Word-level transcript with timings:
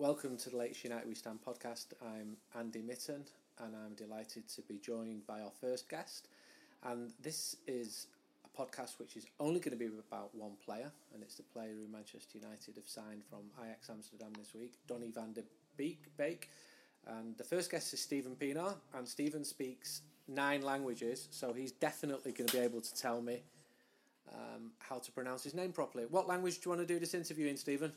Welcome 0.00 0.38
to 0.38 0.48
the 0.48 0.56
latest 0.56 0.82
United 0.82 1.06
We 1.06 1.14
Stand 1.14 1.40
podcast. 1.46 1.88
I'm 2.00 2.38
Andy 2.58 2.80
Mitten 2.80 3.22
and 3.62 3.76
I'm 3.76 3.92
delighted 3.96 4.48
to 4.48 4.62
be 4.62 4.78
joined 4.78 5.26
by 5.26 5.42
our 5.42 5.50
first 5.60 5.90
guest. 5.90 6.28
And 6.82 7.12
this 7.20 7.56
is 7.66 8.06
a 8.46 8.62
podcast 8.62 8.98
which 8.98 9.14
is 9.14 9.26
only 9.38 9.60
going 9.60 9.78
to 9.78 9.84
be 9.84 9.90
about 10.08 10.34
one 10.34 10.52
player, 10.64 10.90
and 11.12 11.22
it's 11.22 11.34
the 11.34 11.42
player 11.42 11.74
who 11.74 11.92
Manchester 11.92 12.38
United 12.38 12.76
have 12.76 12.88
signed 12.88 13.24
from 13.28 13.40
Ajax 13.62 13.90
Amsterdam 13.90 14.32
this 14.38 14.54
week, 14.54 14.72
Donny 14.88 15.10
van 15.10 15.34
der 15.34 15.42
Beek. 15.76 16.00
Beek. 16.16 16.48
And 17.06 17.36
the 17.36 17.44
first 17.44 17.70
guest 17.70 17.92
is 17.92 18.00
Steven 18.00 18.36
Pienaar, 18.36 18.76
and 18.94 19.06
Steven 19.06 19.44
speaks 19.44 20.00
nine 20.26 20.62
languages, 20.62 21.28
so 21.30 21.52
he's 21.52 21.72
definitely 21.72 22.32
going 22.32 22.48
to 22.48 22.56
be 22.56 22.62
able 22.62 22.80
to 22.80 22.94
tell 22.94 23.20
me 23.20 23.42
um, 24.32 24.70
how 24.78 24.96
to 24.96 25.12
pronounce 25.12 25.44
his 25.44 25.52
name 25.52 25.72
properly. 25.72 26.06
What 26.08 26.26
language 26.26 26.54
do 26.54 26.70
you 26.70 26.74
want 26.74 26.88
to 26.88 26.94
do 26.94 26.98
this 26.98 27.12
interview 27.12 27.48
in, 27.48 27.58
Steven? 27.58 27.92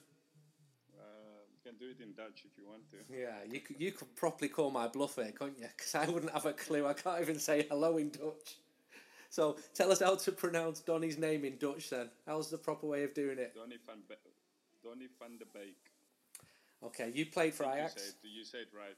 Can 1.73 1.87
do 1.87 1.91
it 1.91 2.03
in 2.03 2.13
Dutch 2.13 2.43
if 2.45 2.57
you 2.57 2.65
want 2.67 2.89
to. 2.91 2.97
Yeah, 3.13 3.51
you 3.51 3.59
could, 3.59 3.79
you 3.79 3.91
could 3.91 4.15
properly 4.15 4.49
call 4.49 4.71
my 4.71 4.87
bluff 4.87 5.15
here, 5.15 5.31
couldn't 5.31 5.59
you? 5.59 5.67
Because 5.75 5.95
I 5.95 6.05
wouldn't 6.09 6.31
have 6.31 6.45
a 6.45 6.53
clue. 6.53 6.87
I 6.87 6.93
can't 6.93 7.21
even 7.21 7.39
say 7.39 7.65
hello 7.69 7.97
in 7.97 8.09
Dutch. 8.09 8.57
So 9.29 9.57
tell 9.73 9.91
us 9.91 9.99
how 10.01 10.15
to 10.15 10.31
pronounce 10.31 10.79
Donny's 10.81 11.17
name 11.17 11.43
in 11.45 11.57
Dutch 11.57 11.89
then. 11.89 12.09
How's 12.27 12.49
the 12.49 12.57
proper 12.57 12.85
way 12.87 13.03
of 13.03 13.13
doing 13.13 13.39
it? 13.39 13.55
Donny 13.55 13.77
van, 13.85 13.97
Be- 14.07 14.15
Donny 14.83 15.07
van 15.19 15.37
der 15.37 15.45
Beek. 15.53 15.77
Okay, 16.83 17.11
you 17.13 17.25
played 17.25 17.53
for 17.53 17.63
Ajax. 17.63 17.95
You 17.95 18.01
say, 18.01 18.07
it, 18.09 18.37
you 18.37 18.45
say 18.45 18.57
it 18.59 18.69
right. 18.75 18.97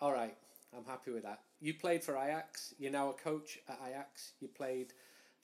All 0.00 0.12
right, 0.12 0.34
I'm 0.76 0.84
happy 0.84 1.10
with 1.10 1.24
that. 1.24 1.40
You 1.60 1.74
played 1.74 2.02
for 2.02 2.16
Ajax. 2.16 2.74
You're 2.78 2.92
now 2.92 3.10
a 3.10 3.12
coach 3.12 3.58
at 3.68 3.78
Ajax. 3.88 4.32
You 4.40 4.48
played 4.48 4.92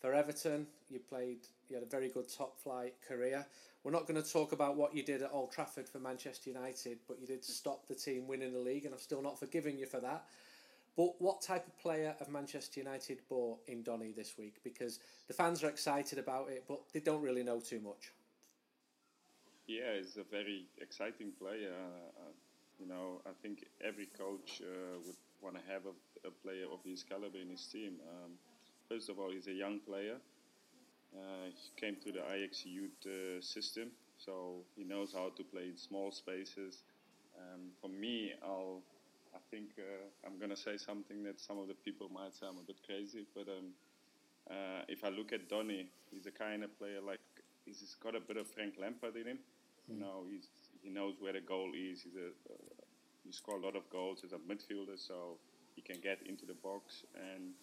for 0.01 0.15
Everton. 0.15 0.67
You 0.91 0.99
played. 0.99 1.47
You 1.69 1.77
had 1.77 1.85
a 1.85 1.89
very 1.89 2.09
good 2.09 2.27
top 2.29 2.59
flight 2.59 2.95
career. 3.07 3.47
We're 3.85 3.93
not 3.93 4.07
going 4.07 4.21
to 4.23 4.33
talk 4.33 4.53
about 4.53 4.77
what 4.77 4.95
you 4.95 5.03
did 5.03 5.23
at 5.23 5.31
Old 5.33 5.53
Trafford 5.53 5.89
for 5.89 5.99
Manchester 5.99 6.51
United, 6.51 6.99
but 7.09 7.19
you 7.21 7.27
did 7.27 7.45
stop 7.45 7.87
the 7.87 7.95
team 7.95 8.27
winning 8.27 8.53
the 8.53 8.59
league, 8.59 8.85
and 8.85 8.93
I'm 8.93 9.01
still 9.01 9.23
not 9.23 9.39
forgiving 9.39 9.79
you 9.79 9.87
for 9.87 10.01
that. 10.01 10.25
But 10.97 11.21
what 11.21 11.41
type 11.41 11.67
of 11.67 11.79
player 11.79 12.15
have 12.19 12.29
Manchester 12.29 12.81
United 12.81 13.21
bought 13.29 13.61
in 13.69 13.83
Donny 13.83 14.13
this 14.13 14.37
week? 14.37 14.57
Because 14.65 14.99
the 15.29 15.35
fans 15.35 15.63
are 15.63 15.69
excited 15.69 16.19
about 16.19 16.51
it, 16.51 16.65
but 16.69 16.81
they 16.93 17.01
don't 17.01 17.23
really 17.23 17.43
know 17.43 17.61
too 17.61 17.81
much. 17.81 18.13
Yeah, 19.67 19.97
he's 19.97 20.17
a 20.17 20.25
very 20.25 20.67
exciting 20.81 21.31
player. 21.39 21.73
Uh, 22.19 22.33
you 22.79 22.87
know, 22.87 23.23
I 23.25 23.31
think 23.41 23.67
every 23.83 24.07
coach 24.19 24.61
uh, 24.61 24.99
would 25.07 25.17
want 25.41 25.55
to 25.57 25.73
have 25.73 25.83
a, 25.87 26.29
a, 26.29 26.31
player 26.31 26.67
of 26.73 26.81
his 26.85 27.03
caliber 27.03 27.39
in 27.39 27.49
his 27.49 27.65
team. 27.67 27.95
Um, 28.09 28.33
first 28.91 29.09
of 29.09 29.19
all, 29.19 29.31
he's 29.31 29.47
a 29.47 29.53
young 29.53 29.79
player. 29.79 30.17
Uh, 31.15 31.47
he 31.47 31.81
came 31.81 31.97
to 32.05 32.13
the 32.13 32.23
Ajax 32.33 32.67
youth 32.67 32.91
uh, 33.07 33.41
system, 33.41 33.91
so 34.19 34.65
he 34.77 34.85
knows 34.85 35.13
how 35.15 35.31
to 35.37 35.45
play 35.45 35.69
in 35.71 35.77
small 35.77 36.11
spaces. 36.11 36.83
Um, 37.39 37.71
for 37.81 37.89
me, 37.89 38.33
I'll, 38.43 38.83
I 39.35 39.39
think 39.51 39.71
uh, 39.79 40.27
I'm 40.27 40.39
going 40.39 40.51
to 40.51 40.57
say 40.57 40.77
something 40.77 41.23
that 41.25 41.41
some 41.41 41.59
of 41.59 41.69
the 41.69 41.75
people 41.75 42.09
might 42.13 42.35
say 42.35 42.47
I'm 42.47 42.59
a 42.59 42.67
bit 42.67 42.79
crazy, 42.85 43.27
but 43.35 43.47
um, 43.49 43.71
uh, 44.51 44.83
if 44.89 45.05
I 45.05 45.09
look 45.09 45.33
at 45.33 45.49
Donny, 45.49 45.87
he's 46.11 46.27
a 46.27 46.33
kind 46.33 46.65
of 46.65 46.77
player 46.79 47.01
like 47.05 47.21
he's 47.65 47.97
got 48.03 48.17
a 48.17 48.21
bit 48.21 48.37
of 48.37 48.47
Frank 48.49 48.75
Lampard 48.81 49.17
in 49.17 49.27
him. 49.27 49.39
Mm. 49.91 49.95
You 49.95 50.01
know, 50.01 50.25
he's, 50.31 50.49
he 50.83 50.91
knows 50.91 51.15
where 51.21 51.33
the 51.33 51.41
goal 51.41 51.71
is. 51.75 52.03
He's 52.03 52.17
a, 52.17 52.31
uh, 52.53 52.57
he 53.25 53.33
scored 53.33 53.63
a 53.63 53.65
lot 53.67 53.77
of 53.77 53.89
goals 53.91 54.23
as 54.25 54.33
a 54.33 54.39
midfielder, 54.39 54.99
so 54.99 55.39
he 55.77 55.83
can 55.83 56.01
get 56.01 56.19
into 56.27 56.47
the 56.47 56.55
box. 56.55 57.05
And 57.15 57.55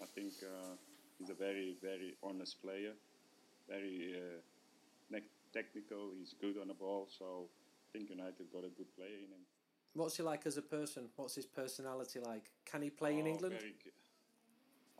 I 0.00 0.06
think 0.06 0.32
uh, 0.42 0.76
He's 1.18 1.30
a 1.30 1.34
very, 1.34 1.76
very 1.82 2.14
honest 2.22 2.62
player, 2.62 2.92
very 3.68 4.14
uh, 4.16 5.18
technical. 5.52 6.10
He's 6.16 6.34
good 6.40 6.56
on 6.60 6.68
the 6.68 6.74
ball, 6.74 7.08
so 7.18 7.48
I 7.48 7.98
think 7.98 8.10
United 8.10 8.52
got 8.52 8.64
a 8.64 8.68
good 8.68 8.94
player 8.96 9.18
in 9.18 9.30
him. 9.34 9.44
What's 9.94 10.16
he 10.16 10.22
like 10.22 10.46
as 10.46 10.56
a 10.56 10.62
person? 10.62 11.08
What's 11.16 11.34
his 11.34 11.46
personality 11.46 12.20
like? 12.20 12.50
Can 12.64 12.82
he 12.82 12.90
play 12.90 13.16
oh, 13.16 13.18
in 13.18 13.26
England? 13.26 13.56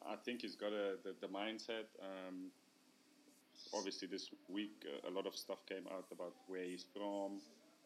I 0.04 0.16
think 0.16 0.42
he's 0.42 0.56
got 0.56 0.72
a, 0.72 0.96
the, 1.04 1.14
the 1.20 1.28
mindset. 1.28 1.86
Um, 2.02 2.50
obviously, 3.72 4.08
this 4.08 4.30
week 4.48 4.84
uh, 4.86 5.08
a 5.08 5.12
lot 5.12 5.26
of 5.26 5.36
stuff 5.36 5.64
came 5.66 5.86
out 5.92 6.06
about 6.10 6.34
where 6.48 6.64
he's 6.64 6.86
from. 6.92 7.38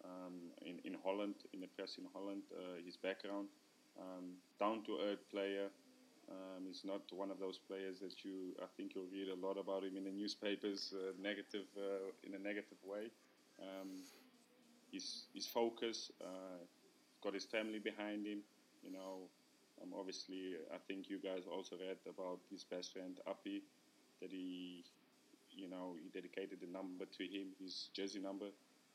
Um, 0.05 0.51
in, 0.65 0.81
in 0.85 0.97
Holland, 1.05 1.35
in 1.53 1.61
the 1.61 1.69
press 1.69 1.97
in 1.99 2.07
Holland, 2.13 2.43
uh, 2.53 2.83
his 2.85 2.97
background. 2.97 3.49
Um, 4.01 4.37
down 4.59 4.83
to 4.85 4.99
earth 5.05 5.29
player, 5.31 5.69
um, 6.31 6.65
he's 6.67 6.85
not 6.85 7.03
one 7.13 7.31
of 7.31 7.39
those 7.39 7.59
players 7.59 7.99
that 8.01 8.25
you. 8.25 8.55
I 8.63 8.67
think 8.77 8.95
you'll 8.95 9.11
read 9.13 9.29
a 9.29 9.47
lot 9.47 9.59
about 9.59 9.85
him 9.85 9.97
in 9.97 10.05
the 10.05 10.11
newspapers, 10.11 10.95
uh, 10.95 11.13
negative 11.21 11.67
uh, 11.77 12.11
in 12.23 12.35
a 12.35 12.39
negative 12.39 12.79
way. 12.85 13.11
Um, 13.61 14.03
he's 14.91 15.25
he's 15.33 15.47
focused. 15.47 16.13
Uh, 16.21 16.63
got 17.23 17.35
his 17.35 17.45
family 17.45 17.79
behind 17.79 18.27
him. 18.27 18.39
You 18.83 18.93
know, 18.93 19.29
um, 19.83 19.91
obviously, 19.99 20.55
I 20.73 20.79
think 20.89 21.09
you 21.09 21.19
guys 21.19 21.43
also 21.51 21.77
read 21.77 21.97
about 22.09 22.39
his 22.51 22.65
best 22.65 22.93
friend 22.93 23.19
Appie, 23.27 23.63
that 24.21 24.31
he, 24.31 24.85
you 25.51 25.69
know, 25.69 25.97
he 26.03 26.09
dedicated 26.09 26.61
the 26.61 26.67
number 26.73 27.05
to 27.05 27.25
him, 27.25 27.49
his 27.63 27.89
jersey 27.95 28.21
number. 28.21 28.47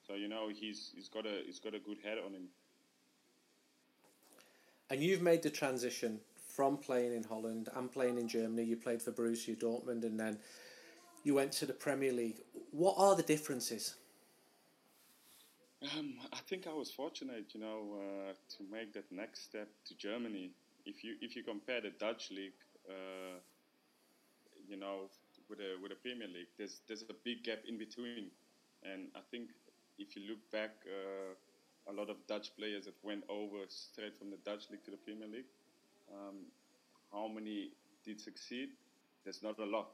So 0.08 0.16
you 0.16 0.28
know, 0.28 0.50
he's 0.50 0.92
he's 0.96 1.10
got 1.10 1.26
a 1.26 1.42
he's 1.46 1.60
got 1.60 1.74
a 1.74 1.80
good 1.80 1.98
head 2.04 2.18
on 2.26 2.34
him. 2.34 2.48
And 4.90 5.04
you've 5.04 5.22
made 5.22 5.44
the 5.44 5.50
transition 5.50 6.22
from 6.58 6.76
playing 6.76 7.14
in 7.14 7.24
Holland 7.24 7.70
and 7.76 7.92
playing 7.92 8.18
in 8.18 8.28
Germany. 8.28 8.64
You 8.64 8.78
played 8.78 9.00
for 9.00 9.12
Borussia 9.12 9.56
Dortmund 9.56 10.04
and 10.04 10.20
then 10.20 10.40
you 11.24 11.36
went 11.36 11.52
to 11.60 11.68
the 11.68 11.74
Premier 11.86 12.12
League. 12.12 12.42
What 12.72 12.96
are 12.98 13.16
the 13.16 13.22
differences? 13.22 13.94
Um, 15.84 16.16
I 16.34 16.40
think 16.50 16.66
I 16.66 16.74
was 16.74 16.90
fortunate, 16.90 17.54
you 17.54 17.60
know, 17.60 18.02
uh, 18.02 18.34
to 18.58 18.64
make 18.72 18.92
that 18.94 19.06
next 19.12 19.44
step 19.44 19.70
to 19.86 19.96
Germany. 19.96 20.50
If 20.88 21.04
you 21.04 21.14
if 21.22 21.36
you 21.36 21.44
compare 21.44 21.80
the 21.80 21.92
Dutch 21.92 22.32
league, 22.32 22.60
uh, 22.90 23.38
you 24.68 24.78
know, 24.78 25.12
with 25.50 25.60
the 25.60 25.76
with 25.80 25.92
the 25.92 26.00
Premier 26.06 26.28
League, 26.28 26.50
there's 26.58 26.82
there's 26.88 27.04
a 27.04 27.18
big 27.24 27.44
gap 27.44 27.60
in 27.70 27.78
between, 27.78 28.32
and 28.82 29.10
I 29.16 29.22
think 29.30 29.50
if 30.00 30.16
you 30.16 30.24
look 30.28 30.42
back, 30.52 30.72
uh, 30.88 31.92
a 31.92 31.94
lot 31.94 32.10
of 32.10 32.18
Dutch 32.26 32.56
players 32.58 32.86
that 32.86 32.96
went 33.04 33.24
over 33.30 33.60
straight 33.68 34.18
from 34.18 34.32
the 34.32 34.38
Dutch 34.38 34.72
league 34.72 34.84
to 34.86 34.92
the 34.92 34.98
Premier 34.98 35.28
League, 35.28 35.52
um, 36.12 36.48
how 37.12 37.28
many 37.28 37.72
did 38.04 38.20
succeed? 38.20 38.70
There's 39.24 39.44
not 39.44 39.60
a 39.60 39.66
lot. 39.66 39.90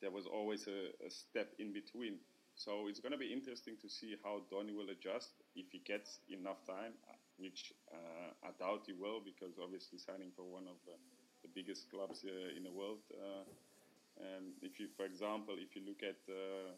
There 0.00 0.10
was 0.10 0.26
always 0.26 0.66
a, 0.66 0.92
a 1.04 1.10
step 1.10 1.52
in 1.58 1.72
between. 1.72 2.18
So 2.54 2.88
it's 2.88 3.00
going 3.00 3.12
to 3.12 3.18
be 3.18 3.32
interesting 3.32 3.76
to 3.80 3.88
see 3.88 4.16
how 4.24 4.42
Donny 4.50 4.72
will 4.72 4.90
adjust 4.90 5.30
if 5.54 5.66
he 5.72 5.78
gets 5.78 6.20
enough 6.28 6.64
time, 6.66 6.92
which 7.38 7.72
uh, 7.92 8.32
I 8.44 8.50
doubt 8.58 8.84
he 8.86 8.92
will, 8.92 9.20
because 9.20 9.56
obviously 9.62 9.98
signing 9.98 10.32
for 10.36 10.44
one 10.44 10.64
of 10.68 10.76
the, 10.84 10.96
the 11.42 11.48
biggest 11.54 11.90
clubs 11.90 12.24
uh, 12.24 12.56
in 12.56 12.64
the 12.64 12.72
world. 12.72 13.00
Uh, 13.12 13.44
if 14.62 14.78
you, 14.78 14.88
for 14.96 15.04
example, 15.06 15.54
if 15.58 15.74
you 15.74 15.82
look 15.86 16.02
at 16.02 16.20
uh, 16.28 16.72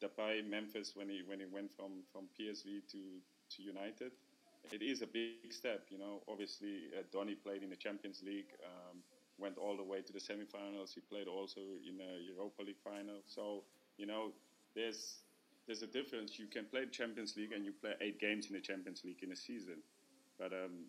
Depay, 0.00 0.48
Memphis, 0.48 0.92
when 0.94 1.08
he 1.08 1.22
when 1.26 1.40
he 1.40 1.46
went 1.46 1.72
from, 1.72 2.02
from 2.12 2.28
PSV 2.38 2.86
to 2.92 2.98
to 3.56 3.62
United, 3.62 4.12
it 4.70 4.82
is 4.82 5.02
a 5.02 5.06
big 5.06 5.52
step. 5.52 5.86
You 5.90 5.98
know, 5.98 6.22
obviously 6.28 6.90
uh, 6.96 7.02
Donny 7.12 7.34
played 7.34 7.62
in 7.62 7.70
the 7.70 7.76
Champions 7.76 8.22
League, 8.24 8.52
um, 8.64 8.98
went 9.38 9.58
all 9.58 9.76
the 9.76 9.82
way 9.82 10.02
to 10.02 10.12
the 10.12 10.20
semifinals. 10.20 10.94
He 10.94 11.00
played 11.00 11.26
also 11.26 11.60
in 11.60 11.98
a 12.00 12.20
Europa 12.22 12.62
League 12.62 12.80
final. 12.82 13.20
So 13.26 13.64
you 13.96 14.06
know, 14.06 14.32
there's 14.74 15.18
there's 15.66 15.82
a 15.82 15.86
difference. 15.86 16.38
You 16.38 16.46
can 16.46 16.66
play 16.66 16.84
the 16.84 16.90
Champions 16.90 17.36
League 17.36 17.52
and 17.52 17.64
you 17.64 17.72
play 17.72 17.92
eight 18.00 18.20
games 18.20 18.46
in 18.46 18.54
the 18.54 18.60
Champions 18.60 19.02
League 19.04 19.22
in 19.22 19.32
a 19.32 19.36
season, 19.36 19.82
but 20.38 20.52
um, 20.52 20.86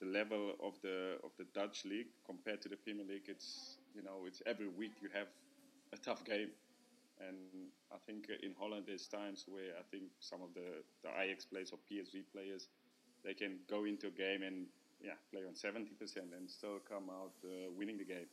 the 0.00 0.06
level 0.06 0.54
of 0.62 0.74
the 0.82 1.18
of 1.24 1.30
the 1.38 1.46
Dutch 1.54 1.84
league 1.84 2.08
compared 2.26 2.60
to 2.62 2.68
the 2.68 2.76
Premier 2.76 3.04
League, 3.06 3.28
it's 3.28 3.78
you 3.94 4.02
know, 4.02 4.26
it's 4.26 4.42
every 4.46 4.68
week 4.68 4.92
you 5.00 5.08
have 5.14 5.28
a 5.92 5.96
tough 5.96 6.24
game. 6.24 6.50
And 7.20 7.70
I 7.92 7.96
think 8.06 8.26
in 8.42 8.54
Holland 8.58 8.84
there's 8.86 9.06
times 9.06 9.44
where 9.46 9.78
I 9.78 9.82
think 9.90 10.10
some 10.18 10.42
of 10.42 10.52
the, 10.52 10.82
the 11.02 11.10
Ajax 11.16 11.44
players 11.44 11.70
or 11.70 11.78
PSV 11.86 12.24
players 12.32 12.66
they 13.24 13.34
can 13.34 13.58
go 13.68 13.84
into 13.84 14.08
a 14.08 14.10
game 14.10 14.42
and 14.42 14.66
yeah 15.02 15.16
play 15.32 15.42
on 15.42 15.54
70% 15.54 15.88
and 16.36 16.48
still 16.48 16.78
come 16.88 17.10
out 17.10 17.32
uh, 17.44 17.70
winning 17.76 17.98
the 17.98 18.04
game. 18.04 18.28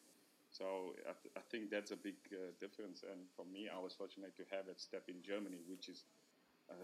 So 0.52 0.94
I, 1.08 1.16
th- 1.24 1.34
I, 1.38 1.44
think 1.50 1.72
that's 1.72 1.92
a 1.92 1.96
big 1.96 2.20
uh, 2.34 2.52
difference. 2.60 3.04
And 3.08 3.24
for 3.38 3.46
me, 3.48 3.70
I 3.72 3.80
was 3.80 3.94
fortunate 3.94 4.36
to 4.36 4.44
have 4.52 4.68
that 4.68 4.82
step 4.82 5.04
in 5.08 5.16
Germany, 5.24 5.64
which 5.70 5.88
is 5.88 6.04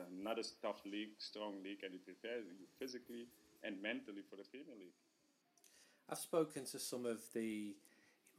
another 0.07 0.43
tough 0.61 0.81
league, 0.85 1.15
strong 1.17 1.55
league, 1.63 1.83
and 1.83 1.93
it 1.93 2.03
prepares 2.05 2.45
you 2.47 2.65
physically 2.79 3.27
and 3.63 3.81
mentally 3.81 4.21
for 4.29 4.35
the 4.35 4.43
Premier 4.43 4.75
League. 4.79 4.95
I've 6.09 6.17
spoken 6.17 6.65
to 6.65 6.79
some 6.79 7.05
of 7.05 7.19
the 7.33 7.75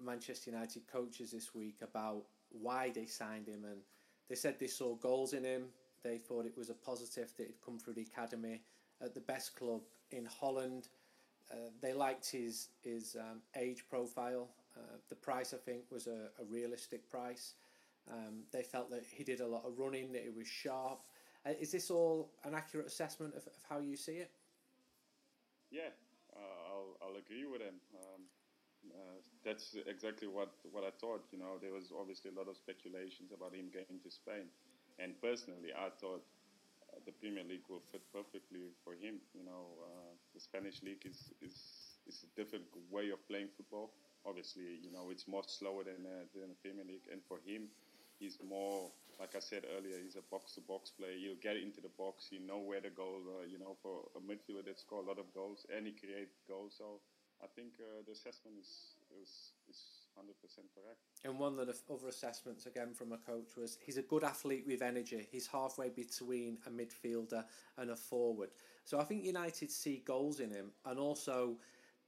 Manchester 0.02 0.50
United 0.50 0.86
coaches 0.90 1.30
this 1.30 1.54
week 1.54 1.76
about 1.82 2.24
why 2.50 2.90
they 2.94 3.04
signed 3.04 3.48
him, 3.48 3.64
and 3.64 3.80
they 4.28 4.34
said 4.34 4.56
they 4.58 4.66
saw 4.66 4.94
goals 4.94 5.32
in 5.34 5.44
him. 5.44 5.64
They 6.02 6.18
thought 6.18 6.46
it 6.46 6.56
was 6.56 6.70
a 6.70 6.74
positive 6.74 7.32
that 7.36 7.46
he'd 7.48 7.60
come 7.64 7.78
through 7.78 7.94
the 7.94 8.06
academy 8.10 8.62
at 9.02 9.14
the 9.14 9.20
best 9.20 9.56
club 9.56 9.82
in 10.10 10.26
Holland. 10.26 10.88
Uh, 11.50 11.70
they 11.80 11.92
liked 11.92 12.30
his 12.30 12.68
his 12.82 13.16
um, 13.18 13.40
age 13.56 13.84
profile. 13.88 14.48
Uh, 14.76 14.96
the 15.08 15.14
price, 15.14 15.54
I 15.54 15.56
think, 15.56 15.82
was 15.90 16.06
a, 16.06 16.30
a 16.40 16.44
realistic 16.48 17.10
price. 17.10 17.54
Um, 18.10 18.44
they 18.52 18.62
felt 18.62 18.90
that 18.90 19.04
he 19.10 19.24
did 19.24 19.40
a 19.40 19.46
lot 19.46 19.64
of 19.66 19.78
running, 19.78 20.12
that 20.12 20.22
he 20.22 20.30
was 20.30 20.46
sharp. 20.46 21.00
Uh, 21.44 21.50
is 21.60 21.72
this 21.72 21.90
all 21.90 22.30
an 22.44 22.54
accurate 22.54 22.86
assessment 22.86 23.34
of, 23.34 23.46
of 23.46 23.64
how 23.68 23.80
you 23.80 23.96
see 23.96 24.12
it? 24.12 24.30
Yeah, 25.70 25.92
uh, 26.34 26.72
I'll, 26.72 26.96
I'll 27.02 27.16
agree 27.16 27.44
with 27.44 27.60
him. 27.60 27.74
Um, 27.94 28.22
uh, 28.90 29.20
that's 29.44 29.76
exactly 29.86 30.28
what, 30.28 30.52
what 30.72 30.84
I 30.84 30.90
thought. 31.00 31.24
You 31.32 31.38
know, 31.38 31.58
there 31.60 31.72
was 31.72 31.92
obviously 31.98 32.30
a 32.30 32.38
lot 32.38 32.48
of 32.48 32.56
speculations 32.56 33.32
about 33.32 33.54
him 33.54 33.66
getting 33.72 34.00
to 34.02 34.10
Spain, 34.10 34.48
and 34.98 35.12
personally, 35.20 35.70
I 35.76 35.90
thought 36.00 36.24
the 37.06 37.12
Premier 37.12 37.44
League 37.44 37.66
will 37.68 37.82
fit 37.92 38.02
perfectly 38.12 38.72
for 38.84 38.94
him. 38.94 39.20
You 39.34 39.44
know, 39.44 39.78
uh, 39.82 40.12
the 40.34 40.40
Spanish 40.40 40.82
league 40.82 41.04
is, 41.06 41.32
is 41.40 41.56
is 42.06 42.24
a 42.24 42.30
different 42.36 42.64
way 42.90 43.10
of 43.10 43.20
playing 43.28 43.48
football. 43.56 43.92
Obviously, 44.26 44.78
you 44.82 44.90
know, 44.90 45.10
it's 45.10 45.28
more 45.28 45.42
slower 45.46 45.84
than 45.84 46.04
uh, 46.06 46.24
than 46.34 46.48
the 46.50 46.60
Premier 46.62 46.84
League, 46.84 47.06
and 47.12 47.20
for 47.28 47.38
him, 47.44 47.68
he's 48.18 48.38
more 48.42 48.90
like 49.20 49.34
I 49.34 49.40
said 49.40 49.64
earlier. 49.76 49.98
He's 50.02 50.14
a 50.16 50.22
box-to-box 50.30 50.92
player. 50.92 51.18
He'll 51.18 51.42
get 51.42 51.56
into 51.56 51.80
the 51.80 51.90
box. 51.98 52.28
He 52.30 52.38
know 52.38 52.58
where 52.58 52.80
to 52.80 52.90
go. 52.90 53.18
Uh, 53.26 53.46
you 53.46 53.58
know, 53.58 53.76
for 53.82 54.06
a 54.14 54.20
midfielder 54.20 54.64
that 54.66 54.78
score 54.78 55.02
a 55.02 55.06
lot 55.06 55.18
of 55.18 55.32
goals 55.34 55.66
and 55.74 55.86
he 55.86 55.92
create 55.92 56.30
goals. 56.46 56.74
So 56.78 57.00
I 57.42 57.46
think 57.54 57.74
uh, 57.82 58.02
the 58.06 58.12
assessment 58.12 58.56
is 58.58 58.94
is 59.22 59.52
is 59.68 59.97
hundred 60.18 60.40
percent 60.42 60.66
correct. 60.74 60.98
And 61.24 61.38
one 61.38 61.58
of 61.58 61.66
the 61.66 61.76
other 61.92 62.08
assessments 62.08 62.66
again 62.66 62.92
from 62.92 63.12
a 63.12 63.18
coach 63.18 63.56
was 63.56 63.78
he's 63.80 63.98
a 63.98 64.02
good 64.02 64.24
athlete 64.24 64.64
with 64.66 64.82
energy. 64.82 65.26
He's 65.30 65.46
halfway 65.46 65.90
between 65.90 66.58
a 66.66 66.70
midfielder 66.70 67.44
and 67.76 67.90
a 67.90 67.96
forward. 67.96 68.50
So 68.84 68.98
I 69.00 69.04
think 69.04 69.24
United 69.24 69.70
see 69.70 70.02
goals 70.04 70.40
in 70.40 70.50
him, 70.50 70.72
and 70.84 70.98
also 70.98 71.56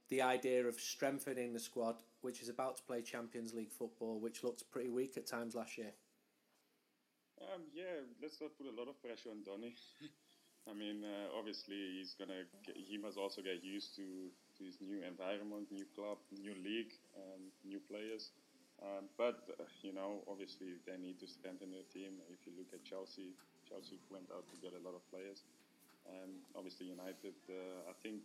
the 0.09 0.21
idea 0.21 0.67
of 0.67 0.75
strengthening 0.75 1.53
the 1.53 1.59
squad, 1.59 2.03
which 2.21 2.41
is 2.41 2.49
about 2.49 2.77
to 2.77 2.83
play 2.83 3.01
Champions 3.01 3.53
League 3.53 3.71
football, 3.71 4.19
which 4.19 4.43
looked 4.43 4.69
pretty 4.69 4.89
weak 4.89 5.17
at 5.17 5.25
times 5.25 5.55
last 5.55 5.77
year. 5.77 5.93
Um, 7.41 7.63
yeah, 7.73 8.05
let's 8.21 8.39
not 8.41 8.51
put 8.57 8.67
a 8.67 8.75
lot 8.77 8.89
of 8.89 9.01
pressure 9.01 9.29
on 9.31 9.41
Donny. 9.43 9.75
I 10.69 10.73
mean, 10.73 11.03
uh, 11.03 11.37
obviously 11.37 11.97
he's 11.97 12.13
gonna. 12.13 12.45
Get, 12.65 12.75
he 12.77 12.97
must 12.97 13.17
also 13.17 13.41
get 13.41 13.63
used 13.63 13.95
to, 13.95 14.29
to 14.61 14.69
his 14.69 14.77
new 14.77 15.01
environment, 15.01 15.65
new 15.73 15.85
club, 15.97 16.21
new 16.29 16.53
league, 16.61 16.93
um, 17.17 17.49
new 17.65 17.81
players. 17.89 18.29
Um, 18.81 19.09
but 19.17 19.41
uh, 19.57 19.65
you 19.81 19.93
know, 19.93 20.21
obviously 20.29 20.77
they 20.85 20.97
need 21.01 21.17
to 21.19 21.27
strengthen 21.27 21.73
their 21.73 21.85
team. 21.89 22.21
If 22.29 22.45
you 22.45 22.53
look 22.57 22.69
at 22.73 22.85
Chelsea, 22.85 23.33
Chelsea 23.65 23.97
went 24.13 24.29
out 24.29 24.45
to 24.53 24.55
get 24.61 24.77
a 24.77 24.81
lot 24.85 24.93
of 24.93 25.01
players. 25.09 25.41
Um, 26.05 26.45
obviously 26.55 26.87
United, 26.93 27.37
uh, 27.49 27.89
I 27.89 27.93
think. 28.05 28.21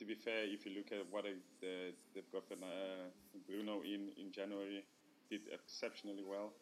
To 0.00 0.04
be 0.08 0.16
fair, 0.16 0.48
if 0.48 0.64
you 0.64 0.72
look 0.72 0.92
at 0.96 1.04
what 1.12 1.28
they, 1.60 1.92
they've 2.14 2.32
got 2.32 2.48
uh, 2.48 3.12
Bruno 3.44 3.84
in 3.84 4.12
in 4.16 4.32
January, 4.32 4.84
did 5.28 5.44
exceptionally 5.52 6.24
well. 6.24 6.52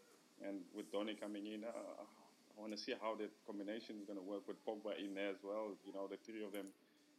And 0.42 0.62
with 0.75 0.90
Donny 0.90 1.14
coming 1.14 1.46
in, 1.46 1.62
uh, 1.62 1.70
I 1.70 2.60
want 2.60 2.75
to 2.75 2.78
see 2.78 2.94
how 2.98 3.14
the 3.14 3.30
combination 3.46 3.98
is 4.02 4.06
going 4.06 4.19
to 4.19 4.26
work 4.26 4.46
with 4.50 4.58
Pogba 4.66 4.98
in 4.98 5.14
there 5.14 5.30
as 5.30 5.42
well. 5.42 5.70
You 5.86 5.94
know, 5.94 6.10
the 6.10 6.19
three 6.19 6.42
of 6.42 6.50
them. 6.50 6.66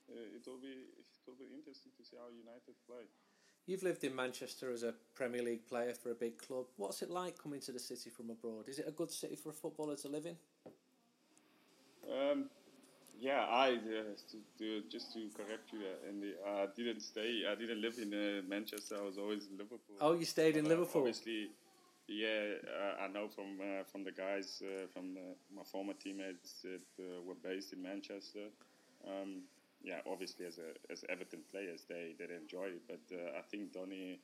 Uh, 0.10 0.36
it 0.36 0.44
will 0.46 0.58
be 0.58 0.90
it 0.98 1.22
will 1.28 1.38
be 1.38 1.50
interesting 1.54 1.92
to 1.98 2.04
see 2.04 2.18
how 2.18 2.28
United 2.30 2.76
play. 2.88 3.06
You've 3.66 3.84
lived 3.84 4.04
in 4.04 4.16
Manchester 4.16 4.72
as 4.72 4.82
a 4.82 4.96
Premier 5.14 5.44
League 5.44 5.68
player 5.68 5.94
for 5.94 6.10
a 6.10 6.16
big 6.16 6.40
club. 6.40 6.66
What's 6.78 7.04
it 7.04 7.12
like 7.12 7.38
coming 7.38 7.62
to 7.62 7.72
the 7.72 7.80
city 7.80 8.10
from 8.10 8.32
abroad? 8.32 8.68
Is 8.68 8.80
it 8.80 8.88
a 8.88 8.92
good 8.92 9.12
city 9.12 9.36
for 9.36 9.50
a 9.50 9.54
footballer 9.54 9.96
to 9.98 10.08
live 10.08 10.26
in? 10.26 10.36
Um, 12.10 12.50
yeah, 13.20 13.46
I 13.46 13.74
uh, 13.74 14.16
to, 14.32 14.38
to, 14.58 14.82
just 14.90 15.14
to 15.14 15.30
correct 15.36 15.72
you, 15.72 15.80
uh, 15.80 16.10
Andy, 16.10 16.34
I 16.48 16.66
didn't 16.76 17.02
stay. 17.02 17.44
I 17.48 17.54
didn't 17.54 17.82
live 17.82 17.98
in 18.02 18.14
uh, 18.14 18.42
Manchester. 18.48 18.96
I 18.98 19.04
was 19.04 19.18
always 19.18 19.46
in 19.46 19.58
Liverpool. 19.58 19.98
Oh, 20.02 20.14
you 20.14 20.26
stayed 20.26 20.56
in 20.56 20.66
Liverpool. 20.68 21.02
Obviously, 21.02 21.50
yeah, 22.08 22.56
uh, 22.66 23.04
I 23.04 23.08
know 23.08 23.28
from 23.28 23.60
uh, 23.62 23.84
from 23.84 24.04
the 24.04 24.12
guys 24.12 24.64
uh, 24.66 24.88
from 24.94 25.14
the, 25.14 25.36
my 25.56 25.64
former 25.64 25.94
teammates 25.94 26.64
that 26.64 27.04
uh, 27.04 27.22
were 27.28 27.36
based 27.36 27.74
in 27.74 27.84
Manchester. 27.84 28.48
Um, 29.06 29.44
yeah, 29.82 30.02
obviously 30.12 30.46
as 30.46 30.58
a, 30.58 30.76
as 30.92 31.04
Everton 31.10 31.42
players, 31.52 31.86
they 31.90 32.16
they 32.18 32.28
enjoy 32.36 32.76
it. 32.78 32.84
But 32.88 33.04
uh, 33.14 33.38
I 33.40 33.42
think 33.50 33.74
Donny 33.74 34.20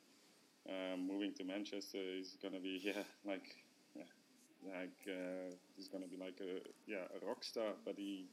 um, 0.69 1.07
moving 1.07 1.33
to 1.35 1.43
Manchester 1.45 1.99
is 2.01 2.37
gonna 2.41 2.59
be 2.59 2.81
yeah 2.83 3.03
like 3.25 3.47
yeah, 3.95 4.09
like 4.65 4.99
uh, 5.07 5.55
he's 5.75 5.89
gonna 5.89 6.07
be 6.07 6.17
like 6.17 6.39
a 6.41 6.61
yeah 6.87 7.05
a 7.21 7.25
rock 7.25 7.43
star. 7.43 7.73
But 7.85 7.95
he 7.97 8.29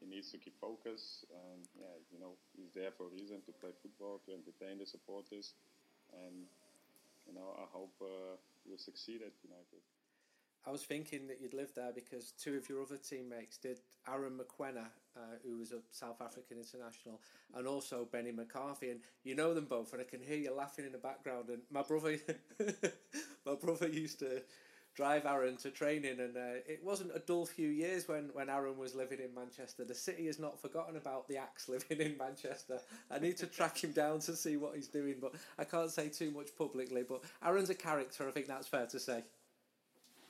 he 0.00 0.06
needs 0.06 0.30
to 0.32 0.38
keep 0.38 0.58
focus. 0.60 1.24
And 1.32 1.66
yeah, 1.78 1.96
you 2.12 2.20
know 2.20 2.36
he's 2.56 2.72
there 2.74 2.92
for 2.96 3.06
a 3.06 3.10
reason 3.14 3.42
to 3.46 3.52
play 3.52 3.70
football 3.82 4.20
to 4.26 4.32
entertain 4.34 4.78
the 4.78 4.86
supporters 4.86 5.54
and 6.12 6.46
you 7.26 7.34
know, 7.34 7.54
I 7.58 7.66
hope 7.72 7.94
uh, 8.02 8.36
you'll 8.64 8.78
succeed 8.78 9.22
at 9.22 9.32
United. 9.44 9.82
I 10.66 10.70
was 10.70 10.82
thinking 10.82 11.26
that 11.28 11.40
you'd 11.40 11.54
live 11.54 11.72
there 11.74 11.92
because 11.94 12.32
two 12.32 12.56
of 12.56 12.68
your 12.68 12.82
other 12.82 12.96
teammates 12.96 13.56
did. 13.56 13.80
Aaron 14.06 14.38
Mokoena, 14.38 14.86
uh, 15.16 15.20
who 15.44 15.56
was 15.58 15.72
a 15.72 15.78
South 15.90 16.20
African 16.20 16.58
international, 16.58 17.20
and 17.54 17.66
also 17.66 18.06
Benny 18.10 18.32
McCarthy, 18.32 18.90
and 18.90 19.00
you 19.24 19.34
know 19.34 19.54
them 19.54 19.64
both. 19.64 19.92
And 19.92 20.02
I 20.02 20.04
can 20.04 20.20
hear 20.20 20.36
you 20.36 20.54
laughing 20.54 20.84
in 20.84 20.92
the 20.92 20.98
background. 20.98 21.48
And 21.48 21.62
my 21.70 21.82
brother, 21.82 22.16
my 23.46 23.54
brother 23.54 23.88
used 23.88 24.18
to 24.18 24.42
drive 24.98 25.26
Aaron 25.26 25.56
to 25.58 25.70
training, 25.70 26.18
and 26.18 26.36
uh, 26.36 26.60
it 26.66 26.80
wasn't 26.82 27.12
a 27.14 27.20
dull 27.20 27.46
few 27.46 27.68
years 27.68 28.08
when, 28.08 28.30
when 28.32 28.50
Aaron 28.50 28.76
was 28.76 28.96
living 28.96 29.20
in 29.20 29.32
Manchester. 29.32 29.84
The 29.84 29.94
city 29.94 30.26
has 30.26 30.40
not 30.40 30.60
forgotten 30.60 30.96
about 30.96 31.28
the 31.28 31.36
axe 31.36 31.68
living 31.68 32.00
in 32.00 32.18
Manchester. 32.18 32.80
I 33.08 33.20
need 33.20 33.36
to 33.36 33.46
track 33.46 33.82
him 33.82 33.92
down 33.92 34.18
to 34.20 34.34
see 34.34 34.56
what 34.56 34.74
he's 34.74 34.88
doing, 34.88 35.14
but 35.20 35.34
I 35.56 35.62
can't 35.62 35.90
say 35.90 36.08
too 36.08 36.32
much 36.32 36.48
publicly. 36.56 37.04
But 37.08 37.22
Aaron's 37.44 37.70
a 37.70 37.76
character, 37.76 38.26
I 38.26 38.32
think 38.32 38.48
that's 38.48 38.66
fair 38.66 38.86
to 38.86 38.98
say. 38.98 39.22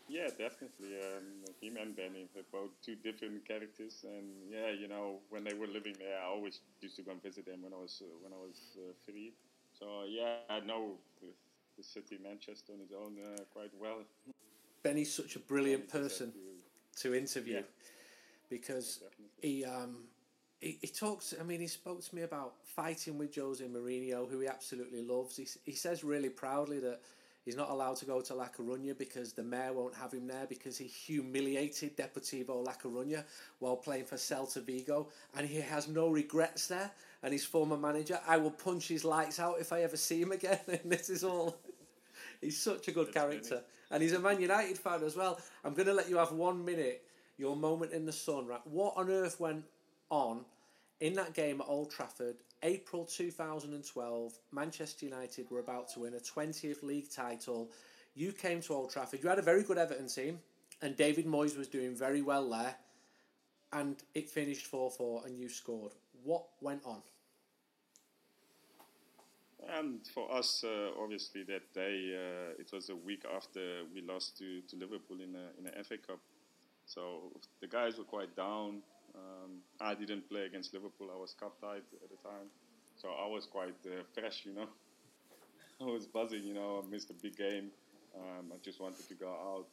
Yeah, 0.09 0.29
definitely. 0.29 0.97
Um, 0.97 1.45
him 1.61 1.77
and 1.77 1.95
Benny, 1.95 2.27
they're 2.35 2.43
both 2.51 2.71
two 2.83 2.97
different 2.97 3.47
characters, 3.47 4.05
and 4.05 4.25
yeah, 4.51 4.71
you 4.71 4.89
know, 4.89 5.19
when 5.29 5.45
they 5.45 5.53
were 5.53 5.67
living 5.67 5.95
there, 5.99 6.19
I 6.19 6.27
always 6.27 6.61
used 6.81 6.97
to 6.97 7.03
go 7.03 7.13
and 7.13 7.23
visit 7.23 7.45
them 7.45 7.63
when 7.63 7.75
I 7.75 7.77
was 7.77 8.03
uh, 8.03 8.09
when 8.23 8.33
I 8.33 8.37
was 8.37 8.79
uh, 8.79 8.93
free. 9.05 9.35
So 9.79 10.05
yeah, 10.09 10.37
I 10.49 10.61
know 10.61 10.93
the, 11.21 11.29
the 11.77 11.83
city, 11.83 12.19
Manchester, 12.23 12.73
on 12.73 12.81
its 12.81 12.93
own 12.93 13.17
uh, 13.23 13.43
quite 13.53 13.71
well. 13.79 13.99
Benny's 14.83 15.13
such 15.15 15.37
a 15.37 15.41
brilliant 15.41 15.89
person 15.89 16.33
to 16.97 17.15
interview 17.15 17.57
yeah. 17.57 17.61
because 18.49 19.03
he 19.43 19.65
um, 19.65 20.05
he, 20.61 20.79
he 20.81 20.89
talks. 20.89 21.35
I 21.39 21.45
mean, 21.45 21.61
he 21.61 21.67
spoke 21.67 22.03
to 22.03 22.15
me 22.15 22.23
about 22.23 22.55
fighting 22.65 23.19
with 23.19 23.35
Jose 23.37 23.65
Mourinho, 23.65 24.29
who 24.31 24.41
he 24.41 24.49
absolutely 24.49 25.03
loves. 25.03 25.37
He 25.37 25.47
he 25.65 25.77
says 25.77 26.03
really 26.03 26.31
proudly 26.31 26.81
that 26.81 27.01
he's 27.49 27.57
not 27.57 27.71
allowed 27.71 27.97
to 27.97 28.05
go 28.05 28.21
to 28.21 28.35
La 28.35 28.47
Coruña 28.47 28.97
because 28.99 29.33
the 29.33 29.43
mayor 29.43 29.73
won't 29.73 29.95
have 29.95 30.13
him 30.13 30.27
there 30.27 30.45
because 30.47 30.77
he 30.77 30.85
humiliated 30.85 31.97
Deportivo 31.97 32.63
La 32.63 32.75
Coruña 32.75 33.25
while 33.59 33.75
playing 33.75 34.05
for 34.05 34.17
Celta 34.17 34.63
Vigo, 34.63 35.09
and 35.35 35.49
he 35.49 35.59
has 35.59 35.89
no 35.89 36.11
regrets 36.11 36.67
there. 36.67 36.91
And 37.23 37.33
his 37.33 37.47
former 37.47 37.79
manager, 37.79 38.21
I 38.29 38.37
will 38.37 38.51
punch 38.51 38.89
his 38.89 39.03
lights 39.03 39.41
out 39.41 39.57
if 39.61 39.73
I 39.73 39.81
ever 39.81 39.97
see 39.97 40.21
him 40.21 40.33
again. 40.33 40.59
and 40.69 40.81
this 40.85 41.09
is 41.09 41.25
all. 41.25 41.57
He's 42.43 42.61
such 42.61 42.87
a 42.89 42.93
good 42.93 43.15
character, 43.15 43.63
and 43.91 44.03
he's 44.03 44.13
a 44.13 44.21
Man 44.21 44.43
United 44.43 44.77
fan 44.77 45.03
as 45.03 45.17
well. 45.17 45.41
I'm 45.65 45.73
going 45.73 45.89
to 45.89 45.95
let 45.95 46.11
you 46.11 46.19
have 46.19 46.33
one 46.33 46.63
minute, 46.67 47.03
your 47.39 47.57
moment 47.57 47.93
in 47.93 48.05
the 48.05 48.13
sun. 48.13 48.47
Right, 48.47 48.61
what 48.67 48.93
on 48.99 49.09
earth 49.09 49.41
went 49.41 49.65
on 50.11 50.45
in 51.01 51.15
that 51.15 51.33
game 51.33 51.63
at 51.63 51.67
Old 51.67 51.91
Trafford, 51.91 52.37
April 52.63 53.05
2012? 53.05 54.33
Manchester 54.53 55.07
United 55.07 55.51
were 55.51 55.61
about 55.61 55.89
to 55.91 56.01
win 56.01 56.15
a 56.15 56.19
20th 56.19 56.83
league 56.83 57.11
title. 57.11 57.71
You 58.15 58.33
came 58.33 58.61
to 58.63 58.75
Old 58.75 58.91
Trafford. 58.91 59.23
You 59.23 59.29
had 59.29 59.39
a 59.39 59.43
very 59.43 59.63
good 59.63 59.79
Everton 59.79 60.09
team, 60.09 60.41
and 60.83 60.97
David 60.97 61.27
Moyes 61.27 61.57
was 61.57 61.69
doing 61.69 61.95
very 61.95 62.23
well 62.23 62.49
there. 62.49 62.75
And 63.73 63.97
it 64.15 64.29
finished 64.31 64.67
4 64.67 64.91
4, 64.91 65.27
and 65.27 65.39
you 65.39 65.49
scored. 65.49 65.93
What 66.25 66.45
went 66.61 66.83
on? 66.85 67.03
And 69.77 70.01
for 70.15 70.33
us, 70.33 70.65
uh, 70.65 70.91
obviously, 71.01 71.43
that 71.45 71.75
day 71.75 72.15
uh, 72.17 72.61
it 72.61 72.71
was 72.73 72.89
a 72.89 72.97
week 72.97 73.25
after 73.35 73.83
we 73.95 74.01
lost 74.01 74.39
to, 74.39 74.63
to 74.63 74.77
Liverpool 74.77 75.19
in 75.21 75.35
a 75.35 75.51
in 75.59 75.67
a 75.67 75.85
FA 75.85 75.99
Cup. 75.99 76.21
So 76.87 77.33
the 77.61 77.67
guys 77.67 77.99
were 77.99 78.05
quite 78.05 78.35
down. 78.35 78.83
Um, 79.15 79.63
I 79.81 79.95
didn't 79.95 80.29
play 80.29 80.45
against 80.45 80.75
Liverpool. 80.75 81.09
I 81.15 81.19
was 81.19 81.35
cup 81.35 81.61
tied 81.61 81.87
at 82.03 82.11
the 82.11 82.21
time, 82.29 82.49
so 82.97 83.09
I 83.09 83.27
was 83.27 83.47
quite 83.47 83.79
uh, 83.87 84.03
fresh. 84.15 84.45
You 84.45 84.55
know, 84.55 84.69
I 85.81 85.85
was 85.85 86.07
buzzing. 86.07 86.45
You 86.45 86.55
know, 86.55 86.83
I 86.85 86.91
missed 86.91 87.11
a 87.11 87.15
big 87.15 87.37
game. 87.37 87.71
Um, 88.17 88.53
I 88.53 88.57
just 88.65 88.81
wanted 88.81 89.07
to 89.09 89.15
go 89.15 89.29
out 89.29 89.67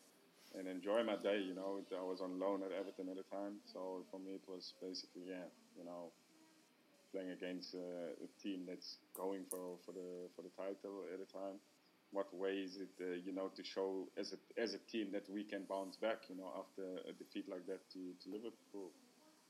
and 0.57 0.67
enjoy 0.67 1.03
my 1.03 1.15
day. 1.15 1.39
You 1.39 1.55
know, 1.55 1.81
I 1.97 2.03
was 2.03 2.21
on 2.21 2.39
loan 2.39 2.61
at 2.63 2.71
Everton 2.71 3.09
at 3.09 3.17
the 3.17 3.27
time, 3.35 3.57
so 3.71 4.03
for 4.11 4.19
me 4.19 4.35
it 4.35 4.43
was 4.47 4.73
basically 4.81 5.23
yeah, 5.29 5.47
you 5.77 5.85
know, 5.85 6.11
playing 7.11 7.31
against 7.31 7.75
uh, 7.75 8.23
a 8.23 8.27
team 8.41 8.65
that's 8.67 8.97
going 9.15 9.43
for 9.49 9.77
for 9.85 9.91
the 9.91 10.29
for 10.35 10.41
the 10.41 10.53
title 10.55 11.03
at 11.13 11.19
the 11.19 11.31
time. 11.31 11.59
What 12.11 12.33
way 12.33 12.63
is 12.63 12.77
it, 12.77 12.95
uh, 13.01 13.17
you 13.25 13.33
know, 13.33 13.49
to 13.55 13.63
show 13.63 14.07
as 14.17 14.33
a 14.33 14.61
as 14.61 14.73
a 14.73 14.79
team 14.91 15.11
that 15.11 15.29
we 15.29 15.43
can 15.43 15.63
bounce 15.67 15.97
back, 15.97 16.29
you 16.29 16.35
know, 16.35 16.51
after 16.57 16.83
a 17.09 17.11
defeat 17.13 17.49
like 17.49 17.65
that 17.67 17.81
to, 17.93 17.99
to 18.23 18.25
Liverpool, 18.31 18.91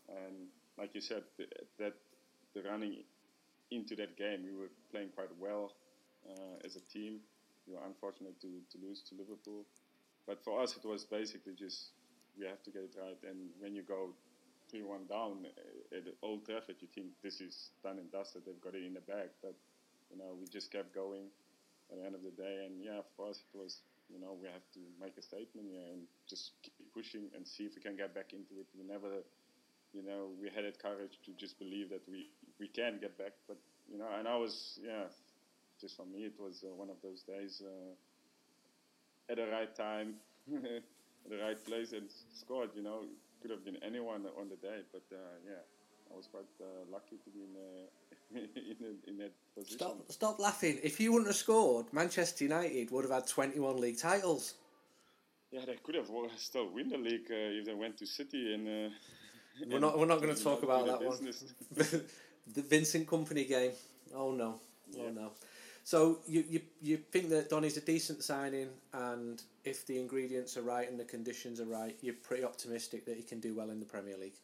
and 0.09 0.47
like 0.77 0.93
you 0.93 1.01
said, 1.01 1.23
that 1.79 1.93
the 2.53 2.61
running 2.63 3.03
into 3.71 3.95
that 3.95 4.17
game, 4.17 4.43
we 4.43 4.53
were 4.53 4.71
playing 4.91 5.09
quite 5.15 5.31
well 5.39 5.73
uh, 6.29 6.65
as 6.65 6.75
a 6.75 6.81
team. 6.81 7.19
We 7.67 7.73
were 7.73 7.85
unfortunate 7.85 8.39
to, 8.41 8.47
to 8.71 8.77
lose 8.85 9.01
to 9.09 9.15
Liverpool, 9.15 9.65
but 10.27 10.43
for 10.43 10.61
us, 10.61 10.75
it 10.77 10.85
was 10.85 11.03
basically 11.05 11.53
just 11.57 11.91
we 12.37 12.45
have 12.45 12.61
to 12.63 12.71
get 12.71 12.83
it 12.83 12.95
right. 12.99 13.17
And 13.27 13.49
when 13.59 13.75
you 13.75 13.83
go 13.83 14.13
three 14.69 14.83
one 14.83 15.05
down 15.09 15.45
uh, 15.45 15.97
at 15.97 16.03
Old 16.21 16.45
Trafford, 16.45 16.77
you 16.79 16.87
think 16.93 17.07
this 17.23 17.41
is 17.41 17.71
done 17.83 17.97
and 17.99 18.11
dusted. 18.11 18.43
They've 18.45 18.61
got 18.61 18.75
it 18.75 18.83
in 18.85 18.93
the 18.93 19.01
bag, 19.01 19.29
but 19.41 19.55
you 20.11 20.17
know 20.17 20.35
we 20.39 20.47
just 20.47 20.71
kept 20.71 20.93
going 20.93 21.27
at 21.91 21.97
the 21.97 22.05
end 22.05 22.15
of 22.15 22.23
the 22.23 22.31
day. 22.31 22.65
And 22.65 22.81
yeah, 22.83 23.01
for 23.15 23.29
us, 23.29 23.41
it 23.53 23.57
was 23.57 23.81
you 24.09 24.19
know 24.19 24.37
we 24.39 24.47
have 24.47 24.65
to 24.73 24.81
make 25.01 25.17
a 25.17 25.21
statement 25.21 25.67
and 25.73 26.05
just 26.29 26.51
keep 26.63 26.73
pushing 26.93 27.29
and 27.35 27.47
see 27.47 27.65
if 27.65 27.75
we 27.75 27.81
can 27.81 27.95
get 27.95 28.13
back 28.13 28.33
into 28.33 28.59
it. 28.61 28.67
We 28.77 28.83
never, 28.85 29.21
you 29.95 30.03
know, 30.03 30.27
we 30.41 30.49
had 30.53 30.65
that 30.65 30.77
courage 30.81 31.19
to 31.25 31.31
just 31.37 31.57
believe 31.57 31.89
that 31.89 32.03
we 32.11 32.27
we 32.59 32.67
can 32.67 32.99
get 32.99 33.17
back. 33.17 33.31
But 33.47 33.57
you 33.91 33.97
know, 33.97 34.07
and 34.17 34.27
I 34.27 34.35
was 34.35 34.79
yeah, 34.83 35.07
just 35.79 35.95
for 35.95 36.05
me, 36.05 36.25
it 36.25 36.35
was 36.39 36.63
uh, 36.63 36.73
one 36.75 36.89
of 36.89 36.97
those 37.01 37.23
days. 37.23 37.61
Uh, 37.65 37.93
at 39.27 39.37
the 39.37 39.47
right 39.47 39.73
time, 39.75 40.15
at 40.53 41.29
the 41.29 41.37
right 41.37 41.63
place, 41.65 41.93
and 41.93 42.09
scored. 42.33 42.71
You 42.75 42.83
know, 42.83 43.05
could 43.41 43.51
have 43.51 43.63
been 43.63 43.77
anyone 43.83 44.25
on 44.39 44.49
the 44.49 44.57
day, 44.57 44.79
but 44.91 45.03
uh, 45.11 45.17
yeah, 45.45 45.63
I 46.11 46.17
was 46.17 46.27
quite 46.27 46.51
uh, 46.61 46.65
lucky 46.91 47.17
to 47.23 47.29
be 47.29 47.41
in, 47.41 47.55
uh, 47.55 48.39
in, 48.81 48.97
in, 49.07 49.17
that 49.17 49.31
position. 49.55 49.77
Stop, 49.77 50.11
stop 50.11 50.39
laughing. 50.39 50.79
If 50.83 50.99
you 50.99 51.11
wouldn't 51.13 51.29
have 51.29 51.35
scored, 51.35 51.87
Manchester 51.93 52.43
United 52.43 52.91
would 52.91 53.05
have 53.05 53.13
had 53.13 53.27
21 53.27 53.77
league 53.77 53.97
titles. 53.97 54.55
Yeah, 55.51 55.61
they 55.65 55.77
could 55.83 55.95
have 55.95 56.09
still 56.37 56.69
win 56.69 56.89
the 56.89 56.97
league 56.97 57.27
uh, 57.31 57.59
if 57.59 57.65
they 57.65 57.73
went 57.73 57.97
to 57.97 58.05
City 58.05 58.53
and. 58.53 58.91
We're 59.69 59.79
not. 59.79 59.97
We're 59.97 60.05
not 60.05 60.21
going 60.21 60.35
to 60.35 60.43
talk 60.43 60.63
about 60.63 60.85
that 60.87 61.03
one. 61.03 61.33
the 62.53 62.61
Vincent 62.61 63.07
Kompany 63.07 63.47
game. 63.47 63.71
Oh 64.13 64.31
no. 64.31 64.59
Oh 64.99 65.09
no. 65.09 65.31
So 65.83 66.19
you, 66.27 66.43
you 66.49 66.61
you 66.81 66.97
think 66.97 67.29
that 67.29 67.49
Donny's 67.49 67.77
a 67.77 67.81
decent 67.81 68.23
signing, 68.23 68.69
and 68.93 69.41
if 69.63 69.85
the 69.85 69.99
ingredients 69.99 70.57
are 70.57 70.63
right 70.63 70.89
and 70.89 70.99
the 70.99 71.05
conditions 71.05 71.59
are 71.59 71.65
right, 71.65 71.95
you're 72.01 72.15
pretty 72.15 72.43
optimistic 72.43 73.05
that 73.05 73.17
he 73.17 73.23
can 73.23 73.39
do 73.39 73.53
well 73.55 73.69
in 73.69 73.79
the 73.79 73.85
Premier 73.85 74.17
League. 74.17 74.39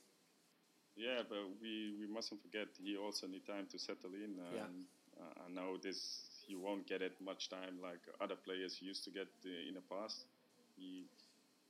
Yeah, 0.96 1.24
but 1.27 1.39
we, 1.62 1.96
we 2.00 2.06
mustn't 2.06 2.41
forget 2.41 2.68
he 2.84 2.96
also 2.98 3.25
need 3.25 3.46
time 3.48 3.65
to 3.72 3.80
settle 3.80 4.12
in. 4.13 4.38
Um, 4.38 4.53
yeah. 4.56 4.62
Uh, 5.20 5.46
I 5.48 5.51
know 5.51 5.77
this 5.82 6.30
he 6.46 6.56
won't 6.56 6.86
get 6.88 7.01
it 7.01 7.13
much 7.24 7.50
time 7.50 7.80
like 7.82 8.01
other 8.20 8.36
players 8.36 8.80
used 8.82 9.03
to 9.06 9.10
get 9.10 9.27
uh, 9.46 9.68
in 9.68 9.74
the 9.74 9.82
past. 9.89 10.25
He, 10.77 11.06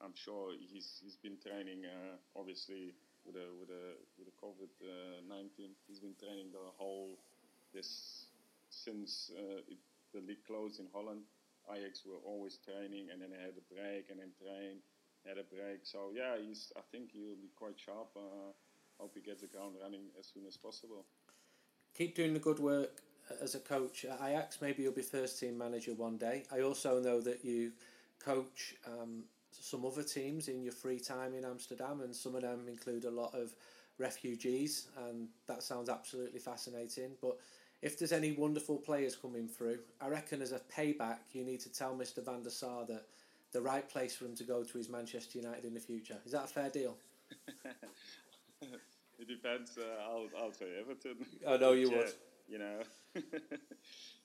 I'm 0.04 0.14
sure 0.16 0.52
he's 0.60 1.00
he's 1.04 1.16
been 1.16 1.38
training 1.38 1.86
uh, 1.86 2.16
obviously 2.38 2.94
with 3.26 3.36
a 3.36 3.48
with 3.60 3.70
a 3.70 3.98
with 4.18 4.28
a 4.28 4.36
COVID 4.40 4.74
uh, 4.82 5.22
nineteen. 5.28 5.72
He's 5.88 6.00
been 6.00 6.16
training 6.20 6.52
the 6.52 6.72
whole 6.78 7.18
this 7.74 8.26
since 8.70 9.32
uh, 9.38 9.62
it, 9.68 9.78
the 10.14 10.22
league 10.22 10.44
closed 10.46 10.80
in 10.80 10.88
Holland, 10.94 11.22
Ajax 11.70 12.04
were 12.06 12.20
always 12.26 12.58
training, 12.58 13.10
and 13.12 13.22
then 13.22 13.30
they 13.32 13.42
had 13.42 13.56
a 13.56 13.74
break, 13.74 14.10
and 14.10 14.20
then 14.20 14.32
train, 14.40 14.80
had 15.28 15.38
a 15.38 15.44
break. 15.44 15.84
So 15.84 16.12
yeah, 16.16 16.36
he's. 16.42 16.72
I 16.76 16.82
think 16.92 17.12
he'll 17.14 17.36
be 17.36 17.52
quite 17.56 17.80
sharp. 17.80 18.10
Uh, 18.16 18.52
hope 18.98 19.14
he 19.16 19.22
gets 19.22 19.42
the 19.42 19.48
ground 19.48 19.76
running 19.82 20.12
as 20.20 20.28
soon 20.28 20.46
as 20.48 20.58
possible. 20.58 21.06
Keep 21.96 22.16
doing 22.16 22.34
the 22.34 22.40
good 22.40 22.60
work 22.60 23.02
as 23.42 23.56
a 23.56 23.60
coach 23.60 24.06
at 24.06 24.20
Ajax. 24.22 24.62
Maybe 24.62 24.84
you'll 24.84 24.94
be 24.94 25.02
first 25.02 25.40
team 25.40 25.58
manager 25.58 25.94
one 25.94 26.18
day. 26.18 26.46
I 26.52 26.62
also 26.62 27.00
know 27.00 27.22
that 27.22 27.44
you 27.44 27.72
coach 28.20 28.76
um, 28.88 29.24
some 29.60 29.86
other 29.86 30.04
teams 30.04 30.48
in 30.48 30.64
your 30.64 30.74
free 30.74 31.00
time 31.00 31.34
in 31.34 31.46
Amsterdam, 31.46 32.02
and 32.02 32.16
some 32.16 32.36
of 32.36 32.42
them 32.42 32.68
include 32.68 33.06
a 33.06 33.12
lot 33.12 33.34
of 33.34 33.54
refugees, 33.98 34.88
and 35.08 35.28
that 35.48 35.64
sounds 35.64 35.90
absolutely 35.90 36.40
fascinating. 36.40 37.12
But 37.22 37.38
if 37.82 37.98
there's 37.98 38.12
any 38.12 38.34
wonderful 38.34 38.78
players 38.78 39.16
coming 39.16 39.48
through, 39.48 39.80
I 40.00 40.08
reckon 40.08 40.42
as 40.42 40.52
a 40.52 40.62
payback, 40.76 41.20
you 41.34 41.44
need 41.44 41.60
to 41.62 41.72
tell 41.72 41.96
Mr. 41.96 42.24
Van 42.24 42.44
der 42.44 42.50
Sar 42.50 42.86
that 42.86 43.06
the 43.52 43.62
right 43.62 43.88
place 43.88 44.16
for 44.16 44.26
him 44.26 44.36
to 44.36 44.44
go 44.44 44.64
to 44.64 44.78
is 44.78 44.90
Manchester 44.90 45.40
United 45.40 45.66
in 45.66 45.74
the 45.74 45.80
future. 45.80 46.18
Is 46.26 46.32
that 46.32 46.46
a 46.46 46.48
fair 46.48 46.70
deal? 46.70 46.96
it 48.62 49.28
depends. 49.28 49.78
Uh, 49.78 50.04
I'll, 50.04 50.28
I'll 50.40 50.54
say 50.54 50.68
Everton. 50.80 51.26
I 51.48 51.58
know 51.58 51.74
you 51.74 51.90
would. 51.98 52.14
You 52.48 52.60
know. 52.60 52.80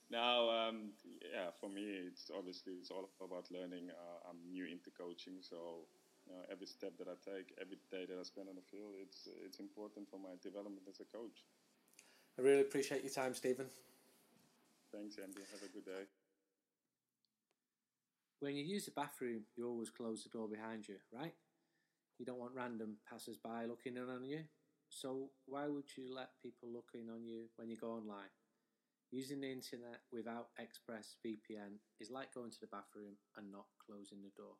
now, 0.09 0.49
um, 0.49 0.93
yeah, 1.21 1.51
for 1.59 1.69
me, 1.69 1.83
it's 2.07 2.31
obviously 2.35 2.73
it's 2.79 2.91
all 2.91 3.09
about 3.21 3.51
learning. 3.51 3.89
Uh, 3.91 4.29
I'm 4.29 4.39
new 4.49 4.65
into 4.65 4.89
coaching, 4.91 5.39
so 5.41 5.87
you 6.25 6.33
know, 6.33 6.43
every 6.51 6.67
step 6.67 6.97
that 6.99 7.07
I 7.07 7.15
take, 7.19 7.53
every 7.59 7.77
day 7.91 8.05
that 8.07 8.17
I 8.19 8.23
spend 8.23 8.47
on 8.49 8.55
the 8.55 8.67
field, 8.71 8.95
it's 9.01 9.27
it's 9.45 9.59
important 9.59 10.07
for 10.09 10.19
my 10.19 10.39
development 10.41 10.87
as 10.87 10.99
a 10.99 11.05
coach. 11.05 11.43
I 12.37 12.41
really 12.41 12.61
appreciate 12.61 13.03
your 13.03 13.11
time, 13.13 13.33
Steven. 13.33 13.67
Thanks, 14.93 15.17
Andy. 15.17 15.41
Have 15.51 15.63
a 15.63 15.73
good 15.73 15.85
day. 15.85 16.05
When 18.39 18.55
you 18.55 18.63
use 18.63 18.85
the 18.85 18.91
bathroom, 18.91 19.41
you 19.55 19.67
always 19.67 19.89
close 19.89 20.23
the 20.23 20.29
door 20.29 20.47
behind 20.47 20.87
you, 20.87 20.97
right? 21.11 21.33
You 22.19 22.25
don't 22.25 22.39
want 22.39 22.53
random 22.55 22.97
passers 23.09 23.37
by 23.37 23.65
looking 23.65 23.97
in 23.97 24.09
on 24.09 24.23
you. 24.23 24.41
So, 24.89 25.31
why 25.45 25.67
would 25.67 25.89
you 25.97 26.13
let 26.13 26.29
people 26.41 26.69
look 26.71 26.91
in 26.93 27.09
on 27.09 27.25
you 27.25 27.45
when 27.57 27.69
you 27.69 27.77
go 27.77 27.91
online? 27.91 28.36
Using 29.11 29.39
the 29.39 29.51
internet 29.51 30.03
without 30.11 30.49
ExpressVPN 30.59 31.79
is 31.99 32.11
like 32.11 32.33
going 32.33 32.51
to 32.51 32.59
the 32.59 32.67
bathroom 32.67 33.15
and 33.37 33.51
not 33.51 33.71
closing 33.79 34.19
the 34.21 34.35
door. 34.35 34.59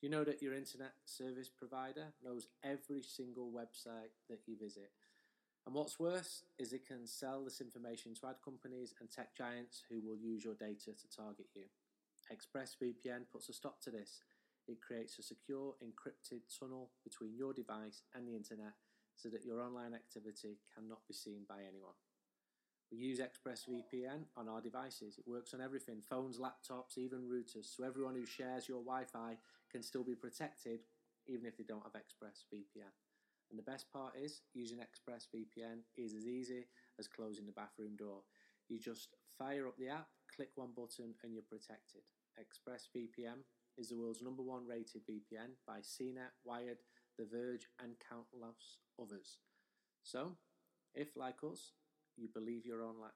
Do 0.00 0.06
you 0.06 0.10
know 0.10 0.24
that 0.24 0.40
your 0.40 0.54
internet 0.54 0.92
service 1.04 1.50
provider 1.50 2.12
knows 2.24 2.48
every 2.64 3.02
single 3.02 3.52
website 3.52 4.16
that 4.30 4.40
you 4.46 4.56
visit? 4.56 4.92
And 5.66 5.74
what's 5.74 6.00
worse 6.00 6.44
is 6.58 6.72
it 6.72 6.86
can 6.86 7.06
sell 7.06 7.44
this 7.44 7.60
information 7.60 8.14
to 8.14 8.28
ad 8.28 8.36
companies 8.42 8.94
and 9.00 9.10
tech 9.10 9.36
giants 9.36 9.82
who 9.90 10.00
will 10.00 10.16
use 10.16 10.44
your 10.44 10.54
data 10.54 10.96
to 10.96 11.16
target 11.16 11.46
you. 11.54 11.64
ExpressVPN 12.32 13.28
puts 13.30 13.50
a 13.50 13.52
stop 13.52 13.82
to 13.82 13.90
this. 13.90 14.22
It 14.66 14.80
creates 14.80 15.18
a 15.18 15.22
secure, 15.22 15.74
encrypted 15.84 16.40
tunnel 16.58 16.92
between 17.04 17.36
your 17.36 17.52
device 17.52 18.02
and 18.14 18.26
the 18.26 18.36
internet 18.36 18.72
so 19.16 19.28
that 19.28 19.44
your 19.44 19.60
online 19.60 19.92
activity 19.92 20.56
cannot 20.74 21.06
be 21.06 21.14
seen 21.14 21.44
by 21.48 21.60
anyone. 21.68 21.96
We 22.92 22.98
use 22.98 23.20
ExpressVPN 23.20 24.26
on 24.36 24.48
our 24.48 24.60
devices. 24.60 25.18
It 25.18 25.28
works 25.28 25.52
on 25.54 25.60
everything 25.60 26.00
phones, 26.08 26.38
laptops, 26.38 26.96
even 26.96 27.28
routers, 27.28 27.76
so 27.76 27.84
everyone 27.84 28.14
who 28.14 28.24
shares 28.24 28.68
your 28.68 28.82
Wi 28.82 29.04
Fi 29.04 29.36
can 29.70 29.82
still 29.82 30.04
be 30.04 30.14
protected 30.14 30.80
even 31.26 31.46
if 31.46 31.56
they 31.56 31.64
don't 31.64 31.82
have 31.82 32.00
ExpressVPN. 32.00 32.94
And 33.50 33.58
the 33.58 33.70
best 33.70 33.92
part 33.92 34.14
is, 34.16 34.42
using 34.54 34.78
ExpressVPN 34.78 35.80
is 35.96 36.14
as 36.14 36.26
easy 36.26 36.66
as 36.98 37.08
closing 37.08 37.46
the 37.46 37.52
bathroom 37.52 37.96
door. 37.96 38.22
You 38.68 38.78
just 38.78 39.08
fire 39.38 39.66
up 39.66 39.76
the 39.78 39.88
app, 39.88 40.08
click 40.34 40.50
one 40.54 40.70
button, 40.76 41.14
and 41.22 41.32
you're 41.32 41.42
protected. 41.42 42.02
ExpressVPN 42.38 43.42
is 43.78 43.88
the 43.88 43.96
world's 43.96 44.22
number 44.22 44.42
one 44.42 44.66
rated 44.66 45.02
VPN 45.06 45.58
by 45.66 45.78
CNET, 45.78 46.34
Wired, 46.44 46.78
The 47.18 47.24
Verge, 47.24 47.66
and 47.82 47.92
countless 48.08 48.78
others. 49.00 49.38
So, 50.02 50.32
if 50.94 51.16
like 51.16 51.38
us, 51.44 51.72
you 52.16 52.28
believe 52.32 52.64
your 52.64 52.82
online 52.82 53.10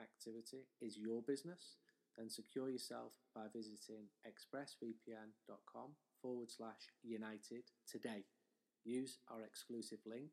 activity 0.00 0.68
is 0.80 0.96
your 0.96 1.22
business, 1.22 1.76
then 2.16 2.30
secure 2.30 2.70
yourself 2.70 3.12
by 3.34 3.46
visiting 3.54 4.06
expressvpn.com 4.26 5.90
forward 6.22 6.50
slash 6.50 6.92
united 7.02 7.64
today. 7.90 8.24
Use 8.84 9.18
our 9.30 9.44
exclusive 9.44 9.98
link 10.06 10.32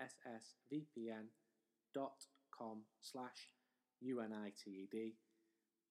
expressvpn.com 0.00 2.82
slash 3.00 3.54
UNITED 4.02 5.14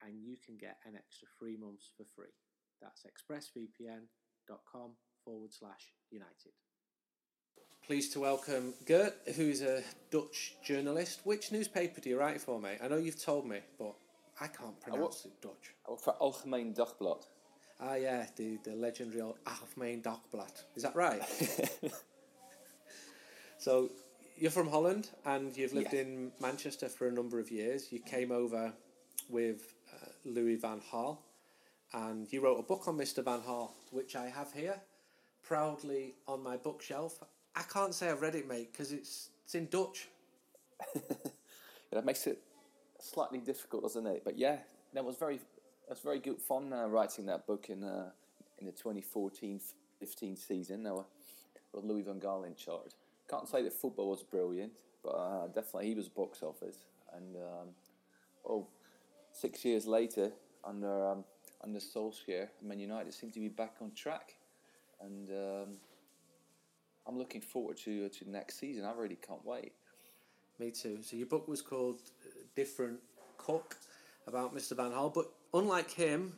and 0.02 0.24
you 0.24 0.38
can 0.44 0.58
get 0.58 0.78
an 0.86 0.96
extra 0.96 1.28
three 1.38 1.58
months 1.58 1.92
for 1.96 2.06
free. 2.16 2.34
That's 2.82 3.04
expressvpn.com 3.04 4.92
forward 5.26 5.54
slash 5.54 5.94
United. 6.10 6.54
Pleased 7.90 8.14
to 8.14 8.20
welcome 8.20 8.76
Gert, 8.86 9.16
who's 9.36 9.64
a 9.64 9.82
Dutch 10.12 10.54
journalist. 10.64 11.22
Which 11.24 11.52
newspaper 11.52 12.00
do 12.00 12.10
you 12.10 12.20
write 12.20 12.40
for, 12.40 12.62
mate? 12.62 12.78
I 12.84 12.88
know 12.88 12.98
you've 12.98 13.20
told 13.20 13.48
me, 13.48 13.62
but 13.80 13.96
I 14.40 14.46
can't 14.46 14.80
pronounce 14.80 15.26
it 15.26 15.42
Dutch. 15.42 15.74
I 15.88 15.92
work 15.92 16.00
for 16.00 16.14
Algemeen 16.22 16.76
Dagblad. 16.76 17.26
Ah, 17.80 17.96
yeah, 17.96 18.28
the, 18.36 18.60
the 18.64 18.76
legendary 18.76 19.22
old 19.22 19.38
Algemeen 19.44 20.04
Dagblad. 20.04 20.62
Is 20.76 20.84
that 20.84 20.96
right? 20.96 21.20
so, 23.58 23.90
you're 24.38 24.52
from 24.52 24.70
Holland 24.70 25.10
and 25.26 25.58
you've 25.58 25.74
lived 25.74 25.94
yes. 25.94 26.06
in 26.06 26.32
Manchester 26.40 26.90
for 26.90 27.08
a 27.08 27.12
number 27.12 27.40
of 27.40 27.50
years. 27.50 27.92
You 27.92 28.02
came 28.02 28.32
over 28.32 28.72
with 29.30 29.74
uh, 29.92 30.10
Louis 30.26 30.58
Van 30.58 30.80
Gaal. 30.92 31.18
and 31.94 32.32
you 32.32 32.42
wrote 32.42 32.60
a 32.60 32.64
book 32.64 32.88
on 32.88 32.98
Mr. 32.98 33.24
Van 33.24 33.42
Gaal, 33.42 33.72
which 33.90 34.16
I 34.16 34.28
have 34.28 34.54
here, 34.54 34.80
proudly 35.42 36.14
on 36.28 36.44
my 36.44 36.56
bookshelf. 36.56 37.24
I 37.60 37.64
can't 37.64 37.94
say 37.94 38.10
I've 38.10 38.22
read 38.22 38.36
it, 38.36 38.48
mate, 38.48 38.70
because 38.72 38.94
it's 38.94 39.30
it's 39.44 39.54
in 39.54 39.68
Dutch. 39.68 40.08
that 41.92 42.06
makes 42.06 42.26
it 42.26 42.40
slightly 43.00 43.40
difficult, 43.40 43.84
doesn't 43.84 44.08
it? 44.08 44.22
But 44.24 44.38
yeah, 44.38 44.58
that 44.94 45.04
was 45.04 45.18
very 45.18 45.38
that 45.38 45.90
was 45.90 46.00
very 46.00 46.20
good 46.20 46.40
fun 46.40 46.72
uh, 46.72 46.88
writing 46.88 47.26
that 47.26 47.46
book 47.46 47.70
in 47.70 47.84
uh, 47.84 48.12
in 48.60 48.66
the 48.66 48.72
2014-15 48.72 49.60
season. 50.38 50.84
Now, 50.84 51.06
with 51.74 51.84
Louis 51.84 52.04
van 52.04 52.20
Gaal 52.20 52.48
in 52.48 52.56
charge. 52.56 52.92
Can't 53.30 53.48
say 53.48 53.62
that 53.64 53.74
football 53.74 54.10
was 54.10 54.24
brilliant, 54.24 54.72
but 55.04 55.10
uh, 55.10 55.48
definitely 55.48 55.88
he 55.88 55.96
was 55.96 56.08
box 56.08 56.42
office. 56.42 56.78
And 57.16 57.36
um, 57.36 57.68
oh, 58.48 58.68
six 59.34 59.66
years 59.66 59.86
later, 59.86 60.32
under 60.64 61.10
um, 61.10 61.26
under 61.62 61.80
Solskjaer, 61.80 62.48
Man 62.64 62.80
United 62.80 63.14
seem 63.14 63.32
to 63.32 63.40
be 63.40 63.50
back 63.50 63.76
on 63.82 63.92
track, 63.92 64.36
and 65.02 65.30
um, 65.30 65.68
I'm 67.10 67.18
looking 67.18 67.42
forward 67.42 67.78
to 67.78 68.08
to 68.08 68.30
next 68.30 68.60
season. 68.60 68.86
I 68.86 68.92
really 68.92 69.16
can't 69.16 69.44
wait. 69.44 69.74
Me 70.60 70.70
too. 70.70 71.00
So 71.02 71.16
your 71.18 71.26
book 71.26 71.48
was 71.48 71.62
called 71.62 72.02
uh, 72.24 72.30
Different 72.56 73.00
Cook 73.38 73.78
about 74.28 74.56
Mr. 74.56 74.76
Van 74.76 74.92
Gaal, 74.92 75.12
but 75.12 75.32
unlike 75.56 75.90
him, 75.90 76.34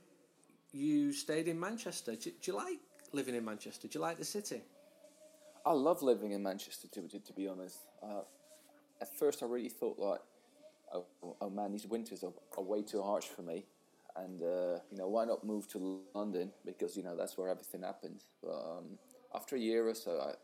you 0.72 1.12
stayed 1.12 1.50
in 1.50 1.60
Manchester. 1.60 2.16
Do, 2.16 2.32
do, 2.42 2.52
you 2.52 2.56
like 2.56 2.80
living 3.12 3.36
in 3.36 3.44
Manchester? 3.44 3.90
Do 3.90 4.00
you 4.00 4.02
like 4.02 4.18
the 4.18 4.24
city? 4.24 4.62
I 5.66 5.74
love 5.74 6.02
living 6.02 6.32
in 6.32 6.42
Manchester. 6.42 6.88
To 6.88 7.02
to, 7.02 7.20
to 7.20 7.34
be 7.34 7.50
honest, 7.50 7.80
uh, 8.02 8.22
at 9.02 9.14
first 9.14 9.44
I 9.44 9.48
really 9.48 9.70
thought 9.70 10.00
like, 10.00 10.22
oh, 10.94 11.06
oh 11.42 11.50
man, 11.50 11.74
these 11.74 11.86
winters 11.86 12.24
are, 12.24 12.34
are, 12.58 12.64
way 12.64 12.82
too 12.82 13.02
harsh 13.02 13.26
for 13.26 13.42
me, 13.42 13.66
and 14.16 14.42
uh, 14.42 14.80
you 14.90 14.98
know 14.98 15.10
why 15.10 15.26
not 15.26 15.44
move 15.44 15.68
to 15.70 16.00
London 16.14 16.50
because 16.66 16.96
you 16.96 17.04
know 17.04 17.18
that's 17.18 17.38
where 17.38 17.50
everything 17.50 17.82
happens. 17.82 18.28
But 18.42 18.54
um, 18.54 18.86
after 19.36 19.58
a 19.58 19.60
year 19.60 19.90
or 19.90 19.96
so, 19.96 20.12
I 20.22 20.36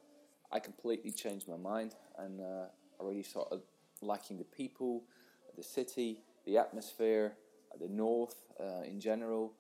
I 0.52 0.60
completely 0.60 1.12
changed 1.12 1.48
my 1.48 1.58
mind 1.58 1.96
and 2.18 2.42
uh, 2.42 2.66
I 3.00 3.04
really 3.04 3.24
started 3.24 3.62
liking 4.02 4.38
the 4.38 4.46
people, 4.46 5.04
the 5.56 5.64
city, 5.64 6.20
the 6.46 6.58
atmosphere, 6.58 7.34
the 7.80 7.88
north 7.88 8.36
uh, 8.60 8.84
in 8.86 9.00
general, 9.00 9.54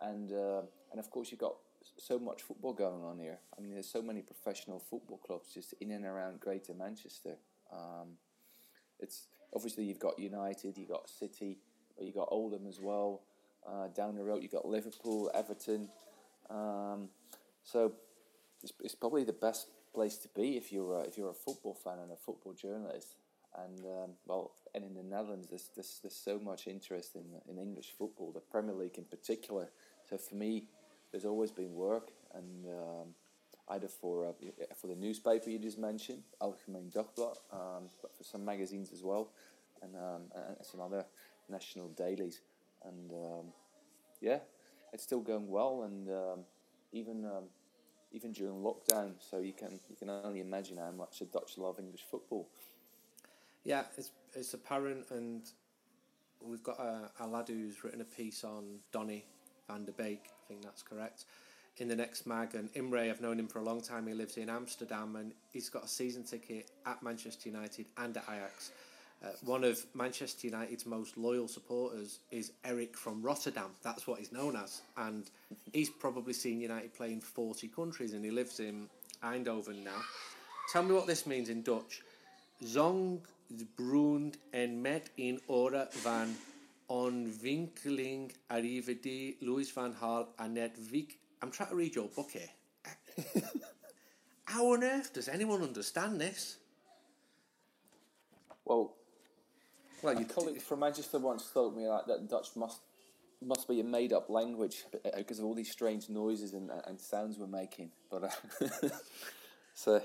and 0.00 0.32
uh, 0.32 0.62
and 0.90 0.98
of 0.98 1.10
course 1.10 1.30
you've 1.30 1.40
got 1.40 1.54
so 1.96 2.18
much 2.18 2.42
football 2.42 2.72
going 2.72 3.02
on 3.02 3.18
here. 3.18 3.38
I 3.56 3.60
mean, 3.60 3.72
there's 3.72 3.88
so 3.88 4.02
many 4.02 4.22
professional 4.22 4.78
football 4.78 5.18
clubs 5.18 5.52
just 5.54 5.74
in 5.80 5.90
and 5.92 6.04
around 6.04 6.40
Greater 6.40 6.74
Manchester. 6.74 7.36
Um, 7.72 8.18
it's 9.00 9.26
obviously 9.54 9.84
you've 9.84 9.98
got 9.98 10.18
United, 10.18 10.76
you've 10.78 10.88
got 10.88 11.08
City, 11.08 11.58
but 11.96 12.06
you've 12.06 12.14
got 12.14 12.28
Oldham 12.30 12.66
as 12.66 12.78
well. 12.80 13.22
Uh, 13.66 13.88
down 13.88 14.16
the 14.16 14.24
road, 14.24 14.42
you've 14.42 14.52
got 14.52 14.66
Liverpool, 14.66 15.30
Everton. 15.34 15.88
Um, 16.50 17.08
so 17.62 17.92
it's, 18.62 18.72
it's, 18.80 18.94
probably 18.94 19.24
the 19.24 19.32
best 19.32 19.68
place 19.94 20.16
to 20.18 20.28
be 20.28 20.56
if 20.56 20.72
you're 20.72 20.94
a, 20.94 21.00
if 21.02 21.16
you're 21.16 21.30
a 21.30 21.34
football 21.34 21.74
fan 21.74 21.98
and 22.02 22.12
a 22.12 22.16
football 22.16 22.52
journalist. 22.52 23.16
And 23.54 23.84
um, 23.84 24.10
well, 24.26 24.52
and 24.74 24.82
in 24.84 24.94
the 24.94 25.02
Netherlands, 25.02 25.48
there's, 25.50 25.68
there's, 25.74 26.00
there's 26.02 26.16
so 26.16 26.38
much 26.38 26.66
interest 26.66 27.16
in 27.16 27.24
in 27.50 27.58
English 27.58 27.92
football, 27.98 28.32
the 28.32 28.40
Premier 28.40 28.74
League 28.74 28.96
in 28.96 29.04
particular. 29.04 29.68
So 30.08 30.16
for 30.16 30.34
me, 30.34 30.68
there's 31.10 31.26
always 31.26 31.50
been 31.50 31.74
work, 31.74 32.10
and 32.34 32.66
um, 32.66 33.14
either 33.68 33.88
for 33.88 34.26
uh, 34.26 34.32
for 34.74 34.86
the 34.86 34.94
newspaper 34.94 35.50
you 35.50 35.58
just 35.58 35.78
mentioned, 35.78 36.22
Algemeen 36.40 36.90
Dagblad, 36.90 37.36
um, 37.52 37.90
but 38.00 38.16
for 38.16 38.24
some 38.24 38.44
magazines 38.44 38.90
as 38.92 39.02
well, 39.02 39.28
and, 39.82 39.94
um, 39.94 40.22
and 40.34 40.56
some 40.62 40.80
other 40.80 41.04
national 41.48 41.88
dailies, 41.88 42.40
and 42.84 43.10
um, 43.12 43.46
yeah, 44.20 44.38
it's 44.92 45.02
still 45.02 45.20
going 45.20 45.48
well, 45.48 45.82
and 45.82 46.08
um, 46.08 46.40
even 46.92 47.26
even 48.12 48.32
during 48.32 48.62
lockdown, 48.62 49.12
so 49.18 49.38
you 49.38 49.52
can 49.52 49.80
you 49.88 49.96
can 49.96 50.10
only 50.10 50.40
imagine 50.40 50.76
how 50.76 50.90
much 50.90 51.18
the 51.18 51.26
Dutch 51.26 51.58
love 51.58 51.78
English 51.78 52.04
football. 52.10 52.48
Yeah, 53.64 53.84
it's 53.96 54.10
it's 54.34 54.54
apparent, 54.54 55.06
and 55.10 55.42
we've 56.40 56.62
got 56.62 56.80
uh, 56.80 57.08
a, 57.20 57.24
a 57.24 57.26
lad 57.26 57.48
who's 57.48 57.84
written 57.84 58.00
a 58.00 58.04
piece 58.04 58.44
on 58.44 58.78
Donny 58.92 59.24
van 59.68 59.84
der 59.84 59.92
Beek, 59.92 60.24
I 60.26 60.48
think 60.48 60.62
that's 60.62 60.82
correct, 60.82 61.24
in 61.78 61.88
the 61.88 61.96
next 61.96 62.26
mag. 62.26 62.54
And 62.54 62.68
Imre, 62.74 63.10
I've 63.10 63.20
known 63.20 63.38
him 63.38 63.48
for 63.48 63.58
a 63.60 63.64
long 63.64 63.80
time. 63.80 64.06
He 64.06 64.14
lives 64.14 64.36
in 64.36 64.50
Amsterdam 64.50 65.16
and 65.16 65.32
he's 65.52 65.68
got 65.68 65.84
a 65.84 65.88
season 65.88 66.24
ticket 66.24 66.70
at 66.86 67.02
Manchester 67.02 67.48
United 67.48 67.86
and 67.96 68.16
at 68.16 68.24
Ajax. 68.24 68.72
Uh, 69.22 69.28
one 69.44 69.62
of 69.62 69.84
Manchester 69.94 70.48
United's 70.48 70.84
most 70.84 71.16
loyal 71.16 71.46
supporters 71.46 72.18
is 72.32 72.52
Eric 72.64 72.96
from 72.96 73.22
Rotterdam. 73.22 73.70
That's 73.82 74.06
what 74.06 74.18
he's 74.18 74.32
known 74.32 74.56
as. 74.56 74.82
And 74.96 75.30
he's 75.72 75.90
probably 75.90 76.32
seen 76.32 76.60
United 76.60 76.92
play 76.92 77.12
in 77.12 77.20
40 77.20 77.68
countries 77.68 78.14
and 78.14 78.24
he 78.24 78.32
lives 78.32 78.58
in 78.58 78.88
Eindhoven 79.22 79.84
now. 79.84 80.00
Tell 80.72 80.82
me 80.82 80.94
what 80.94 81.06
this 81.06 81.24
means 81.24 81.48
in 81.50 81.62
Dutch. 81.62 82.02
Zong 82.64 83.20
Brund 83.76 84.38
en 84.52 84.82
met 84.82 85.10
in 85.16 85.40
ora 85.46 85.86
van 85.90 86.36
Onwinkeling 86.88 88.32
Arrivedi, 88.50 89.36
Louis 89.40 89.70
van 89.70 89.94
Gaal, 89.94 90.26
Annette 90.38 90.78
Wiek. 90.90 91.18
I'm 91.42 91.50
trying 91.50 91.70
to 91.70 91.76
read 91.76 91.94
your 91.94 92.08
book 92.08 92.30
here. 92.30 93.42
How 94.44 94.72
on 94.72 94.82
earth 94.82 95.12
does 95.12 95.28
anyone 95.28 95.62
understand 95.62 96.20
this? 96.20 96.58
Well, 98.64 98.94
well, 100.02 100.14
your 100.14 100.28
colleague 100.28 100.60
from 100.60 100.80
Manchester 100.80 101.18
once 101.18 101.50
told 101.50 101.76
me 101.76 101.86
like 101.86 102.06
that 102.06 102.28
Dutch 102.28 102.48
must 102.56 102.80
must 103.44 103.68
be 103.68 103.80
a 103.80 103.84
made 103.84 104.12
up 104.12 104.28
language 104.28 104.84
because 105.16 105.38
of 105.38 105.44
all 105.44 105.54
these 105.54 105.70
strange 105.70 106.08
noises 106.08 106.52
and, 106.54 106.70
and 106.86 107.00
sounds 107.00 107.38
we're 107.38 107.46
making. 107.46 107.90
But 108.10 108.24
uh, 108.24 108.88
so, 109.74 110.00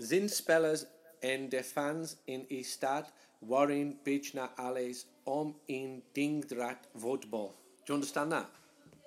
zinspellers 0.00 0.86
en 1.20 1.48
de 1.48 1.62
fans 1.62 2.16
in 2.24 2.46
die 2.48 2.62
stad 2.62 3.12
waren 3.38 3.98
bijna 4.02 4.50
alles 4.56 5.06
om 5.24 5.56
in 5.66 6.02
dingdraad 6.12 6.88
voetbal. 6.94 7.54
Do 7.84 7.92
you 7.92 7.94
understand 7.94 8.30
that? 8.30 8.50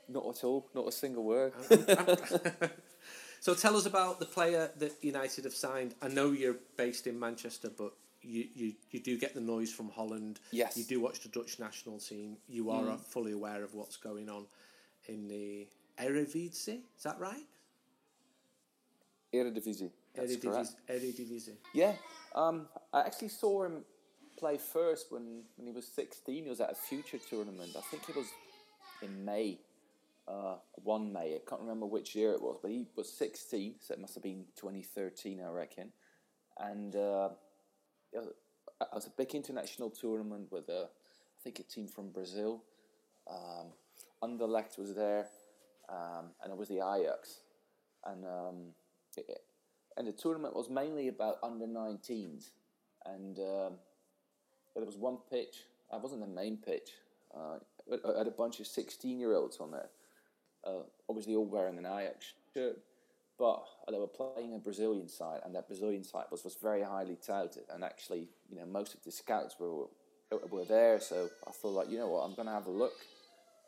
Not 0.08 0.26
at 0.26 0.44
all. 0.44 0.70
Not 0.74 0.88
a 0.88 0.92
single 0.92 1.24
word. 1.24 1.54
so 3.40 3.54
tell 3.54 3.76
us 3.76 3.86
about 3.86 4.20
the 4.20 4.26
player 4.26 4.72
that 4.78 4.92
United 5.02 5.44
have 5.46 5.54
signed. 5.54 5.96
I 6.02 6.08
know 6.08 6.32
you're 6.32 6.60
based 6.76 7.08
in 7.08 7.20
Manchester, 7.20 7.70
but 7.70 7.94
you, 8.22 8.48
you, 8.54 8.74
you 8.92 9.00
do 9.00 9.18
get 9.18 9.34
the 9.34 9.42
noise 9.42 9.72
from 9.72 9.90
Holland. 9.90 10.40
Yes. 10.52 10.78
You 10.78 10.84
do 10.84 11.00
watch 11.00 11.22
the 11.22 11.30
Dutch 11.30 11.60
national 11.60 12.00
team. 12.00 12.38
You 12.48 12.70
are 12.70 12.84
mm. 12.84 13.00
fully 13.00 13.32
aware 13.32 13.64
of 13.64 13.74
what's 13.74 13.98
going 13.98 14.30
on 14.30 14.46
in 15.08 15.28
the 15.28 15.68
Eredivisie. 16.00 16.82
Is 16.98 17.04
that 17.04 17.20
right? 17.20 17.46
Eredivisie. 19.34 19.92
Eredivisie. 20.18 20.76
Eredivisie. 20.90 21.56
Yeah. 21.74 21.94
Um, 22.36 22.68
I 22.94 23.02
actually 23.02 23.30
saw 23.30 23.64
him 23.64 23.84
play 24.38 24.58
first 24.58 25.12
when, 25.12 25.44
when 25.56 25.68
he 25.68 25.74
was 25.74 25.88
16. 25.88 26.44
He 26.44 26.50
was 26.50 26.62
at 26.62 26.72
a 26.72 26.76
future 26.76 27.20
tournament. 27.30 27.72
I 27.78 27.82
think 27.82 28.10
it 28.10 28.16
was 28.16 28.28
in 29.02 29.24
May, 29.24 29.60
uh, 30.28 30.56
one 30.76 31.12
May. 31.12 31.36
I 31.36 31.40
can't 31.48 31.62
remember 31.62 31.86
which 31.86 32.16
year 32.16 32.34
it 32.34 32.42
was, 32.42 32.58
but 32.62 32.72
he 32.72 32.88
was 32.96 33.12
16, 33.14 33.76
so 33.80 33.94
it 33.94 34.00
must 34.00 34.16
have 34.16 34.24
been 34.24 34.46
2013, 34.56 35.42
I 35.42 35.50
reckon. 35.50 35.92
And 36.60 36.96
uh, 36.96 37.30
it 38.14 38.88
was 38.94 39.08
a 39.08 39.12
big 39.12 39.34
international 39.36 39.90
tournament 39.90 40.52
with, 40.52 40.70
a, 40.70 40.84
I 40.84 41.40
think, 41.44 41.60
a 41.60 41.64
team 41.64 41.88
from 41.88 42.12
Brazil. 42.12 42.64
Um, 43.30 43.68
was 44.78 44.94
there, 44.96 45.28
um, 45.90 46.32
and 46.44 46.52
it 46.52 46.58
was 46.58 46.70
the 46.70 46.78
Ajax. 46.78 47.40
And 48.06 48.26
um, 48.26 48.56
it, 49.18 49.42
and 49.98 50.08
the 50.08 50.12
tournament 50.12 50.56
was 50.56 50.70
mainly 50.70 51.08
about 51.08 51.38
under 51.44 51.66
19s. 51.66 52.50
And 53.06 53.38
um, 53.40 53.74
there 54.76 54.86
was 54.86 54.98
one 54.98 55.18
pitch. 55.30 55.58
I 55.92 55.98
wasn't 55.98 56.22
the 56.22 56.28
main 56.28 56.58
pitch. 56.58 56.92
Uh, 57.36 57.58
I 57.92 58.18
had 58.18 58.28
a 58.28 58.32
bunch 58.32 58.60
of 58.60 58.68
16 58.68 59.20
year 59.20 59.36
olds 59.36 59.58
on 59.60 59.72
there, 59.72 59.90
uh, 60.66 60.84
obviously 61.10 61.36
all 61.36 61.46
wearing 61.46 61.78
an 61.78 61.86
Ajax 61.86 62.34
shirt, 62.54 62.78
but 63.42 63.64
they 63.90 63.98
were 63.98 64.06
playing 64.06 64.54
a 64.54 64.60
Brazilian 64.60 65.10
side, 65.10 65.40
and 65.44 65.56
that 65.56 65.68
Brazilian 65.68 66.04
side 66.04 66.26
was, 66.30 66.44
was 66.44 66.56
very 66.62 66.84
highly 66.84 67.18
touted. 67.26 67.64
And 67.74 67.84
actually, 67.84 68.30
you 68.48 68.60
know, 68.60 68.68
most 68.68 68.94
of 68.94 69.04
the 69.04 69.12
scouts 69.12 69.56
were 69.60 69.88
were 70.52 70.64
there, 70.64 71.00
so 71.00 71.28
I 71.48 71.52
thought, 71.52 71.74
like, 71.74 71.90
you 71.90 71.98
know 71.98 72.08
what, 72.08 72.22
I'm 72.22 72.36
going 72.36 72.48
to 72.48 72.54
have 72.54 72.68
a 72.68 72.72
look. 72.72 72.94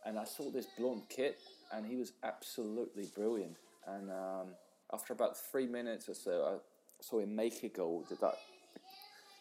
And 0.05 0.17
I 0.19 0.25
saw 0.25 0.49
this 0.51 0.67
blonde 0.77 1.01
kid, 1.09 1.33
and 1.73 1.85
he 1.85 1.95
was 1.95 2.13
absolutely 2.23 3.07
brilliant. 3.15 3.57
And 3.87 4.11
um, 4.11 4.47
after 4.93 5.11
about 5.11 5.35
three 5.35 5.65
minutes 5.65 6.07
or 6.07 6.13
so, 6.13 6.33
I 6.51 7.03
saw 7.03 7.19
him 7.19 7.35
make 7.35 7.63
a 7.63 7.69
goal. 7.69 8.05
That 8.21 8.35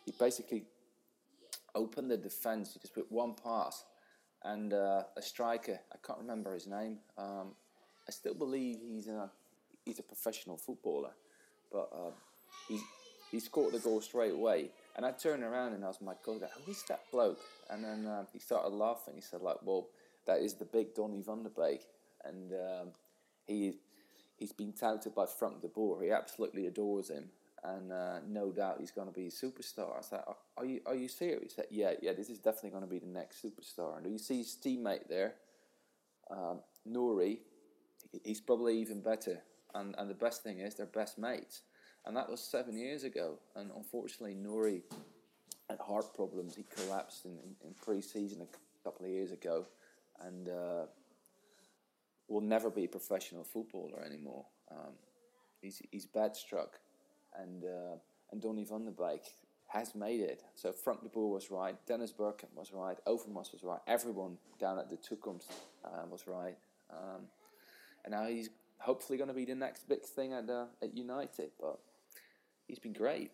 he 0.06 0.12
basically 0.18 0.64
opened 1.74 2.10
the 2.10 2.16
defence. 2.16 2.72
He 2.72 2.80
just 2.80 2.94
put 2.94 3.12
one 3.12 3.34
pass, 3.34 3.84
and 4.42 4.72
uh, 4.72 5.02
a 5.14 5.22
striker. 5.22 5.78
I 5.92 5.96
can't 6.04 6.20
remember 6.20 6.54
his 6.54 6.66
name. 6.66 7.00
Um, 7.18 7.48
I 8.08 8.10
still 8.10 8.34
believe 8.34 8.78
he's 8.82 9.06
in 9.06 9.14
a 9.14 9.30
he's 9.84 9.98
a 9.98 10.02
professional 10.02 10.56
footballer, 10.56 11.12
but 11.70 11.88
uh, 11.92 12.10
he 12.68 12.80
he 13.30 13.40
scored 13.40 13.72
the 13.72 13.78
goal 13.78 14.00
straight 14.00 14.32
away. 14.32 14.70
And 14.94 15.06
I 15.06 15.12
turned 15.12 15.42
around 15.42 15.72
and 15.72 15.84
I 15.84 15.88
asked 15.88 16.02
my 16.02 16.14
coach, 16.14 16.42
"Who 16.64 16.70
is 16.70 16.82
that 16.88 17.00
bloke?" 17.10 17.40
And 17.70 17.84
then 17.84 18.06
uh, 18.06 18.24
he 18.32 18.38
started 18.38 18.74
laughing. 18.74 19.14
He 19.14 19.20
said, 19.22 19.40
"Like, 19.40 19.58
well, 19.64 19.88
that 20.26 20.40
is 20.40 20.54
the 20.54 20.64
big 20.66 20.94
Donny 20.94 21.22
van 21.22 21.42
der 21.42 21.50
Beek." 21.50 21.82
and 22.24 22.52
um, 22.52 22.88
he 23.46 23.74
he's 24.36 24.52
been 24.52 24.72
touted 24.72 25.14
by 25.14 25.26
Frank 25.26 25.60
de 25.60 25.68
Boer. 25.68 26.02
He 26.02 26.10
absolutely 26.10 26.66
adores 26.66 27.10
him, 27.10 27.30
and 27.64 27.92
uh, 27.92 28.20
no 28.26 28.50
doubt 28.50 28.76
he's 28.80 28.90
going 28.90 29.08
to 29.08 29.12
be 29.12 29.26
a 29.26 29.30
superstar. 29.30 29.98
I 29.98 30.02
said, 30.02 30.20
"Are 30.56 30.64
you 30.64 30.80
are 30.86 30.94
you 30.94 31.08
serious?" 31.08 31.42
He 31.42 31.48
said, 31.48 31.66
"Yeah, 31.70 31.92
yeah, 32.00 32.12
this 32.12 32.30
is 32.30 32.38
definitely 32.38 32.70
going 32.70 32.84
to 32.84 32.88
be 32.88 32.98
the 32.98 33.06
next 33.06 33.42
superstar." 33.42 33.98
And 33.98 34.10
you 34.10 34.18
see 34.18 34.38
his 34.38 34.56
teammate 34.64 35.08
there, 35.08 35.34
um, 36.30 36.60
Nouri. 36.88 37.38
He's 38.24 38.40
probably 38.40 38.78
even 38.78 39.00
better, 39.00 39.40
and 39.74 39.94
and 39.98 40.08
the 40.10 40.14
best 40.14 40.42
thing 40.42 40.58
is 40.58 40.74
they're 40.74 40.86
best 40.86 41.18
mates, 41.18 41.62
and 42.06 42.16
that 42.16 42.30
was 42.30 42.40
seven 42.40 42.76
years 42.76 43.04
ago. 43.04 43.38
And 43.56 43.70
unfortunately, 43.76 44.34
Nouri 44.34 44.82
had 45.68 45.78
heart 45.78 46.14
problems. 46.14 46.56
He 46.56 46.64
collapsed 46.74 47.24
in, 47.24 47.32
in, 47.32 47.68
in 47.68 47.74
pre-season 47.74 48.42
a 48.42 48.84
couple 48.84 49.06
of 49.06 49.12
years 49.12 49.32
ago, 49.32 49.66
and 50.20 50.48
uh, 50.48 50.84
will 52.28 52.40
never 52.40 52.70
be 52.70 52.84
a 52.84 52.88
professional 52.88 53.44
footballer 53.44 54.02
anymore. 54.04 54.44
Um, 54.70 54.94
he's 55.60 55.82
he's 55.90 56.06
bad 56.06 56.36
struck 56.36 56.78
and 57.38 57.64
uh, 57.64 57.96
and 58.30 58.40
Donny 58.40 58.64
van 58.64 58.84
der 58.84 58.90
Beek 58.90 59.22
has 59.68 59.94
made 59.94 60.20
it. 60.20 60.42
So 60.54 60.72
Frank 60.72 61.02
de 61.02 61.08
Boer 61.08 61.30
was 61.30 61.50
right, 61.50 61.74
Dennis 61.86 62.12
Bergkamp 62.12 62.54
was 62.54 62.72
right, 62.72 62.98
Overmars 63.06 63.52
was 63.52 63.62
right, 63.62 63.80
everyone 63.86 64.36
down 64.60 64.78
at 64.78 64.90
the 64.90 64.96
Toekomst 64.96 65.50
uh, 65.84 66.04
was 66.10 66.26
right, 66.26 66.56
um, 66.90 67.22
and 68.04 68.12
now 68.12 68.26
he's 68.26 68.50
hopefully 68.82 69.16
going 69.16 69.28
to 69.28 69.34
be 69.34 69.44
the 69.44 69.54
next 69.54 69.88
big 69.88 70.02
thing 70.02 70.32
at 70.32 70.48
uh, 70.48 70.66
at 70.82 70.96
United. 70.96 71.50
But 71.60 71.78
he's 72.66 72.78
been 72.78 72.92
great. 72.92 73.30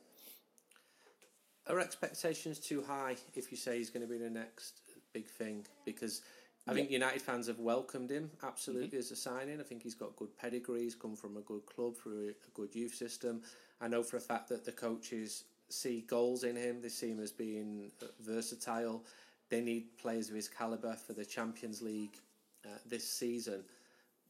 Are 1.68 1.80
expectations 1.80 2.58
too 2.58 2.82
high 2.82 3.16
if 3.34 3.50
you 3.50 3.56
say 3.56 3.76
he's 3.76 3.90
going 3.90 4.06
to 4.06 4.11
be 4.11 4.18
the 4.18 4.30
next 4.30 4.80
big 5.12 5.26
thing? 5.26 5.66
Because 5.84 6.22
I 6.66 6.74
think 6.74 6.90
United 6.90 7.22
fans 7.22 7.46
have 7.46 7.58
welcomed 7.58 8.11
him 8.11 8.30
absolutely 8.42 8.88
mm-hmm. 8.88 8.98
as 8.98 9.11
a 9.11 9.16
signing. 9.16 9.61
I 9.61 9.62
think 9.62 9.82
he's 9.82 9.94
got 9.94 10.16
good 10.16 10.37
pedigree. 10.37 10.82
He's 10.82 10.94
come 10.94 11.16
from 11.16 11.37
a 11.37 11.40
good 11.40 11.64
club 11.66 11.96
through 11.96 12.30
a 12.30 12.50
good 12.54 12.74
youth 12.74 12.94
system. 12.94 13.42
I 13.80 13.88
know 13.88 14.02
for 14.02 14.16
a 14.16 14.20
fact 14.20 14.48
that 14.48 14.64
the 14.64 14.72
coaches 14.72 15.44
see 15.70 16.04
goals 16.06 16.44
in 16.44 16.56
him. 16.56 16.80
They 16.82 16.88
see 16.88 17.11
him 17.11 17.20
as 17.20 17.32
being 17.32 17.90
uh, 18.02 18.06
versatile. 18.20 19.04
They 19.50 19.61
need 19.61 19.96
players 19.96 20.28
of 20.28 20.34
his 20.34 20.48
caliber 20.48 20.94
for 20.94 21.14
the 21.14 21.24
Champions 21.24 21.80
League 21.80 22.18
uh, 22.66 22.78
this 22.87 23.08
season. 23.08 23.64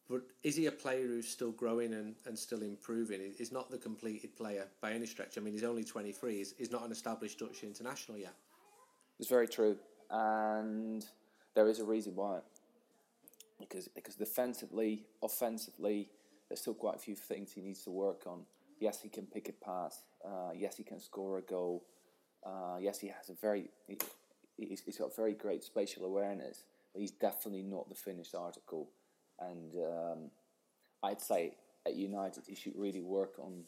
But 0.08 0.22
is 0.42 0.56
he 0.56 0.66
a 0.66 0.72
player 0.72 1.06
who's 1.06 1.28
still 1.28 1.52
growing 1.52 1.92
and, 1.92 2.14
and 2.26 2.38
still 2.38 2.62
improving? 2.62 3.20
He's 3.36 3.52
not 3.52 3.70
the 3.70 3.76
completed 3.76 4.34
player 4.36 4.66
by 4.80 4.92
any 4.92 5.04
stretch. 5.04 5.36
I 5.36 5.42
mean, 5.42 5.52
he's 5.52 5.64
only 5.64 5.84
23. 5.84 6.36
He's, 6.36 6.54
he's 6.56 6.70
not 6.70 6.84
an 6.84 6.92
established 6.92 7.38
Dutch 7.38 7.62
international 7.62 8.16
yet. 8.16 8.34
It's 9.20 9.28
very 9.28 9.46
true. 9.46 9.76
And 10.10 11.04
there 11.54 11.68
is 11.68 11.78
a 11.78 11.84
reason 11.84 12.14
why. 12.14 12.38
Because, 13.60 13.88
because 13.88 14.14
defensively, 14.14 15.04
offensively, 15.22 16.08
there's 16.48 16.60
still 16.60 16.74
quite 16.74 16.96
a 16.96 16.98
few 16.98 17.14
things 17.14 17.52
he 17.52 17.60
needs 17.60 17.82
to 17.84 17.90
work 17.90 18.26
on. 18.26 18.44
Yes, 18.80 19.02
he 19.02 19.10
can 19.10 19.26
pick 19.26 19.48
a 19.48 19.52
pass. 19.52 20.02
Uh, 20.24 20.52
yes, 20.56 20.76
he 20.76 20.84
can 20.84 21.00
score 21.00 21.38
a 21.38 21.42
goal. 21.42 21.84
Uh, 22.46 22.76
yes, 22.80 23.00
he 23.00 23.08
has 23.08 23.28
a 23.28 23.34
very 23.34 23.68
he, 23.86 23.98
he's, 24.56 24.80
he's 24.80 24.96
got 24.96 25.14
very 25.14 25.34
great 25.34 25.64
spatial 25.64 26.04
awareness, 26.04 26.64
but 26.92 27.00
he's 27.00 27.10
definitely 27.10 27.62
not 27.62 27.88
the 27.88 27.94
finished 27.94 28.34
article. 28.34 28.88
And 29.40 29.72
um, 29.76 30.18
I'd 31.02 31.20
say 31.20 31.54
at 31.86 31.94
United 31.94 32.44
he 32.46 32.54
should 32.54 32.76
really 32.76 33.00
work 33.00 33.34
on 33.38 33.64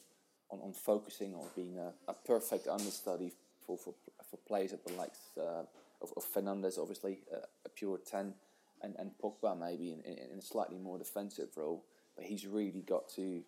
on, 0.51 0.61
on 0.61 0.73
focusing 0.73 1.35
on 1.35 1.45
being 1.55 1.79
a, 1.79 1.93
a 2.09 2.15
perfect 2.27 2.67
understudy 2.67 3.33
for, 3.65 3.79
for, 3.79 3.95
for 4.29 4.37
players 4.49 4.73
of 4.73 4.83
the 4.85 4.93
likes 4.95 5.21
uh, 5.39 5.63
of, 6.03 6.13
of 6.17 6.25
Fernandes, 6.25 6.79
obviously 6.79 7.21
uh, 7.33 7.47
a 7.65 7.69
pure 7.69 7.99
ten, 7.99 8.35
and, 8.83 8.97
and 8.99 9.13
Pogba 9.23 9.59
maybe 9.59 9.93
in, 9.93 10.01
in, 10.01 10.19
in, 10.33 10.39
a 10.39 10.43
slightly 10.43 10.79
more 10.79 10.99
defensive 10.99 11.51
role. 11.57 11.85
But 12.17 12.25
he's 12.25 12.47
really 12.47 12.83
got 12.83 13.09
to 13.11 13.43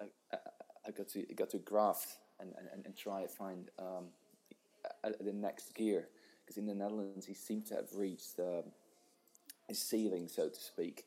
uh, 0.00 0.36
I 0.86 0.90
got 0.90 1.08
to 1.10 1.22
got 1.34 1.50
to 1.50 1.58
graft 1.58 2.16
and, 2.40 2.52
and, 2.72 2.84
and 2.84 2.96
try 2.96 3.22
to 3.22 3.28
find 3.28 3.70
um, 3.78 4.06
the 5.20 5.32
next 5.32 5.74
gear 5.74 6.08
because 6.44 6.58
in 6.58 6.66
the 6.66 6.74
Netherlands 6.74 7.26
he 7.26 7.34
seemed 7.34 7.66
to 7.66 7.74
have 7.74 7.88
reached 7.94 8.38
um, 8.38 8.64
his 9.68 9.80
ceiling, 9.80 10.28
so 10.28 10.48
to 10.48 10.60
speak. 10.60 11.04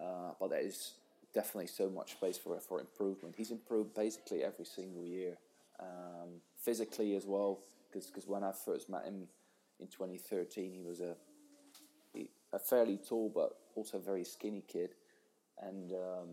Uh, 0.00 0.32
but 0.40 0.50
there 0.50 0.60
is 0.60 0.92
definitely 1.32 1.66
so 1.66 1.88
much 1.88 2.12
space 2.12 2.38
for 2.38 2.58
for 2.60 2.80
improvement. 2.80 3.34
He's 3.36 3.50
improved 3.50 3.94
basically 3.94 4.42
every 4.42 4.64
single 4.64 5.04
year, 5.04 5.36
um, 5.80 6.40
physically 6.60 7.14
as 7.14 7.26
well. 7.26 7.60
Because 7.92 8.26
when 8.26 8.42
I 8.42 8.50
first 8.52 8.90
met 8.90 9.04
him 9.04 9.28
in 9.78 9.86
2013, 9.86 10.72
he 10.72 10.82
was 10.82 11.00
a 11.00 11.14
a 12.54 12.58
fairly 12.58 12.96
tall 12.96 13.30
but 13.34 13.56
also 13.74 13.98
very 13.98 14.24
skinny 14.24 14.62
kid, 14.66 14.94
and 15.60 15.92
um, 15.92 16.28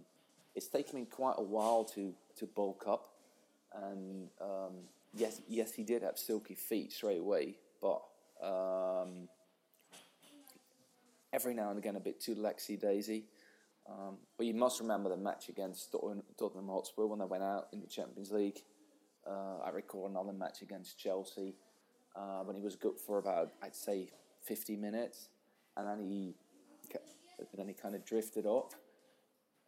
it's 0.55 0.67
taken 0.67 0.99
me 0.99 1.05
quite 1.05 1.35
a 1.37 1.43
while 1.43 1.83
to 1.95 2.13
to 2.37 2.45
bulk 2.45 2.85
up, 2.87 3.09
and 3.73 4.29
um, 4.39 4.73
yes, 5.13 5.41
yes, 5.49 5.73
he 5.73 5.83
did 5.83 6.03
have 6.03 6.17
silky 6.17 6.55
feet 6.55 6.93
straight 6.93 7.19
away, 7.19 7.55
but 7.81 8.01
um, 8.41 9.27
every 11.33 11.53
now 11.53 11.69
and 11.69 11.79
again 11.79 11.95
a 11.95 11.99
bit 11.99 12.21
too 12.21 12.35
lexy 12.35 12.79
daisy. 12.79 13.25
Um, 13.91 14.17
but 14.37 14.45
you 14.45 14.53
must 14.53 14.79
remember 14.79 15.09
the 15.09 15.17
match 15.17 15.49
against 15.49 15.91
Tottenham 15.91 16.67
Hotspur 16.67 17.05
when 17.05 17.19
they 17.19 17.25
went 17.25 17.43
out 17.43 17.67
in 17.73 17.81
the 17.81 17.87
Champions 17.87 18.31
League. 18.31 18.59
Uh, 19.27 19.57
I 19.65 19.69
recall 19.69 20.07
another 20.07 20.33
match 20.33 20.61
against 20.61 20.97
Chelsea 20.97 21.55
uh, 22.15 22.41
when 22.43 22.55
he 22.55 22.61
was 22.61 22.75
good 22.75 22.99
for 22.99 23.17
about 23.17 23.51
I'd 23.61 23.75
say 23.75 24.09
50 24.43 24.75
minutes, 24.77 25.29
and 25.77 25.87
then 25.87 25.99
he 25.99 26.35
then 27.55 27.67
he 27.67 27.73
kind 27.73 27.95
of 27.95 28.05
drifted 28.05 28.45
off. 28.45 28.73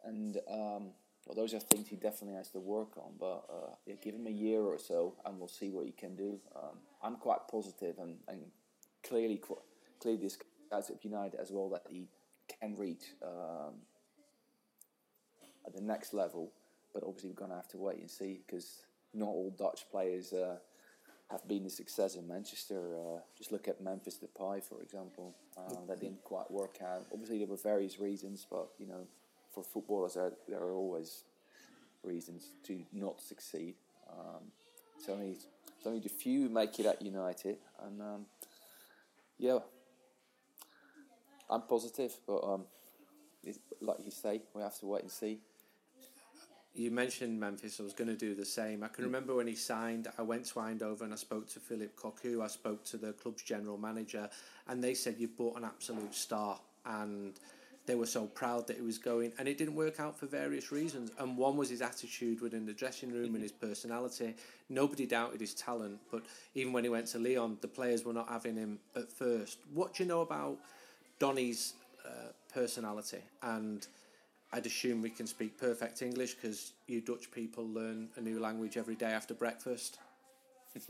And 0.04 0.36
um, 0.48 0.92
well, 1.26 1.34
those 1.34 1.54
are 1.54 1.60
things 1.60 1.88
he 1.88 1.96
definitely 1.96 2.36
has 2.36 2.50
to 2.50 2.60
work 2.60 2.96
on. 2.96 3.12
But 3.18 3.44
uh, 3.50 3.74
yeah, 3.86 3.94
give 4.02 4.14
him 4.14 4.26
a 4.26 4.30
year 4.30 4.60
or 4.60 4.78
so, 4.78 5.14
and 5.24 5.38
we'll 5.38 5.48
see 5.48 5.70
what 5.70 5.86
he 5.86 5.92
can 5.92 6.16
do. 6.16 6.38
Um, 6.54 6.78
I'm 7.02 7.16
quite 7.16 7.40
positive, 7.50 7.98
and, 7.98 8.16
and 8.28 8.40
clearly, 9.02 9.40
clearly, 10.00 10.22
this 10.22 10.38
guys 10.70 10.90
at 10.90 11.04
United 11.04 11.38
as 11.40 11.50
well 11.50 11.68
that 11.70 11.82
he 11.88 12.08
can 12.60 12.76
reach 12.76 13.14
um, 13.22 13.74
at 15.66 15.74
the 15.74 15.82
next 15.82 16.14
level. 16.14 16.52
But 16.92 17.02
obviously, 17.04 17.30
we're 17.30 17.36
going 17.36 17.50
to 17.50 17.56
have 17.56 17.68
to 17.68 17.78
wait 17.78 17.98
and 17.98 18.10
see 18.10 18.40
because 18.46 18.82
not 19.12 19.28
all 19.28 19.54
Dutch 19.56 19.84
players 19.90 20.32
uh, 20.32 20.56
have 21.30 21.46
been 21.48 21.66
a 21.66 21.70
success 21.70 22.14
in 22.16 22.28
Manchester. 22.28 22.96
Uh, 22.96 23.20
just 23.36 23.52
look 23.52 23.68
at 23.68 23.80
Memphis 23.80 24.18
Depay, 24.18 24.62
for 24.62 24.80
example. 24.82 25.34
Uh, 25.56 25.86
that 25.88 26.00
didn't 26.00 26.22
quite 26.24 26.50
work 26.50 26.78
out. 26.82 27.06
Obviously, 27.12 27.38
there 27.38 27.46
were 27.46 27.56
various 27.56 27.98
reasons, 27.98 28.46
but 28.50 28.68
you 28.78 28.86
know 28.86 29.06
for 29.54 29.62
footballers, 29.62 30.14
there, 30.14 30.32
there 30.48 30.60
are 30.60 30.72
always 30.72 31.24
reasons 32.02 32.48
to 32.64 32.80
not 32.92 33.20
succeed. 33.20 33.74
Um, 34.10 34.50
it's 34.96 35.08
only 35.08 35.30
it's 35.30 35.86
only 35.86 36.00
the 36.00 36.08
few 36.08 36.48
make 36.48 36.78
it 36.78 36.86
at 36.86 37.00
United, 37.00 37.58
and 37.84 38.00
um, 38.00 38.26
yeah, 39.38 39.58
I'm 41.48 41.62
positive, 41.62 42.12
but 42.26 42.38
um, 42.38 42.64
like 43.80 43.98
you 44.04 44.10
say, 44.10 44.42
we 44.54 44.62
have 44.62 44.78
to 44.80 44.86
wait 44.86 45.02
and 45.02 45.10
see. 45.10 45.40
You 46.76 46.90
mentioned 46.90 47.38
Memphis. 47.38 47.78
I 47.78 47.84
was 47.84 47.92
going 47.92 48.08
to 48.08 48.16
do 48.16 48.34
the 48.34 48.44
same. 48.44 48.82
I 48.82 48.88
can 48.88 49.04
remember 49.04 49.36
when 49.36 49.46
he 49.46 49.54
signed. 49.54 50.08
I 50.18 50.22
went 50.22 50.46
to 50.46 50.54
Eindhoven 50.54 51.02
and 51.02 51.12
I 51.12 51.16
spoke 51.16 51.48
to 51.50 51.60
Philip 51.60 51.96
Cocu. 51.96 52.42
I 52.42 52.48
spoke 52.48 52.84
to 52.86 52.96
the 52.96 53.12
club's 53.12 53.42
general 53.42 53.78
manager, 53.78 54.28
and 54.66 54.82
they 54.82 54.94
said 54.94 55.16
you 55.18 55.28
bought 55.28 55.56
an 55.56 55.64
absolute 55.64 56.14
star. 56.14 56.58
And 56.84 57.38
they 57.86 57.94
were 57.94 58.06
so 58.06 58.26
proud 58.26 58.66
that 58.66 58.76
he 58.76 58.82
was 58.82 58.98
going, 58.98 59.32
and 59.38 59.46
it 59.46 59.56
didn't 59.56 59.76
work 59.76 60.00
out 60.00 60.18
for 60.18 60.26
various 60.26 60.72
reasons. 60.72 61.12
And 61.18 61.36
one 61.36 61.56
was 61.56 61.70
his 61.70 61.80
attitude 61.80 62.40
within 62.40 62.66
the 62.66 62.72
dressing 62.72 63.12
room 63.12 63.34
and 63.34 63.42
his 63.42 63.52
personality. 63.52 64.34
Nobody 64.68 65.06
doubted 65.06 65.40
his 65.40 65.54
talent, 65.54 66.00
but 66.10 66.24
even 66.54 66.72
when 66.72 66.82
he 66.82 66.90
went 66.90 67.06
to 67.08 67.18
Lyon, 67.18 67.58
the 67.60 67.68
players 67.68 68.04
were 68.04 68.14
not 68.14 68.28
having 68.28 68.56
him 68.56 68.78
at 68.96 69.12
first. 69.12 69.58
What 69.72 69.94
do 69.94 70.02
you 70.02 70.08
know 70.08 70.22
about 70.22 70.58
Donny's 71.18 71.74
uh, 72.04 72.32
personality? 72.52 73.22
And 73.42 73.86
I'd 74.54 74.66
assume 74.66 75.02
we 75.02 75.10
can 75.10 75.26
speak 75.26 75.58
perfect 75.58 76.00
English 76.00 76.34
because 76.34 76.72
you 76.86 77.00
Dutch 77.00 77.30
people 77.32 77.66
learn 77.68 78.08
a 78.16 78.20
new 78.20 78.38
language 78.38 78.76
every 78.76 78.94
day 78.94 79.10
after 79.10 79.34
breakfast. 79.34 79.98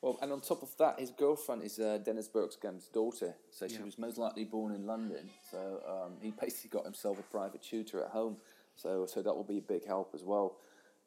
Well, 0.00 0.16
and 0.22 0.30
on 0.30 0.40
top 0.40 0.62
of 0.62 0.76
that, 0.78 1.00
his 1.00 1.10
girlfriend 1.10 1.64
is 1.64 1.80
uh, 1.80 1.98
Dennis 2.04 2.28
Bergkamp's 2.28 2.86
daughter, 2.86 3.34
so 3.50 3.66
she 3.66 3.74
yeah. 3.74 3.84
was 3.84 3.98
most 3.98 4.16
likely 4.16 4.44
born 4.44 4.72
in 4.72 4.86
London. 4.86 5.28
So 5.50 5.80
um, 5.88 6.12
he 6.22 6.30
basically 6.30 6.70
got 6.70 6.84
himself 6.84 7.18
a 7.18 7.22
private 7.22 7.62
tutor 7.62 8.04
at 8.04 8.10
home. 8.10 8.36
So 8.76 9.06
so 9.06 9.22
that 9.22 9.34
will 9.34 9.42
be 9.42 9.58
a 9.58 9.62
big 9.62 9.84
help 9.84 10.12
as 10.14 10.22
well. 10.22 10.58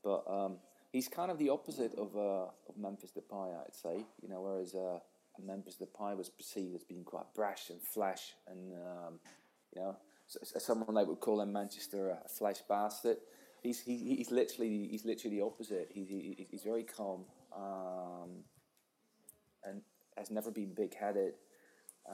But 0.04 0.26
um, 0.28 0.58
he's 0.92 1.08
kind 1.08 1.32
of 1.32 1.38
the 1.38 1.50
opposite 1.50 1.94
of 1.94 2.18
uh, 2.18 2.48
of 2.68 2.78
Memphis 2.78 3.12
Depay, 3.12 3.56
I'd 3.58 3.74
say. 3.74 4.04
You 4.22 4.28
know, 4.28 4.42
whereas 4.42 4.76
uh, 4.76 5.00
Memphis 5.42 5.78
Depay 5.82 6.18
was 6.18 6.30
perceived 6.30 6.76
as 6.76 6.84
being 6.84 7.06
quite 7.06 7.34
brash 7.34 7.70
and 7.70 7.82
flash, 7.82 8.34
and 8.46 8.74
um, 8.74 9.20
you 9.74 9.82
know, 9.82 9.96
someone 10.58 10.96
they 10.96 11.04
would 11.04 11.20
call 11.20 11.42
in 11.42 11.52
Manchester 11.52 12.18
a 12.26 12.30
flash 12.30 12.62
bastard. 12.68 13.18
He's 13.62 13.82
he, 13.82 14.16
he's 14.18 14.32
literally 14.32 14.88
he's 14.90 15.06
literally 15.06 15.38
the 15.38 15.44
opposite. 15.46 15.90
He's 15.94 16.10
he, 16.10 16.48
he's 16.50 16.64
very 16.64 16.84
calm. 16.84 17.26
Um, 17.56 18.44
and 19.64 19.82
has 20.18 20.32
never 20.32 20.52
been 20.52 20.74
big 20.74 20.96
headed. 20.96 21.34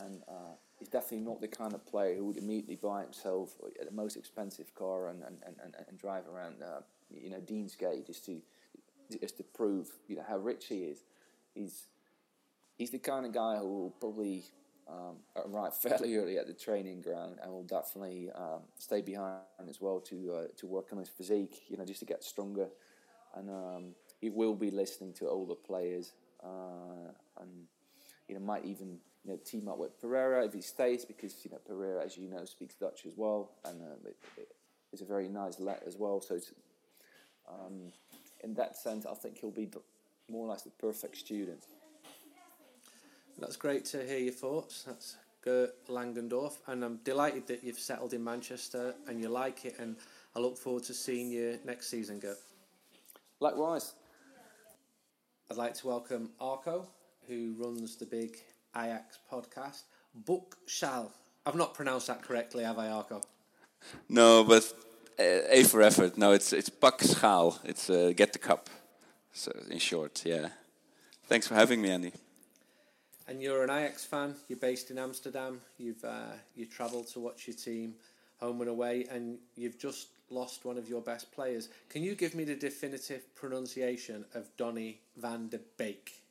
and 0.03 0.21
uh, 0.27 0.55
he's 0.77 0.89
definitely 0.89 1.25
not 1.25 1.41
the 1.41 1.47
kind 1.47 1.73
of 1.73 1.85
player 1.85 2.15
who 2.15 2.25
would 2.25 2.37
immediately 2.37 2.75
buy 2.75 3.01
himself 3.01 3.55
the 3.61 3.91
most 3.91 4.17
expensive 4.17 4.73
car 4.75 5.09
and, 5.09 5.23
and, 5.23 5.37
and, 5.45 5.75
and 5.87 5.97
drive 5.97 6.27
around 6.27 6.55
uh, 6.61 6.81
you 7.09 7.29
know 7.29 7.39
Deansgate 7.39 8.05
just 8.05 8.25
to 8.25 8.41
just 9.21 9.37
to 9.37 9.43
prove 9.43 9.89
you 10.07 10.15
know 10.17 10.23
how 10.27 10.37
rich 10.37 10.65
he 10.67 10.83
is. 10.83 11.03
He's 11.53 11.87
he's 12.77 12.91
the 12.91 12.99
kind 12.99 13.25
of 13.25 13.33
guy 13.33 13.57
who 13.57 13.67
will 13.67 13.95
probably 13.99 14.43
um, 14.89 15.17
arrive 15.53 15.75
fairly 15.75 16.15
early 16.15 16.37
at 16.37 16.47
the 16.47 16.53
training 16.53 17.01
ground 17.01 17.37
and 17.41 17.51
will 17.51 17.63
definitely 17.63 18.29
um, 18.35 18.61
stay 18.77 19.01
behind 19.01 19.41
as 19.69 19.81
well 19.81 19.99
to 20.01 20.33
uh, 20.33 20.47
to 20.57 20.67
work 20.67 20.87
on 20.91 20.99
his 20.99 21.09
physique. 21.09 21.63
You 21.69 21.77
know, 21.77 21.85
just 21.85 21.99
to 21.99 22.05
get 22.05 22.23
stronger, 22.23 22.67
and 23.35 23.49
um, 23.49 23.95
he 24.19 24.29
will 24.29 24.55
be 24.55 24.71
listening 24.71 25.13
to 25.13 25.27
older 25.27 25.55
players 25.55 26.13
uh, 26.43 27.11
and 27.41 27.49
you 28.27 28.35
know 28.35 28.41
might 28.41 28.65
even 28.65 28.97
you 29.23 29.31
know 29.31 29.37
team 29.45 29.67
up 29.67 29.77
with 29.77 29.99
Pereira 29.99 30.45
if 30.45 30.53
he 30.53 30.61
stays 30.61 31.05
because 31.05 31.35
you 31.43 31.51
know 31.51 31.59
Pereira, 31.65 32.03
as 32.03 32.17
you 32.17 32.29
know, 32.29 32.43
speaks 32.45 32.75
Dutch 32.75 33.05
as 33.05 33.13
well 33.15 33.51
and 33.65 33.81
uh, 33.81 34.07
it, 34.09 34.17
it, 34.37 34.47
it's 34.91 35.01
a 35.01 35.05
very 35.05 35.27
nice 35.27 35.59
let 35.59 35.83
as 35.85 35.97
well. 35.97 36.21
So 36.21 36.39
um, 37.49 37.91
in 38.43 38.53
that 38.55 38.75
sense, 38.75 39.05
I 39.05 39.13
think 39.13 39.37
he'll 39.37 39.51
be 39.51 39.69
more 40.29 40.45
or 40.45 40.49
less 40.49 40.63
the 40.63 40.71
perfect 40.71 41.17
student. 41.17 41.63
That's 43.39 43.55
great 43.55 43.85
to 43.85 44.03
hear 44.03 44.17
your 44.17 44.33
thoughts. 44.33 44.83
That's 44.83 45.17
Gert 45.43 45.85
Langendorf, 45.87 46.57
and 46.65 46.83
I'm 46.83 46.97
delighted 47.03 47.45
that 47.47 47.63
you've 47.63 47.77
settled 47.77 48.13
in 48.13 48.23
Manchester 48.23 48.95
and 49.07 49.21
you 49.21 49.29
like 49.29 49.63
it. 49.63 49.75
And 49.79 49.95
I 50.35 50.39
look 50.39 50.57
forward 50.57 50.83
to 50.85 50.93
seeing 50.93 51.29
you 51.29 51.59
next 51.63 51.89
season, 51.89 52.19
Gert. 52.19 52.39
Likewise. 53.39 53.93
I'd 55.49 55.55
like 55.55 55.75
to 55.75 55.87
welcome 55.87 56.31
Arco, 56.41 56.87
who 57.27 57.53
runs 57.57 57.95
the 57.95 58.05
big 58.05 58.37
Ajax 58.75 59.19
podcast. 59.31 59.83
Book 60.13 60.57
Shall. 60.65 61.11
I've 61.45 61.55
not 61.55 61.73
pronounced 61.73 62.07
that 62.07 62.23
correctly, 62.23 62.63
have 62.63 62.79
I, 62.79 62.89
Arco? 62.89 63.21
No, 64.09 64.43
but 64.43 64.73
uh, 65.19 65.47
A 65.49 65.63
for 65.63 65.81
effort. 65.83 66.17
No, 66.17 66.31
it's 66.31 66.51
it's 66.51 66.69
Pak 66.69 66.97
Schaal. 66.99 67.59
It's 67.63 67.89
uh, 67.89 68.11
get 68.15 68.33
the 68.33 68.39
cup. 68.39 68.69
So 69.31 69.51
in 69.69 69.77
short, 69.77 70.23
yeah. 70.25 70.49
Thanks 71.27 71.47
for 71.47 71.53
having 71.53 71.81
me, 71.81 71.91
Andy. 71.91 72.11
And 73.27 73.41
you're 73.41 73.63
an 73.63 73.69
Ajax 73.69 74.05
fan. 74.05 74.35
You're 74.47 74.59
based 74.59 74.89
in 74.89 74.97
Amsterdam. 74.97 75.59
You've 75.77 76.03
uh, 76.03 76.33
you 76.55 76.65
travelled 76.65 77.07
to 77.07 77.19
watch 77.19 77.47
your 77.47 77.55
team 77.55 77.95
home 78.39 78.61
and 78.61 78.69
away, 78.69 79.05
and 79.11 79.37
you've 79.55 79.77
just 79.77 80.07
lost 80.29 80.65
one 80.65 80.77
of 80.77 80.87
your 80.87 81.01
best 81.01 81.31
players. 81.31 81.69
Can 81.89 82.03
you 82.03 82.15
give 82.15 82.35
me 82.35 82.43
the 82.45 82.55
definitive 82.55 83.33
pronunciation 83.35 84.25
of 84.33 84.49
Donny 84.57 84.99
van 85.17 85.49
de 85.49 85.59
Beek? 85.77 86.21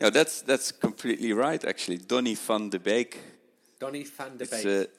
Yeah, 0.00 0.10
that's 0.10 0.42
that's 0.42 0.72
completely 0.72 1.32
right. 1.32 1.64
Actually, 1.64 1.98
Donny 1.98 2.34
van 2.34 2.70
de 2.70 2.78
Beek. 2.78 3.18
Donny 3.78 4.04
van 4.04 4.36
de 4.36 4.46
Beek. 4.46 4.90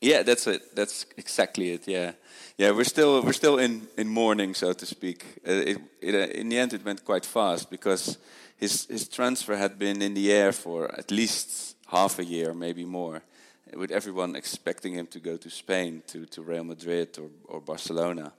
Yeah, 0.00 0.22
that's 0.22 0.46
it. 0.46 0.74
That's 0.76 1.06
exactly 1.16 1.70
it. 1.70 1.88
Yeah, 1.88 2.12
yeah. 2.58 2.70
We're 2.72 2.84
still 2.84 3.22
we're 3.22 3.32
still 3.32 3.58
in 3.58 3.88
in 3.96 4.08
mourning, 4.08 4.54
so 4.54 4.72
to 4.74 4.86
speak. 4.86 5.24
Uh, 5.46 5.52
it, 5.52 5.78
it, 6.00 6.14
uh, 6.14 6.38
in 6.40 6.48
the 6.50 6.58
end, 6.58 6.72
it 6.72 6.84
went 6.84 7.04
quite 7.04 7.24
fast 7.24 7.70
because 7.70 8.18
his 8.56 8.86
his 8.86 9.08
transfer 9.08 9.56
had 9.56 9.78
been 9.78 10.02
in 10.02 10.14
the 10.14 10.30
air 10.32 10.52
for 10.52 10.90
at 10.98 11.10
least 11.10 11.76
half 11.86 12.18
a 12.18 12.24
year, 12.24 12.54
maybe 12.54 12.84
more, 12.84 13.22
with 13.74 13.90
everyone 13.90 14.36
expecting 14.36 14.94
him 14.94 15.06
to 15.06 15.18
go 15.18 15.38
to 15.38 15.48
Spain, 15.50 16.02
to 16.06 16.26
to 16.26 16.42
Real 16.42 16.64
Madrid 16.64 17.18
or 17.18 17.30
or 17.44 17.60
Barcelona. 17.60 18.32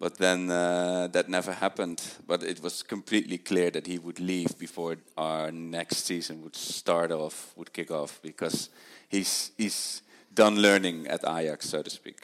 But 0.00 0.18
then 0.18 0.48
uh, 0.48 1.08
that 1.10 1.28
never 1.28 1.52
happened. 1.52 2.00
But 2.26 2.44
it 2.44 2.62
was 2.62 2.84
completely 2.84 3.38
clear 3.38 3.70
that 3.70 3.86
he 3.88 3.98
would 3.98 4.20
leave 4.20 4.56
before 4.58 4.96
our 5.16 5.50
next 5.50 6.06
season 6.06 6.42
would 6.42 6.56
start 6.56 7.10
off, 7.10 7.52
would 7.56 7.72
kick 7.72 7.90
off, 7.90 8.20
because 8.22 8.70
he's 9.08 9.50
he's 9.56 10.02
done 10.38 10.62
learning 10.62 11.08
at 11.08 11.24
Ajax, 11.24 11.68
so 11.68 11.82
to 11.82 11.90
speak. 11.90 12.20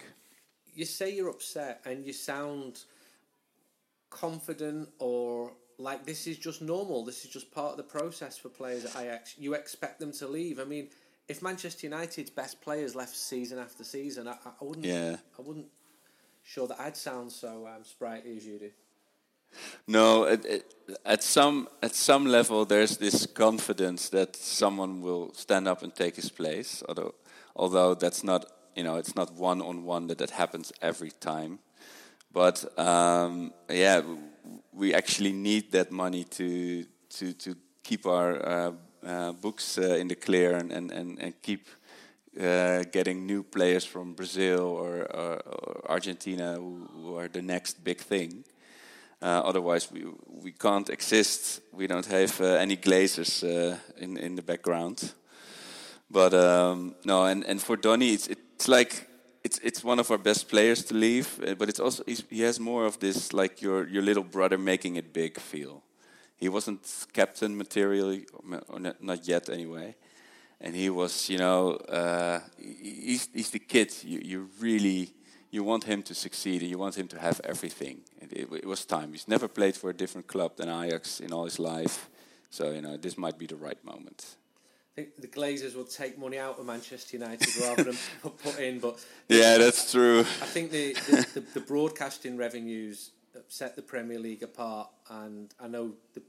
You 0.73 0.85
say 0.85 1.13
you're 1.13 1.31
upset, 1.31 1.81
and 1.85 2.07
you 2.07 2.13
sound 2.13 2.85
confident 4.09 4.89
or 5.01 5.51
like 5.79 6.07
this 6.07 6.29
is 6.29 6.39
just 6.39 6.63
normal. 6.63 7.05
This 7.05 7.25
is 7.25 7.31
just 7.31 7.51
part 7.51 7.73
of 7.73 7.77
the 7.77 7.83
process 7.99 8.39
for 8.39 8.49
players 8.49 8.85
at 8.85 8.95
Ajax. 9.03 9.35
You 9.37 9.55
expect 9.55 9.99
them 9.99 10.13
to 10.13 10.29
leave. 10.29 10.61
I 10.61 10.65
mean, 10.65 10.91
if 11.27 11.43
Manchester 11.43 11.89
United's 11.89 12.31
best 12.31 12.61
players 12.61 12.95
left 12.95 13.17
season 13.17 13.59
after 13.59 13.83
season, 13.83 14.29
I, 14.29 14.37
I 14.61 14.65
wouldn't. 14.65 14.87
Yeah. 14.87 15.17
I 15.37 15.43
wouldn't 15.43 15.67
sure 16.45 16.69
that 16.69 16.79
I'd 16.79 16.97
sound 16.97 17.33
so 17.33 17.67
um, 17.67 17.83
sprightly 17.83 18.37
as 18.37 18.47
you 18.47 18.59
do. 18.61 18.71
No, 19.89 20.25
it, 20.25 20.45
it, 20.47 20.75
at 21.05 21.23
some 21.25 21.69
at 21.83 21.95
some 21.95 22.27
level, 22.27 22.65
there's 22.65 22.97
this 22.97 23.27
confidence 23.27 24.09
that 24.11 24.37
someone 24.37 25.01
will 25.01 25.33
stand 25.35 25.67
up 25.67 25.83
and 25.83 25.93
take 25.95 26.15
his 26.17 26.31
place. 26.31 26.83
Although, 26.89 27.15
although 27.57 27.95
that's 27.95 28.23
not 28.23 28.47
you 28.75 28.85
know 28.85 28.97
it's 28.97 29.15
not 29.15 29.33
one 29.35 29.63
on 29.63 29.85
one 29.85 30.07
that 30.09 30.19
that 30.19 30.31
happens 30.31 30.73
every 30.81 31.11
time. 31.11 31.59
But 32.33 32.65
um, 32.79 33.53
yeah, 33.71 34.03
we 34.73 34.95
actually 34.95 35.33
need 35.33 35.73
that 35.73 35.91
money 35.91 36.25
to 36.25 36.85
to 37.11 37.33
to 37.33 37.57
keep 37.83 38.07
our 38.07 38.47
uh, 38.47 38.73
uh, 39.07 39.33
books 39.33 39.79
uh, 39.79 39.83
in 39.83 40.09
the 40.09 40.17
clear 40.17 40.57
and 40.57 40.73
and 40.73 40.91
and, 40.91 41.19
and 41.21 41.43
keep 41.43 41.69
uh, 42.41 42.83
getting 42.91 43.27
new 43.27 43.45
players 43.45 43.85
from 43.85 44.15
Brazil 44.15 44.61
or, 44.61 45.03
or, 45.15 45.41
or 45.47 45.83
Argentina 45.89 46.55
who, 46.55 46.89
who, 46.93 47.17
are 47.17 47.29
the 47.29 47.43
next 47.43 47.85
big 47.85 47.99
thing. 47.99 48.45
Uh, 49.23 49.41
otherwise, 49.45 49.93
we 49.93 50.05
we 50.43 50.53
can't 50.53 50.91
exist. 50.91 51.61
We 51.73 51.87
don't 51.87 52.07
have 52.07 52.41
uh, 52.41 52.61
any 52.61 52.77
glazers 52.77 53.43
uh, 53.43 53.77
in 53.97 54.17
in 54.17 54.35
the 54.35 54.43
background. 54.43 55.15
But 56.15 56.33
um, 56.33 56.95
no, 57.05 57.25
and, 57.25 57.45
and 57.45 57.61
for 57.61 57.77
Donny, 57.77 58.15
it's 58.15 58.29
it's 58.29 58.69
like 58.69 58.93
it's 59.43 59.59
it's 59.63 59.85
one 59.85 60.01
of 60.01 60.11
our 60.11 60.19
best 60.19 60.49
players 60.49 60.85
to 60.85 60.95
leave. 60.95 61.29
Uh, 61.43 61.55
but 61.55 61.69
it's 61.69 61.81
also 61.81 62.05
he 62.31 62.43
has 62.43 62.59
more 62.59 62.87
of 62.87 62.99
this 62.99 63.33
like 63.33 63.61
your 63.61 63.89
your 63.89 64.03
little 64.03 64.25
brother 64.25 64.59
making 64.59 64.97
it 64.97 65.13
big 65.13 65.41
feel. 65.41 65.83
He 66.37 66.49
wasn't 66.49 67.07
captain 67.13 67.57
material, 67.57 68.21
or 68.69 68.81
not 69.01 69.29
yet 69.29 69.49
anyway 69.49 69.95
and 70.65 70.75
he 70.75 70.89
was, 70.89 71.29
you 71.29 71.39
know, 71.39 71.73
uh, 71.73 72.41
he's, 72.59 73.29
he's 73.35 73.51
the 73.51 73.59
kid. 73.59 73.93
You, 74.03 74.21
you 74.25 74.51
really 74.61 75.13
you 75.51 75.63
want 75.63 75.85
him 75.85 76.03
to 76.03 76.15
succeed 76.15 76.63
and 76.63 76.71
you 76.71 76.79
want 76.79 76.97
him 76.97 77.07
to 77.07 77.19
have 77.21 77.41
everything. 77.45 78.01
It, 78.21 78.33
it, 78.33 78.49
it, 78.53 78.67
was 78.67 78.85
time. 78.85 79.13
He's 79.13 79.29
never 79.29 79.47
played 79.47 79.77
for 79.77 79.89
a 79.91 79.95
different 79.95 80.27
club 80.27 80.57
than 80.57 80.69
Ajax 80.69 81.21
in 81.21 81.33
all 81.33 81.45
his 81.45 81.61
life, 81.61 82.11
so 82.51 82.73
you 82.73 82.83
know 82.83 82.97
this 82.97 83.17
might 83.17 83.39
be 83.39 83.47
the 83.47 83.57
right 83.57 83.83
moment. 83.85 84.37
I 84.97 85.01
think 85.01 85.17
the 85.17 85.27
Glazers 85.27 85.75
will 85.75 85.85
take 85.85 86.17
money 86.19 86.39
out 86.39 86.61
of 86.61 86.67
Manchester 86.67 87.17
United 87.17 87.49
rather 87.57 87.83
than 87.83 87.97
put 88.23 88.61
in. 88.61 88.79
But 88.79 89.05
yeah, 89.29 89.59
that's 89.59 89.91
true. 89.91 90.21
I 90.21 90.47
think 90.47 90.71
the 90.71 90.93
the, 90.93 91.27
the, 91.35 91.41
the 91.55 91.61
broadcasting 91.61 92.37
revenues 92.37 93.11
set 93.49 93.75
the 93.75 93.83
Premier 93.83 94.21
League 94.21 94.45
apart, 94.45 94.89
and 95.11 95.53
I 95.59 95.67
know 95.67 95.95
the 96.15 96.23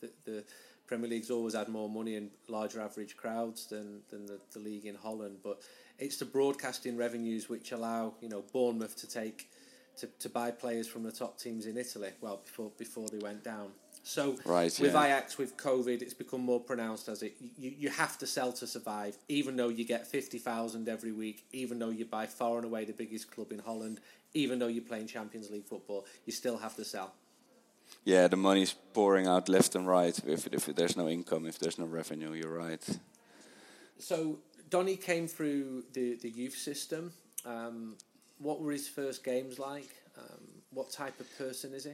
the, 0.00 0.10
the 0.24 0.44
Premier 0.86 1.10
League's 1.10 1.30
always 1.30 1.54
had 1.54 1.68
more 1.68 1.88
money 1.88 2.14
and 2.14 2.30
larger 2.48 2.80
average 2.80 3.16
crowds 3.16 3.66
than, 3.66 4.00
than 4.10 4.26
the, 4.26 4.38
the 4.52 4.58
league 4.58 4.86
in 4.86 4.94
Holland, 4.94 5.38
but 5.42 5.60
it's 5.98 6.16
the 6.16 6.24
broadcasting 6.24 6.96
revenues 6.96 7.48
which 7.48 7.72
allow 7.72 8.14
you 8.20 8.28
know 8.28 8.44
Bournemouth 8.52 8.96
to 8.96 9.08
take 9.08 9.50
to, 9.98 10.06
to 10.20 10.28
buy 10.28 10.52
players 10.52 10.86
from 10.86 11.02
the 11.02 11.10
top 11.10 11.38
teams 11.38 11.66
in 11.66 11.76
Italy. 11.76 12.10
Well, 12.20 12.40
before 12.44 12.70
before 12.78 13.08
they 13.08 13.18
went 13.18 13.42
down. 13.42 13.72
So 14.08 14.36
right, 14.46 14.74
with 14.80 14.94
yeah. 14.94 15.04
Ajax, 15.04 15.36
with 15.36 15.58
COVID, 15.58 16.00
it's 16.00 16.14
become 16.14 16.40
more 16.40 16.60
pronounced 16.60 17.08
as 17.08 17.22
it. 17.22 17.36
You, 17.58 17.74
you 17.76 17.88
have 17.90 18.16
to 18.18 18.26
sell 18.26 18.52
to 18.54 18.66
survive, 18.66 19.18
even 19.28 19.56
though 19.56 19.68
you 19.68 19.84
get 19.84 20.06
fifty 20.06 20.38
thousand 20.38 20.88
every 20.88 21.12
week, 21.12 21.44
even 21.52 21.78
though 21.78 21.90
you're 21.90 22.06
by 22.06 22.24
far 22.24 22.56
and 22.56 22.64
away 22.64 22.86
the 22.86 22.94
biggest 22.94 23.30
club 23.30 23.52
in 23.52 23.58
Holland, 23.58 24.00
even 24.32 24.58
though 24.58 24.68
you're 24.68 24.82
playing 24.82 25.08
Champions 25.08 25.50
League 25.50 25.66
football, 25.66 26.06
you 26.24 26.32
still 26.32 26.56
have 26.56 26.74
to 26.76 26.84
sell 26.84 27.12
yeah, 28.04 28.28
the 28.28 28.36
money's 28.36 28.74
pouring 28.94 29.26
out 29.26 29.48
left 29.48 29.74
and 29.74 29.86
right. 29.86 30.18
If, 30.26 30.46
if 30.46 30.66
there's 30.66 30.96
no 30.96 31.08
income, 31.08 31.46
if 31.46 31.58
there's 31.58 31.78
no 31.78 31.86
revenue, 31.86 32.32
you're 32.32 32.56
right. 32.56 32.82
So 33.98 34.38
Donny 34.70 34.96
came 34.96 35.26
through 35.26 35.84
the, 35.92 36.16
the 36.16 36.30
youth 36.30 36.56
system. 36.56 37.12
Um, 37.44 37.96
what 38.38 38.60
were 38.60 38.72
his 38.72 38.88
first 38.88 39.24
games 39.24 39.58
like? 39.58 39.90
Um, 40.16 40.40
what 40.70 40.90
type 40.90 41.20
of 41.20 41.26
person 41.38 41.74
is 41.74 41.84
he? 41.84 41.92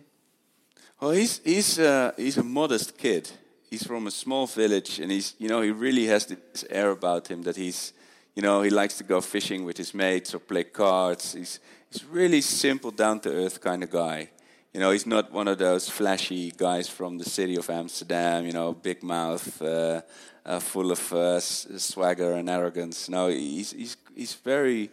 Well, 1.01 1.11
he's 1.11 1.41
he's 1.45 1.79
uh, 1.79 2.13
he's 2.17 2.39
a 2.39 2.43
modest 2.43 2.97
kid. 2.97 3.31
He's 3.69 3.87
from 3.87 4.07
a 4.07 4.11
small 4.11 4.47
village, 4.47 5.01
and 5.01 5.11
he's 5.11 5.35
you 5.39 5.49
know 5.49 5.61
he 5.61 5.71
really 5.71 6.07
has 6.07 6.27
this 6.27 6.65
air 6.71 6.91
about 6.91 7.29
him 7.29 7.43
that 7.43 7.57
he's 7.57 7.93
you 8.35 8.43
know 8.43 8.63
he 8.63 8.71
likes 8.71 8.97
to 8.99 9.05
go 9.05 9.21
fishing 9.21 9.65
with 9.65 9.77
his 9.77 9.93
mates 9.93 10.35
or 10.35 10.39
play 10.39 10.65
cards. 10.65 11.35
He's 11.35 11.61
he's 11.91 12.05
really 12.05 12.41
simple, 12.41 12.91
down 12.91 13.21
to 13.21 13.29
earth 13.31 13.61
kind 13.61 13.83
of 13.83 13.91
guy. 13.91 14.31
You 14.73 14.81
know, 14.81 14.91
he's 14.91 15.07
not 15.07 15.31
one 15.31 15.47
of 15.47 15.59
those 15.59 15.89
flashy 15.89 16.51
guys 16.51 16.89
from 16.89 17.19
the 17.19 17.25
city 17.25 17.57
of 17.57 17.71
Amsterdam. 17.71 18.47
You 18.47 18.53
know, 18.53 18.73
big 18.73 19.03
mouth, 19.03 19.63
uh, 19.63 20.01
uh, 20.45 20.59
full 20.59 20.91
of 20.91 21.13
uh, 21.13 21.39
swagger 21.39 22.33
and 22.33 22.51
arrogance. 22.51 23.09
No, 23.09 23.29
he's 23.29 23.73
he's 23.73 23.97
he's 24.17 24.35
very 24.35 24.91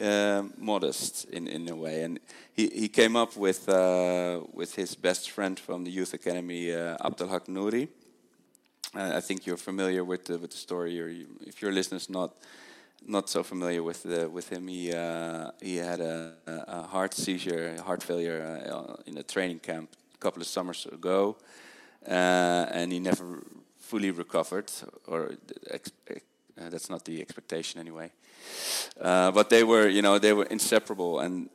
um, 0.00 0.52
modest 0.56 1.24
in, 1.30 1.46
in 1.48 1.68
a 1.68 1.76
way, 1.76 2.02
and 2.04 2.20
he, 2.52 2.68
he 2.68 2.88
came 2.88 3.16
up 3.16 3.36
with 3.36 3.68
uh, 3.68 4.40
with 4.52 4.74
his 4.74 4.94
best 4.96 5.30
friend 5.30 5.58
from 5.58 5.84
the 5.84 5.90
youth 5.90 6.14
academy, 6.14 6.72
uh, 6.72 6.96
Abdelhak 6.98 7.48
Nouri, 7.48 7.88
Uh, 8.94 9.18
I 9.18 9.20
think 9.20 9.46
you're 9.46 9.58
familiar 9.58 10.02
with 10.02 10.24
the 10.24 10.38
with 10.38 10.50
the 10.50 10.56
story, 10.56 11.00
or 11.00 11.08
you, 11.08 11.26
if 11.46 11.60
your 11.60 11.72
listeners 11.72 12.08
not 12.08 12.32
not 13.06 13.28
so 13.28 13.42
familiar 13.42 13.82
with 13.82 14.02
the, 14.02 14.28
with 14.28 14.48
him, 14.48 14.66
he 14.68 14.92
uh, 14.92 15.50
he 15.60 15.76
had 15.76 16.00
a, 16.00 16.32
a, 16.46 16.82
heart 16.82 17.14
seizure, 17.14 17.80
heart 17.82 18.02
failure 18.02 18.40
uh, 18.42 18.96
in 19.06 19.18
a 19.18 19.22
training 19.22 19.60
camp 19.60 19.90
a 20.14 20.18
couple 20.18 20.40
of 20.40 20.48
summers 20.48 20.86
ago, 20.86 21.36
uh, 22.06 22.66
and 22.72 22.92
he 22.92 22.98
never 22.98 23.42
fully 23.78 24.10
recovered, 24.10 24.70
or 25.06 25.32
uh, 25.70 26.70
that's 26.70 26.88
not 26.88 27.04
the 27.04 27.20
expectation 27.20 27.80
anyway. 27.80 28.10
Uh, 29.00 29.30
but 29.30 29.48
they 29.48 29.62
were, 29.62 29.88
you 29.88 30.02
know, 30.02 30.18
they 30.18 30.32
were 30.32 30.46
inseparable, 30.46 31.20
and 31.20 31.48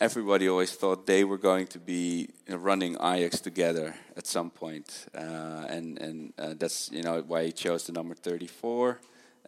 everybody 0.00 0.48
always 0.48 0.72
thought 0.72 1.06
they 1.06 1.22
were 1.22 1.36
going 1.36 1.66
to 1.66 1.78
be 1.78 2.28
running 2.48 2.94
Ajax 2.94 3.40
together 3.40 3.94
at 4.16 4.26
some 4.26 4.50
point. 4.50 5.06
Uh, 5.14 5.66
and 5.68 5.98
and 5.98 6.32
uh, 6.38 6.54
that's 6.58 6.90
you 6.90 7.02
know 7.02 7.22
why 7.26 7.44
he 7.44 7.52
chose 7.52 7.84
the 7.84 7.92
number 7.92 8.14
34 8.14 8.98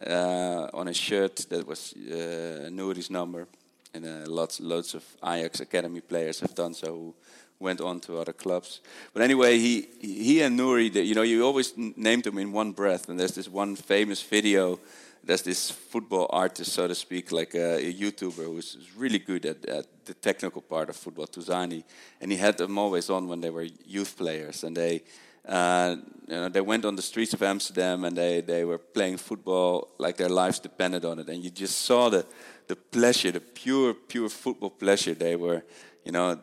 uh, 0.07 0.67
on 0.73 0.87
his 0.87 0.97
shirt. 0.97 1.35
That 1.49 1.65
was 1.65 1.93
uh, 1.93 2.69
Nouri's 2.69 3.09
number, 3.09 3.47
and 3.93 4.05
uh, 4.05 4.31
lots 4.31 4.59
lots 4.59 4.93
of 4.93 5.03
Ajax 5.23 5.61
academy 5.61 6.01
players 6.01 6.39
have 6.39 6.53
done 6.55 6.73
so. 6.73 7.15
Went 7.59 7.79
on 7.79 7.99
to 7.99 8.17
other 8.17 8.33
clubs, 8.33 8.81
but 9.13 9.21
anyway, 9.21 9.59
he 9.59 9.87
he 9.99 10.41
and 10.41 10.59
Nouri, 10.59 10.91
you 10.95 11.13
know, 11.13 11.21
you 11.21 11.45
always 11.45 11.73
named 11.77 12.23
them 12.23 12.39
in 12.39 12.51
one 12.51 12.71
breath. 12.71 13.07
And 13.07 13.19
there's 13.19 13.35
this 13.35 13.47
one 13.47 13.75
famous 13.75 14.23
video 14.23 14.79
there's 15.23 15.43
this 15.43 15.69
football 15.69 16.27
artist, 16.31 16.73
so 16.73 16.87
to 16.87 16.95
speak, 16.95 17.31
like 17.31 17.53
a, 17.53 17.77
a 17.77 17.93
YouTuber 17.93 18.45
who's 18.45 18.77
really 18.97 19.19
good 19.19 19.45
at, 19.45 19.65
at, 19.65 19.85
the 20.05 20.15
technical 20.15 20.61
part 20.61 20.89
of 20.89 20.95
football, 20.95 21.27
Touzani, 21.27 21.83
and 22.19 22.31
he 22.31 22.37
had 22.37 22.57
them 22.57 22.77
always 22.77 23.09
on 23.09 23.27
when 23.27 23.39
they 23.39 23.51
were 23.51 23.67
youth 23.85 24.17
players, 24.17 24.63
and 24.63 24.75
they. 24.75 25.03
Uh, 25.43 25.95
you 26.27 26.35
know, 26.35 26.49
they 26.49 26.61
went 26.61 26.85
on 26.85 26.95
the 26.95 27.01
streets 27.01 27.33
of 27.33 27.41
Amsterdam 27.41 28.05
and 28.05 28.15
they, 28.15 28.41
they 28.41 28.63
were 28.63 28.77
playing 28.77 29.17
football 29.17 29.89
like 29.97 30.15
their 30.15 30.29
lives 30.29 30.59
depended 30.59 31.03
on 31.03 31.17
it. 31.17 31.27
And 31.29 31.43
you 31.43 31.49
just 31.49 31.81
saw 31.81 32.09
the, 32.09 32.23
the 32.67 32.75
pleasure, 32.75 33.31
the 33.31 33.39
pure, 33.39 33.95
pure 33.95 34.29
football 34.29 34.69
pleasure 34.69 35.15
they 35.15 35.35
were, 35.35 35.63
you 36.05 36.11
know, 36.11 36.39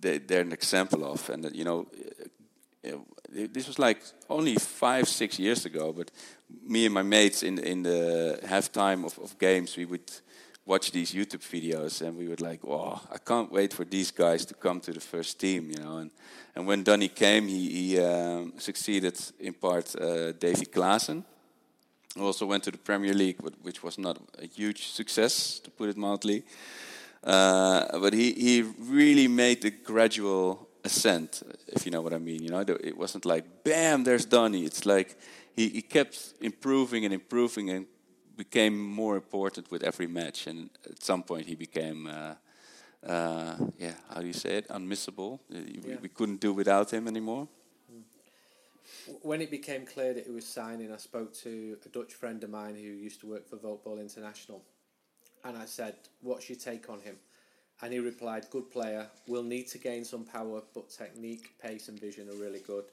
they, 0.00 0.18
they're 0.18 0.40
an 0.40 0.52
example 0.52 1.04
of. 1.04 1.30
And, 1.30 1.54
you 1.54 1.62
know, 1.62 1.86
this 3.28 3.66
was 3.66 3.78
like 3.78 4.00
only 4.28 4.56
five, 4.56 5.08
six 5.08 5.38
years 5.38 5.64
ago, 5.64 5.92
but 5.92 6.10
me 6.48 6.84
and 6.84 6.94
my 6.94 7.02
mates 7.02 7.42
in 7.42 7.58
in 7.58 7.82
the 7.82 8.38
halftime 8.44 9.04
of, 9.04 9.18
of 9.18 9.38
games, 9.38 9.76
we 9.76 9.84
would 9.84 10.10
watch 10.64 10.90
these 10.90 11.14
YouTube 11.14 11.42
videos 11.42 12.02
and 12.02 12.16
we 12.18 12.26
would 12.26 12.40
like, 12.40 12.60
oh, 12.64 13.00
I 13.12 13.18
can't 13.18 13.50
wait 13.52 13.72
for 13.72 13.84
these 13.84 14.10
guys 14.10 14.44
to 14.46 14.54
come 14.54 14.80
to 14.80 14.92
the 14.92 15.00
first 15.00 15.38
team, 15.38 15.70
you 15.70 15.82
know. 15.82 15.98
And 15.98 16.10
and 16.56 16.66
when 16.66 16.82
Donny 16.82 17.08
came, 17.08 17.48
he, 17.48 17.68
he 17.70 18.00
um, 18.00 18.54
succeeded 18.58 19.18
in 19.38 19.52
part 19.52 19.94
uh, 19.96 20.32
Davy 20.32 20.66
Klaassen. 20.66 21.22
who 22.14 22.24
Also 22.24 22.46
went 22.46 22.64
to 22.64 22.70
the 22.70 22.78
Premier 22.78 23.14
League, 23.14 23.36
which 23.62 23.82
was 23.82 23.98
not 23.98 24.16
a 24.38 24.46
huge 24.46 24.88
success, 24.88 25.60
to 25.60 25.70
put 25.70 25.90
it 25.90 25.96
mildly. 25.96 26.44
Uh, 27.22 27.98
but 27.98 28.14
he, 28.14 28.32
he 28.32 28.62
really 28.78 29.28
made 29.28 29.60
the 29.60 29.70
gradual 29.70 30.68
ascent, 30.84 31.42
if 31.68 31.84
you 31.84 31.90
know 31.90 32.00
what 32.00 32.14
I 32.14 32.18
mean. 32.18 32.42
You 32.42 32.50
know, 32.50 32.60
it 32.60 32.96
wasn't 32.96 33.24
like 33.26 33.44
bam, 33.64 34.04
there's 34.04 34.24
Donny. 34.24 34.64
It's 34.64 34.86
like 34.86 35.18
he, 35.56 35.68
he 35.70 35.82
kept 35.82 36.34
improving 36.40 37.04
and 37.04 37.14
improving 37.14 37.70
and 37.70 37.86
became 38.36 38.78
more 38.78 39.16
important 39.16 39.70
with 39.70 39.82
every 39.82 40.06
match. 40.06 40.46
And 40.46 40.70
at 40.88 41.02
some 41.02 41.22
point, 41.22 41.46
he 41.46 41.54
became, 41.54 42.06
uh, 42.06 42.34
uh, 43.04 43.56
yeah, 43.78 43.94
how 44.10 44.20
do 44.20 44.26
you 44.26 44.34
say 44.34 44.58
it, 44.58 44.68
unmissable. 44.68 45.40
Uh, 45.52 45.58
yeah. 45.66 45.96
We, 46.02 46.08
couldn't 46.08 46.40
do 46.40 46.52
without 46.52 46.92
him 46.92 47.08
anymore. 47.08 47.48
When 49.22 49.40
it 49.40 49.50
became 49.50 49.86
clear 49.86 50.12
that 50.14 50.26
he 50.26 50.30
was 50.30 50.46
signing, 50.46 50.92
I 50.92 50.98
spoke 50.98 51.32
to 51.38 51.78
a 51.84 51.88
Dutch 51.88 52.14
friend 52.14 52.42
of 52.44 52.50
mine 52.50 52.74
who 52.74 52.82
used 52.82 53.20
to 53.20 53.26
work 53.26 53.48
for 53.48 53.56
Voetbal 53.56 54.00
International, 54.00 54.62
and 55.44 55.56
I 55.56 55.64
said, 55.64 55.94
"What's 56.22 56.48
your 56.48 56.58
take 56.58 56.90
on 56.90 57.00
him?" 57.00 57.16
And 57.82 57.92
he 57.92 58.00
replied, 58.00 58.50
"Good 58.50 58.70
player. 58.70 59.08
We'll 59.28 59.44
need 59.44 59.68
to 59.68 59.78
gain 59.78 60.04
some 60.04 60.24
power, 60.24 60.62
but 60.74 60.90
technique, 60.90 61.56
pace, 61.60 61.88
and 61.88 61.98
vision 62.00 62.28
are 62.28 62.34
really 62.34 62.60
good." 62.60 62.86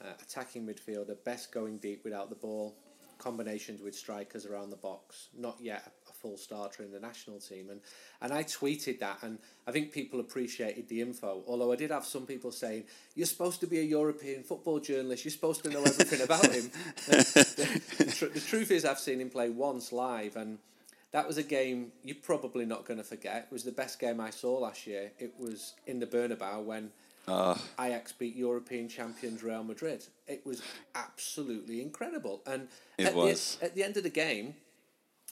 Uh, 0.00 0.12
attacking 0.22 0.66
midfielder, 0.66 1.16
best 1.24 1.52
going 1.52 1.78
deep 1.78 2.04
without 2.04 2.28
the 2.28 2.36
ball, 2.36 2.76
combinations 3.18 3.80
with 3.80 3.94
strikers 3.94 4.46
around 4.46 4.70
the 4.70 4.76
box. 4.76 5.28
Not 5.36 5.56
yet 5.60 5.92
a 6.08 6.12
full 6.12 6.36
starter 6.36 6.82
in 6.82 6.92
the 6.92 7.00
national 7.00 7.38
team, 7.38 7.70
and 7.70 7.80
and 8.20 8.32
I 8.32 8.42
tweeted 8.44 9.00
that, 9.00 9.22
and 9.22 9.38
I 9.66 9.72
think 9.72 9.92
people 9.92 10.20
appreciated 10.20 10.88
the 10.88 11.00
info. 11.00 11.42
Although 11.46 11.72
I 11.72 11.76
did 11.76 11.90
have 11.90 12.04
some 12.04 12.26
people 12.26 12.52
saying 12.52 12.84
you're 13.14 13.26
supposed 13.26 13.60
to 13.60 13.66
be 13.66 13.80
a 13.80 13.84
European 13.84 14.42
football 14.42 14.80
journalist, 14.80 15.24
you're 15.24 15.32
supposed 15.32 15.64
to 15.64 15.70
know 15.70 15.82
everything 15.82 16.20
about 16.20 16.44
him. 16.46 16.70
the, 17.06 17.82
the, 17.98 18.12
tr- 18.12 18.32
the 18.32 18.40
truth 18.40 18.70
is, 18.70 18.84
I've 18.84 18.98
seen 18.98 19.20
him 19.20 19.30
play 19.30 19.48
once 19.50 19.92
live, 19.92 20.36
and 20.36 20.58
that 21.12 21.26
was 21.26 21.38
a 21.38 21.42
game 21.42 21.92
you're 22.02 22.16
probably 22.16 22.66
not 22.66 22.84
going 22.84 22.98
to 22.98 23.04
forget. 23.04 23.46
It 23.50 23.52
was 23.52 23.64
the 23.64 23.72
best 23.72 23.98
game 23.98 24.20
I 24.20 24.30
saw 24.30 24.58
last 24.58 24.86
year. 24.86 25.12
It 25.18 25.34
was 25.38 25.74
in 25.86 25.98
the 25.98 26.06
Bernabeu 26.06 26.62
when 26.62 26.90
uh, 27.28 27.56
Ajax 27.80 28.12
beat 28.12 28.36
European 28.36 28.88
champions 28.88 29.42
Real 29.42 29.64
Madrid. 29.64 30.04
It 30.26 30.44
was 30.46 30.62
absolutely 30.94 31.82
incredible. 31.82 32.42
And 32.46 32.68
it 32.98 33.06
at, 33.06 33.14
was. 33.14 33.56
The, 33.60 33.66
at 33.66 33.74
the 33.74 33.82
end 33.82 33.96
of 33.96 34.02
the 34.02 34.10
game, 34.10 34.54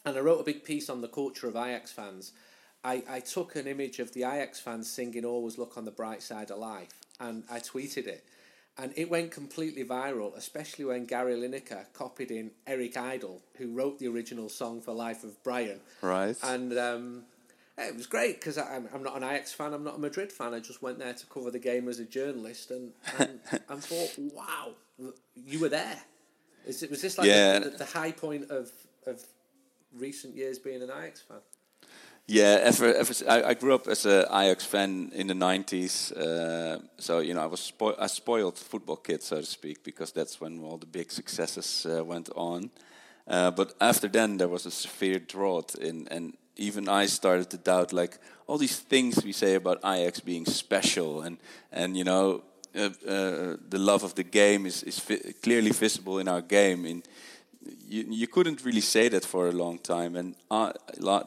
and 0.05 0.17
I 0.17 0.21
wrote 0.21 0.41
a 0.41 0.45
big 0.45 0.65
piece 0.65 0.91
on 0.91 1.01
the 1.01 1.09
culture 1.09 1.49
of 1.49 1.57
Ajax 1.57 1.93
fans. 1.93 2.33
I, 2.83 3.03
I 3.09 3.21
took 3.21 3.57
an 3.57 3.67
image 3.67 3.99
of 3.99 4.13
the 4.13 4.21
Ajax 4.21 4.61
fans 4.61 4.91
singing 4.91 5.25
Always 5.25 5.57
Look 5.57 5.79
on 5.79 5.85
the 5.85 5.91
Bright 5.91 6.23
Side 6.23 6.51
of 6.51 6.59
Life 6.59 6.91
and 7.21 7.45
I 7.51 7.59
tweeted 7.59 8.07
it. 8.07 8.25
And 8.77 8.93
it 8.97 9.09
went 9.09 9.31
completely 9.31 9.85
viral, 9.85 10.37
especially 10.37 10.85
when 10.85 11.07
Gary 11.07 11.35
Lineker 11.35 11.85
copied 11.93 12.33
in 12.33 12.51
Eric 12.67 12.97
Idle, 12.97 13.41
who 13.57 13.73
wrote 13.73 14.01
the 14.01 14.09
original 14.09 14.49
song 14.49 14.81
for 14.81 14.93
Life 14.93 15.23
of 15.23 15.41
Brian. 15.45 15.79
Right. 16.03 16.37
And 16.43 16.77
um, 16.77 17.23
it 17.79 17.97
was 17.97 18.07
great 18.07 18.41
because 18.41 18.57
I'm, 18.57 18.89
I'm 18.95 19.03
not 19.03 19.17
an 19.17 19.25
Ajax 19.25 19.53
fan, 19.53 19.73
I'm 19.73 19.85
not 19.85 19.97
a 19.97 19.99
Madrid 19.99 20.31
fan. 20.31 20.55
I 20.55 20.61
just 20.61 20.83
went 20.83 20.99
there 20.99 21.13
to 21.13 21.27
cover 21.27 21.51
the 21.51 21.59
game 21.59 21.89
as 21.89 21.99
a 21.99 22.05
journalist 22.05 22.71
and, 22.71 22.93
and, 23.19 23.41
and 23.69 23.83
thought, 23.83 24.15
wow, 24.19 24.73
you 25.35 25.59
were 25.61 25.69
there. 25.69 25.99
Is 26.67 26.83
it, 26.83 26.91
was 26.91 27.03
this 27.03 27.19
like 27.19 27.27
yeah. 27.27 27.59
the, 27.59 27.71
the, 27.71 27.85
high 27.85 28.13
point 28.13 28.51
of, 28.51 28.71
of 29.07 29.23
recent 29.93 30.37
years 30.37 30.59
being 30.59 30.83
an 30.83 30.91
Ajax 30.91 31.23
fan? 31.23 31.39
Yeah, 32.27 32.59
ever, 32.63 32.95
ever 32.95 33.13
I, 33.29 33.51
I 33.51 33.55
grew 33.55 33.75
up 33.75 33.87
as 33.87 34.07
an 34.07 34.25
Ajax 34.33 34.65
fan 34.65 35.13
in 35.15 35.27
the 35.27 35.35
'90s, 35.35 36.11
uh, 36.17 36.79
so 36.97 37.19
you 37.19 37.35
know 37.35 37.43
I 37.43 37.47
was 37.47 37.61
spo- 37.61 37.97
a 37.99 38.09
spoiled 38.09 38.57
football 38.57 38.97
kid, 38.97 39.23
so 39.23 39.41
to 39.41 39.47
speak, 39.47 39.85
because 39.85 40.11
that's 40.11 40.41
when 40.41 40.63
all 40.63 40.79
the 40.79 40.87
big 40.87 41.13
successes 41.13 41.87
uh, 41.87 42.03
went 42.03 42.31
on. 42.35 42.71
Uh, 43.29 43.51
but 43.51 43.75
after 43.79 44.09
then, 44.09 44.39
there 44.39 44.49
was 44.49 44.65
a 44.65 44.71
severe 44.71 45.19
drought 45.19 45.75
in, 45.75 46.09
and 46.11 46.35
even 46.57 46.89
I 46.89 47.07
started 47.07 47.51
to 47.51 47.57
doubt 47.57 47.93
like 47.93 48.19
all 48.47 48.59
these 48.59 48.79
things 48.79 49.25
we 49.25 49.33
say 49.33 49.55
about 49.55 49.79
Ajax 49.85 50.21
being 50.21 50.47
special 50.47 51.23
and 51.23 51.39
and 51.73 51.97
you 51.97 52.05
know 52.05 52.43
uh, 52.77 52.91
uh, 53.07 53.57
the 53.69 53.79
love 53.79 54.03
of 54.03 54.15
the 54.15 54.25
game 54.25 54.67
is 54.67 54.83
is 54.83 55.01
clearly 55.43 55.71
visible 55.71 56.19
in 56.19 56.29
our 56.29 56.43
game. 56.43 56.85
In 56.85 57.03
you, 57.87 58.05
you 58.09 58.27
couldn't 58.27 58.65
really 58.65 58.81
say 58.81 59.09
that 59.09 59.25
for 59.25 59.49
a 59.49 59.53
long 59.53 59.79
time, 59.79 60.17
and 60.17 60.35
uh, 60.51 60.73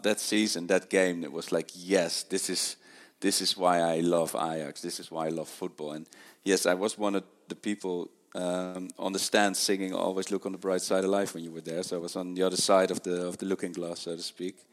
that 0.03 0.19
season, 0.19 0.67
that 0.67 0.89
game, 0.89 1.23
it 1.23 1.31
was 1.31 1.51
like 1.51 1.71
yes, 1.73 2.23
this 2.23 2.49
is 2.49 2.75
this 3.19 3.41
is 3.41 3.57
why 3.57 3.79
I 3.79 4.01
love 4.01 4.35
Ajax. 4.35 4.81
This 4.81 4.99
is 4.99 5.09
why 5.09 5.27
I 5.27 5.29
love 5.29 5.47
football. 5.47 5.93
And 5.93 6.05
yes, 6.43 6.65
I 6.65 6.73
was 6.73 6.97
one 6.97 7.15
of 7.15 7.23
the 7.47 7.55
people 7.55 8.09
um, 8.35 8.89
on 8.99 9.13
the 9.13 9.19
stand 9.19 9.55
singing 9.55 9.93
"Always 9.93 10.31
Look 10.31 10.45
on 10.45 10.51
the 10.51 10.57
Bright 10.57 10.81
Side 10.81 11.03
of 11.03 11.09
Life" 11.09 11.33
when 11.33 11.43
you 11.43 11.51
were 11.51 11.61
there. 11.61 11.83
So 11.83 11.95
I 11.97 11.99
was 11.99 12.15
on 12.15 12.35
the 12.35 12.43
other 12.43 12.57
side 12.57 12.91
of 12.91 13.01
the 13.01 13.25
of 13.27 13.37
the 13.37 13.45
looking 13.45 13.71
glass, 13.71 14.01
so 14.01 14.15
to 14.15 14.21
speak. 14.21 14.66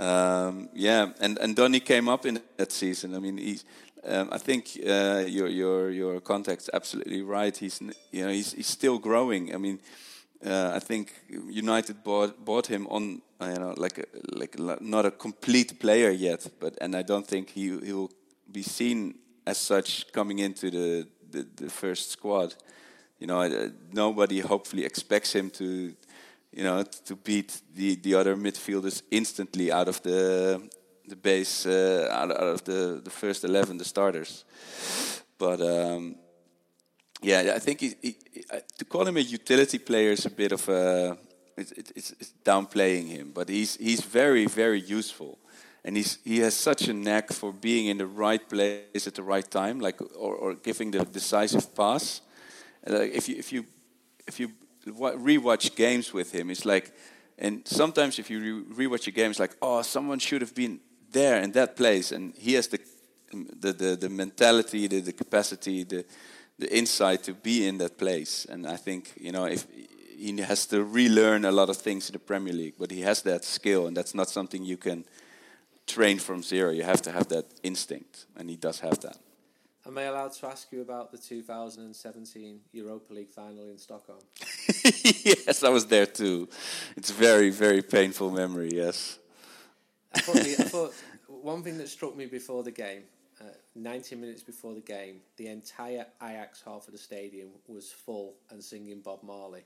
Um, 0.00 0.70
yeah, 0.72 1.12
and 1.20 1.38
and 1.38 1.54
Donny 1.54 1.80
came 1.80 2.08
up 2.08 2.24
in 2.24 2.40
that 2.56 2.72
season. 2.72 3.14
I 3.14 3.18
mean, 3.18 3.36
he's. 3.38 3.64
Um, 4.02 4.30
I 4.32 4.38
think 4.38 4.78
uh, 4.86 5.24
your 5.28 5.48
your 5.48 5.90
your 5.90 6.20
contact's 6.20 6.70
absolutely 6.72 7.20
right. 7.20 7.54
He's 7.54 7.82
you 8.10 8.24
know 8.24 8.30
he's 8.30 8.52
he's 8.52 8.66
still 8.66 8.98
growing. 8.98 9.54
I 9.54 9.58
mean, 9.58 9.78
uh, 10.42 10.72
I 10.74 10.78
think 10.78 11.12
United 11.50 12.02
bought 12.02 12.42
bought 12.42 12.66
him 12.66 12.86
on 12.86 13.20
you 13.42 13.58
know 13.58 13.74
like 13.76 13.98
a, 13.98 14.06
like 14.32 14.58
not 14.80 15.04
a 15.04 15.10
complete 15.10 15.78
player 15.78 16.10
yet, 16.10 16.46
but 16.58 16.78
and 16.80 16.96
I 16.96 17.02
don't 17.02 17.26
think 17.26 17.50
he 17.50 17.78
he 17.84 17.92
will 17.92 18.10
be 18.50 18.62
seen 18.62 19.18
as 19.46 19.58
such 19.58 20.10
coming 20.12 20.38
into 20.38 20.70
the 20.70 21.06
the, 21.30 21.46
the 21.56 21.68
first 21.68 22.10
squad. 22.10 22.54
You 23.18 23.26
know, 23.26 23.42
uh, 23.42 23.68
nobody 23.92 24.40
hopefully 24.40 24.86
expects 24.86 25.34
him 25.34 25.50
to 25.50 25.92
you 26.52 26.64
know, 26.64 26.82
to 26.82 27.16
beat 27.16 27.60
the, 27.74 27.94
the 27.96 28.14
other 28.14 28.36
midfielders 28.36 29.02
instantly 29.10 29.70
out 29.70 29.88
of 29.88 30.02
the 30.02 30.68
the 31.10 31.16
base, 31.16 31.66
uh, 31.66 32.08
out, 32.12 32.30
out 32.30 32.54
of 32.54 32.64
the, 32.64 33.00
the 33.02 33.10
first 33.10 33.44
eleven, 33.44 33.78
the 33.78 33.84
starters. 33.84 34.44
But 35.38 35.60
um, 35.60 36.16
yeah, 37.22 37.52
I 37.54 37.58
think 37.58 37.80
he, 37.80 37.94
he, 38.00 38.16
to 38.78 38.84
call 38.84 39.06
him 39.06 39.16
a 39.16 39.20
utility 39.20 39.78
player 39.78 40.12
is 40.12 40.26
a 40.26 40.30
bit 40.30 40.52
of 40.52 40.68
a 40.68 41.18
it's, 41.56 41.72
it's, 41.72 42.10
it's 42.12 42.32
downplaying 42.44 43.08
him. 43.08 43.32
But 43.34 43.48
he's 43.48 43.76
he's 43.76 44.02
very 44.02 44.46
very 44.46 44.80
useful, 44.80 45.38
and 45.84 45.96
he's 45.96 46.18
he 46.24 46.38
has 46.38 46.54
such 46.54 46.88
a 46.88 46.92
knack 46.92 47.32
for 47.32 47.52
being 47.52 47.86
in 47.86 47.98
the 47.98 48.06
right 48.06 48.48
place 48.48 49.06
at 49.06 49.14
the 49.14 49.22
right 49.22 49.50
time, 49.50 49.80
like 49.80 50.00
or, 50.00 50.34
or 50.34 50.54
giving 50.54 50.92
the 50.92 51.04
decisive 51.04 51.74
pass. 51.74 52.22
Like 52.86 53.12
if 53.12 53.28
you 53.28 53.36
if 53.36 53.52
you 53.52 53.66
if 54.26 54.40
you 54.40 54.52
rewatch 54.86 55.74
games 55.76 56.12
with 56.12 56.32
him, 56.32 56.50
it's 56.50 56.64
like, 56.64 56.92
and 57.38 57.66
sometimes 57.66 58.18
if 58.18 58.30
you 58.30 58.64
re- 58.68 58.86
rewatch 58.86 59.06
a 59.06 59.10
game, 59.10 59.30
it's 59.30 59.40
like, 59.40 59.56
oh, 59.62 59.82
someone 59.82 60.18
should 60.18 60.40
have 60.40 60.54
been 60.54 60.80
there 61.10 61.40
in 61.40 61.52
that 61.52 61.76
place, 61.76 62.12
and 62.12 62.34
he 62.36 62.54
has 62.54 62.68
the 62.68 62.80
the 63.32 63.72
the, 63.72 63.96
the 63.96 64.08
mentality, 64.08 64.86
the, 64.86 65.00
the 65.00 65.12
capacity, 65.12 65.84
the 65.84 66.04
the 66.58 66.76
insight 66.76 67.22
to 67.24 67.34
be 67.34 67.66
in 67.66 67.78
that 67.78 67.96
place. 67.98 68.46
And 68.48 68.66
I 68.66 68.76
think 68.76 69.12
you 69.16 69.32
know 69.32 69.46
if 69.46 69.66
he 70.16 70.36
has 70.40 70.66
to 70.66 70.84
relearn 70.84 71.44
a 71.44 71.52
lot 71.52 71.70
of 71.70 71.76
things 71.78 72.08
in 72.08 72.12
the 72.12 72.18
Premier 72.18 72.52
League, 72.52 72.74
but 72.78 72.90
he 72.90 73.00
has 73.00 73.22
that 73.22 73.44
skill, 73.44 73.86
and 73.86 73.96
that's 73.96 74.14
not 74.14 74.28
something 74.28 74.64
you 74.64 74.76
can 74.76 75.04
train 75.86 76.18
from 76.18 76.42
zero. 76.42 76.70
You 76.70 76.84
have 76.84 77.02
to 77.02 77.12
have 77.12 77.28
that 77.28 77.46
instinct, 77.62 78.26
and 78.36 78.50
he 78.50 78.56
does 78.56 78.80
have 78.80 79.00
that. 79.00 79.16
Am 79.90 79.98
I 79.98 80.02
allowed 80.02 80.32
to 80.34 80.46
ask 80.46 80.70
you 80.70 80.82
about 80.82 81.10
the 81.10 81.18
2017 81.18 82.60
Europa 82.70 83.12
League 83.12 83.28
final 83.28 83.68
in 83.70 83.76
Stockholm? 83.76 84.20
yes, 85.24 85.64
I 85.64 85.68
was 85.68 85.84
there 85.86 86.06
too. 86.06 86.48
It's 86.96 87.10
very, 87.10 87.50
very 87.50 87.82
painful 87.82 88.30
memory. 88.30 88.70
Yes. 88.72 89.18
I 90.14 90.20
thought, 90.20 90.36
the, 90.36 90.54
I 90.60 90.68
thought 90.68 90.94
one 91.26 91.64
thing 91.64 91.76
that 91.78 91.88
struck 91.88 92.16
me 92.16 92.26
before 92.26 92.62
the 92.62 92.70
game, 92.70 93.02
uh, 93.40 93.46
90 93.74 94.14
minutes 94.14 94.44
before 94.44 94.74
the 94.74 94.80
game, 94.80 95.22
the 95.36 95.48
entire 95.48 96.06
Ajax 96.22 96.62
half 96.64 96.86
of 96.86 96.92
the 96.92 96.98
stadium 96.98 97.48
was 97.66 97.90
full 97.90 98.34
and 98.50 98.62
singing 98.62 99.00
Bob 99.00 99.24
Marley. 99.24 99.64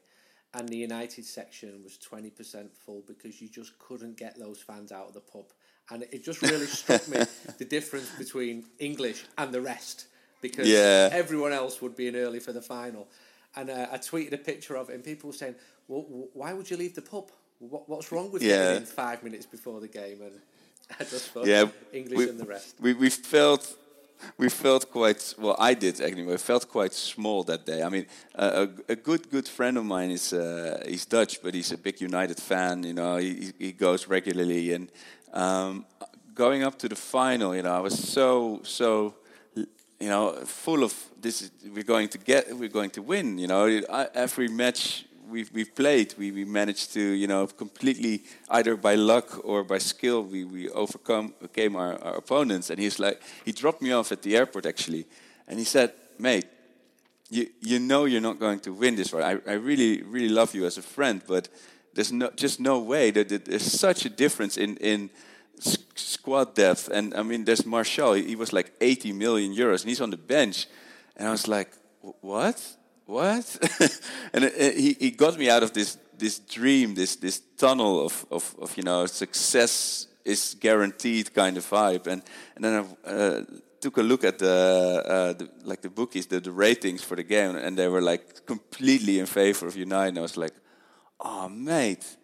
And 0.55 0.66
the 0.66 0.79
United 0.79 1.27
section 1.27 1.83
was 1.85 1.99
20% 1.99 2.72
full 2.72 3.05
because 3.07 3.43
you 3.43 3.51
just 3.51 3.79
couldn't 3.79 4.16
get 4.16 4.39
those 4.39 4.59
fans 4.59 4.91
out 4.91 5.09
of 5.09 5.12
the 5.12 5.20
pub. 5.20 5.53
And 5.91 6.05
it 6.05 6.25
just 6.25 6.41
really 6.41 6.64
struck 6.64 7.07
me 7.09 7.18
the 7.59 7.66
difference 7.66 8.09
between 8.16 8.64
English 8.79 9.27
and 9.37 9.53
the 9.53 9.61
rest 9.61 10.07
because 10.49 10.69
Yeah. 10.69 11.23
everyone 11.23 11.53
else 11.63 11.75
would 11.83 11.95
be 11.97 12.07
in 12.11 12.15
early 12.27 12.41
for 12.47 12.53
the 12.53 12.63
final. 12.77 13.05
And 13.57 13.67
uh, 13.71 13.95
I 13.95 13.99
tweeted 14.11 14.33
a 14.41 14.43
picture 14.51 14.77
of 14.81 14.85
it, 14.91 14.95
and 14.97 15.03
people 15.13 15.27
were 15.31 15.37
saying, 15.43 15.57
well, 15.89 16.03
wh- 16.15 16.31
why 16.41 16.51
would 16.57 16.69
you 16.71 16.77
leave 16.85 16.95
the 16.95 17.07
pub? 17.13 17.27
What, 17.73 17.83
what's 17.91 18.09
wrong 18.13 18.29
with 18.33 18.43
Yeah. 18.43 18.57
getting 18.57 18.81
in 18.83 18.87
five 19.05 19.19
minutes 19.23 19.47
before 19.57 19.79
the 19.87 19.93
game? 20.03 20.19
And 20.27 20.35
I 21.01 21.05
just 21.15 21.27
thought 21.33 21.47
Yeah, 21.47 21.65
English 21.93 22.19
we- 22.19 22.29
and 22.31 22.39
the 22.39 22.49
rest. 22.57 22.75
We 22.81 22.91
we 23.05 23.11
felt 23.11 23.63
we 24.43 24.49
felt 24.49 24.83
quite 24.91 25.23
well. 25.39 25.57
I 25.71 25.75
did 25.75 26.01
anyway. 26.01 26.37
Felt 26.39 26.65
quite 26.69 26.95
small 26.95 27.45
that 27.45 27.65
day. 27.67 27.81
I 27.87 27.89
mean, 27.95 28.07
uh, 28.43 28.67
a, 28.89 28.93
a 28.93 28.97
good 28.97 29.23
good 29.31 29.49
friend 29.49 29.77
of 29.79 29.85
mine 29.85 30.11
is 30.15 30.33
uh, 30.33 30.39
he's 30.91 31.07
Dutch, 31.07 31.35
but 31.43 31.55
he's 31.55 31.73
a 31.73 31.77
big 31.79 32.01
United 32.01 32.39
fan. 32.41 32.85
You 32.85 32.93
know, 32.95 33.19
he 33.21 33.53
he 33.59 33.73
goes 33.73 34.09
regularly, 34.09 34.75
and 34.75 34.89
um, 35.33 35.85
going 36.35 36.67
up 36.67 36.75
to 36.79 36.89
the 36.89 36.97
final, 36.97 37.55
you 37.57 37.63
know, 37.63 37.77
I 37.79 37.83
was 37.83 37.95
so 38.13 38.61
so. 38.63 39.15
You 40.05 40.11
know, 40.11 40.33
full 40.45 40.85
of 40.85 40.95
this. 41.19 41.41
Is, 41.41 41.51
we're 41.75 41.83
going 41.83 42.09
to 42.11 42.19
get. 42.19 42.55
We're 42.55 42.69
going 42.69 42.91
to 42.91 43.01
win. 43.01 43.39
You 43.39 43.47
know, 43.47 43.65
every 44.15 44.49
match 44.49 45.07
we've 45.31 45.51
we've 45.51 45.75
played, 45.75 46.15
we, 46.19 46.31
we 46.31 46.45
managed 46.45 46.93
to 46.93 47.01
you 47.01 47.27
know 47.27 47.47
completely 47.47 48.25
either 48.51 48.77
by 48.77 48.97
luck 48.97 49.41
or 49.43 49.65
by 49.65 49.79
skill 49.79 50.23
we 50.23 50.45
we 50.45 50.69
overcome 50.69 51.33
came 51.55 51.75
our, 51.75 51.95
our 52.03 52.17
opponents. 52.17 52.69
And 52.69 52.79
he's 52.79 52.99
like 52.99 53.23
he 53.47 53.53
dropped 53.53 53.81
me 53.81 53.93
off 53.93 54.13
at 54.13 54.21
the 54.21 54.37
airport 54.37 54.67
actually, 54.67 55.07
and 55.49 55.59
he 55.59 55.65
said, 55.65 55.95
"Mate, 56.19 56.49
you 57.31 57.47
you 57.63 57.79
know 57.79 58.05
you're 58.05 58.21
not 58.31 58.39
going 58.39 58.61
to 58.61 58.75
win 58.75 58.97
this 58.97 59.11
right. 59.15 59.41
I, 59.47 59.53
I 59.53 59.55
really 59.55 60.03
really 60.03 60.29
love 60.29 60.55
you 60.55 60.67
as 60.67 60.77
a 60.77 60.83
friend, 60.83 61.23
but 61.27 61.49
there's 61.95 62.13
no 62.13 62.29
just 62.37 62.61
no 62.61 62.79
way 62.79 63.11
that 63.11 63.47
there's 63.47 63.81
such 63.81 64.05
a 64.05 64.11
difference 64.11 64.59
in 64.59 64.77
in." 64.77 65.11
Squad 65.95 66.55
depth, 66.55 66.89
and 66.89 67.15
I 67.15 67.23
mean, 67.23 67.45
there's 67.45 67.65
Martial. 67.65 68.15
He 68.15 68.37
was 68.37 68.53
like 68.53 68.73
80 68.81 69.13
million 69.13 69.55
euros, 69.55 69.83
and 69.83 69.89
he's 69.89 70.01
on 70.01 70.11
the 70.11 70.17
bench. 70.17 70.67
And 71.17 71.29
I 71.29 71.31
was 71.31 71.47
like, 71.47 71.71
"What? 72.21 72.77
what? 73.07 73.59
and 74.33 74.45
he, 74.45 74.95
he 74.95 75.11
got 75.11 75.39
me 75.39 75.51
out 75.51 75.63
of 75.63 75.73
this 75.73 75.99
this 76.17 76.39
dream, 76.39 76.95
this 76.95 77.17
this 77.17 77.43
tunnel 77.57 78.07
of, 78.07 78.27
of, 78.31 78.55
of 78.61 78.77
you 78.77 78.83
know 78.83 79.07
success 79.07 80.07
is 80.25 80.57
guaranteed 80.61 81.35
kind 81.35 81.57
of 81.57 81.69
vibe. 81.69 82.07
And 82.07 82.23
and 82.57 82.65
then 82.65 82.97
I 83.07 83.09
uh, 83.09 83.43
took 83.81 83.97
a 83.99 84.03
look 84.03 84.25
at 84.25 84.39
the, 84.39 85.03
uh, 85.07 85.33
the 85.35 85.49
like 85.65 85.83
the 85.83 85.91
bookies, 85.91 86.27
the, 86.27 86.41
the 86.41 86.53
ratings 86.53 87.03
for 87.03 87.17
the 87.17 87.23
game, 87.23 87.57
and 87.57 87.77
they 87.77 87.89
were 87.89 88.03
like 88.03 88.47
completely 88.47 89.19
in 89.19 89.27
favor 89.27 89.67
of 89.67 89.77
United. 89.77 90.09
And 90.09 90.19
I 90.19 90.23
was 90.23 90.37
like, 90.37 90.55
oh 91.21 91.49
mate. 91.49 92.17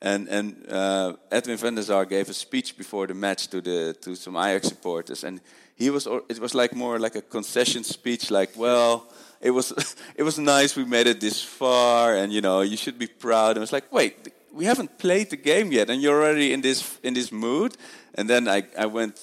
And 0.00 0.28
and 0.28 0.66
uh, 0.70 1.14
Edwin 1.30 1.56
van 1.56 1.74
der 1.74 1.82
Sar 1.82 2.04
gave 2.04 2.28
a 2.28 2.34
speech 2.34 2.76
before 2.76 3.06
the 3.06 3.14
match 3.14 3.48
to 3.48 3.60
the 3.60 3.94
to 4.00 4.14
some 4.14 4.36
Ajax 4.36 4.68
supporters, 4.68 5.24
and 5.24 5.40
he 5.74 5.90
was 5.90 6.06
it 6.28 6.38
was 6.38 6.54
like 6.54 6.74
more 6.74 6.98
like 6.98 7.16
a 7.16 7.22
concession 7.22 7.84
speech, 7.84 8.30
like 8.30 8.50
well, 8.56 9.06
it 9.40 9.50
was 9.50 9.72
it 10.16 10.22
was 10.22 10.38
nice 10.38 10.76
we 10.76 10.84
made 10.84 11.06
it 11.06 11.20
this 11.20 11.42
far, 11.42 12.14
and 12.14 12.32
you 12.32 12.40
know 12.40 12.62
you 12.62 12.76
should 12.76 12.98
be 12.98 13.06
proud. 13.06 13.50
And 13.50 13.58
I 13.58 13.60
was 13.60 13.72
like, 13.72 13.90
wait, 13.90 14.32
we 14.52 14.64
haven't 14.64 14.98
played 14.98 15.30
the 15.30 15.36
game 15.36 15.72
yet, 15.72 15.90
and 15.90 16.02
you're 16.02 16.20
already 16.20 16.52
in 16.52 16.60
this 16.60 16.98
in 17.02 17.14
this 17.14 17.30
mood. 17.30 17.76
And 18.14 18.28
then 18.28 18.48
I 18.48 18.64
I 18.78 18.86
went 18.86 19.16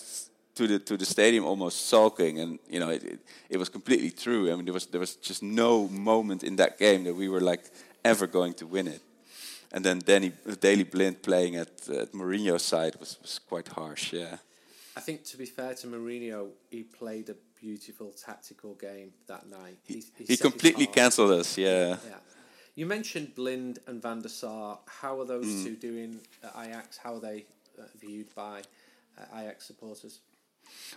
to 0.55 0.67
the 0.67 0.79
to 0.79 0.97
the 0.97 1.05
stadium 1.05 1.45
almost 1.45 1.87
sulking, 1.87 2.39
and 2.39 2.59
you 2.69 2.79
know 2.79 2.89
it, 2.89 3.03
it, 3.03 3.19
it 3.49 3.57
was 3.57 3.69
completely 3.69 4.11
true. 4.11 4.51
I 4.51 4.55
mean 4.55 4.65
there 4.65 4.73
was 4.73 4.85
there 4.87 4.99
was 4.99 5.15
just 5.15 5.41
no 5.41 5.87
moment 5.87 6.43
in 6.43 6.55
that 6.57 6.77
game 6.79 7.03
that 7.03 7.15
we 7.15 7.29
were 7.29 7.41
like 7.41 7.63
ever 8.03 8.27
going 8.27 8.53
to 8.55 8.67
win 8.67 8.87
it. 8.87 9.01
And 9.73 9.83
then 9.83 9.99
Danny 9.99 10.31
Daley 10.59 10.83
Blind 10.83 11.21
playing 11.21 11.55
at 11.55 11.89
at 11.89 12.11
Mourinho's 12.13 12.61
side 12.63 12.95
was, 12.99 13.17
was 13.21 13.39
quite 13.39 13.67
harsh. 13.67 14.13
Yeah. 14.13 14.37
I 14.95 15.01
think 15.01 15.23
to 15.31 15.37
be 15.37 15.45
fair 15.45 15.73
to 15.73 15.87
Mourinho, 15.87 16.49
he 16.69 16.83
played 16.83 17.29
a 17.29 17.35
beautiful 17.59 18.11
tactical 18.25 18.75
game 18.75 19.13
that 19.27 19.47
night. 19.49 19.77
He, 19.87 19.95
he 19.95 20.03
he 20.17 20.25
his 20.33 20.41
completely 20.41 20.85
cancelled 20.85 21.31
us. 21.31 21.57
Yeah. 21.57 21.97
Yeah. 22.07 22.19
You 22.75 22.85
mentioned 22.87 23.33
Blind 23.35 23.79
and 23.87 24.01
Van 24.01 24.21
der 24.21 24.29
Sar. 24.29 24.79
How 25.01 25.19
are 25.19 25.25
those 25.25 25.45
Mm. 25.45 25.63
two 25.63 25.75
doing 25.75 26.19
at 26.43 26.53
Ajax? 26.55 26.97
How 26.97 27.15
are 27.15 27.19
they 27.19 27.45
uh, 27.79 27.83
viewed 27.99 28.33
by 28.35 28.61
uh, 29.17 29.39
Ajax 29.39 29.65
supporters? 29.65 30.19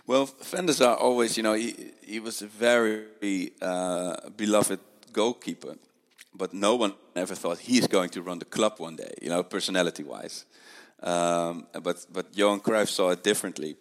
Well, 0.07 0.25
Van 0.43 0.65
der 0.65 0.73
Sar 0.73 0.95
always, 0.95 1.37
you 1.37 1.43
know, 1.43 1.53
he, 1.53 1.73
he 2.03 2.19
was 2.19 2.41
a 2.41 2.47
very 2.47 3.51
uh, 3.61 4.29
beloved 4.35 4.79
goalkeeper, 5.11 5.75
but 6.33 6.53
no 6.53 6.75
one 6.75 6.93
ever 7.15 7.35
thought 7.35 7.59
he's 7.59 7.87
going 7.87 8.09
to 8.09 8.21
run 8.21 8.39
the 8.39 8.45
club 8.45 8.73
one 8.79 8.95
day, 8.95 9.13
you 9.21 9.29
know, 9.29 9.43
personality-wise. 9.43 10.45
Um, 11.03 11.67
but 11.83 12.05
but 12.11 12.25
Johan 12.35 12.59
Cruyff 12.59 12.89
saw 12.89 13.11
it 13.11 13.23
differently, 13.23 13.75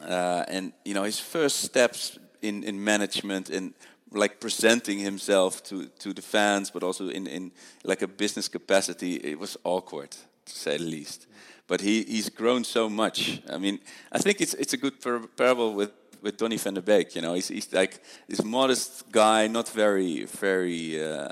uh, 0.00 0.44
and 0.48 0.72
you 0.84 0.94
know, 0.94 1.04
his 1.04 1.18
first 1.18 1.60
steps 1.60 2.18
in 2.42 2.64
in 2.64 2.82
management 2.84 3.50
and 3.50 3.72
like 4.10 4.38
presenting 4.40 4.98
himself 4.98 5.62
to 5.62 5.86
to 5.98 6.12
the 6.12 6.22
fans, 6.22 6.70
but 6.70 6.82
also 6.82 7.08
in 7.08 7.26
in 7.26 7.52
like 7.84 8.02
a 8.02 8.08
business 8.08 8.48
capacity, 8.48 9.14
it 9.16 9.38
was 9.38 9.56
awkward 9.64 10.10
to 10.44 10.52
say 10.52 10.76
the 10.76 10.84
least. 10.84 11.26
But 11.66 11.80
he, 11.80 12.02
he's 12.02 12.28
grown 12.28 12.64
so 12.64 12.90
much. 12.90 13.40
I 13.48 13.58
mean, 13.58 13.78
I 14.10 14.18
think 14.18 14.40
it's 14.40 14.54
it's 14.54 14.74
a 14.74 14.76
good 14.76 15.00
par- 15.00 15.28
parable 15.36 15.74
with 15.74 15.90
with 16.22 16.36
Donny 16.36 16.56
van 16.56 16.74
de 16.74 16.82
Beek. 16.82 17.14
You 17.14 17.22
know, 17.22 17.34
he's 17.34 17.48
he's 17.48 17.72
like 17.72 18.00
this 18.28 18.42
modest 18.42 19.10
guy, 19.10 19.48
not 19.48 19.68
very 19.68 20.24
very 20.24 21.02
uh, 21.02 21.28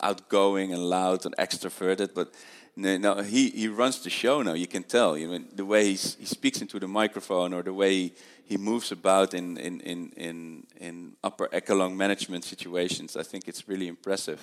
outgoing 0.00 0.72
and 0.72 0.82
loud 0.88 1.26
and 1.26 1.34
extroverted, 1.36 2.14
but. 2.14 2.28
No, 2.76 3.20
he, 3.20 3.50
he 3.50 3.68
runs 3.68 4.00
the 4.02 4.10
show 4.10 4.42
now. 4.42 4.54
You 4.54 4.68
can 4.68 4.84
tell. 4.84 5.18
You 5.18 5.28
mean 5.28 5.48
the 5.54 5.64
way 5.64 5.86
he's, 5.86 6.14
he 6.14 6.24
speaks 6.24 6.62
into 6.62 6.78
the 6.78 6.86
microphone, 6.86 7.52
or 7.52 7.62
the 7.62 7.74
way 7.74 7.92
he, 7.92 8.12
he 8.44 8.56
moves 8.56 8.92
about 8.92 9.34
in, 9.34 9.58
in, 9.58 9.80
in, 9.80 10.12
in, 10.16 10.66
in 10.80 11.16
upper 11.22 11.48
echelon 11.52 11.96
management 11.96 12.44
situations. 12.44 13.16
I 13.16 13.22
think 13.24 13.48
it's 13.48 13.68
really 13.68 13.88
impressive, 13.88 14.40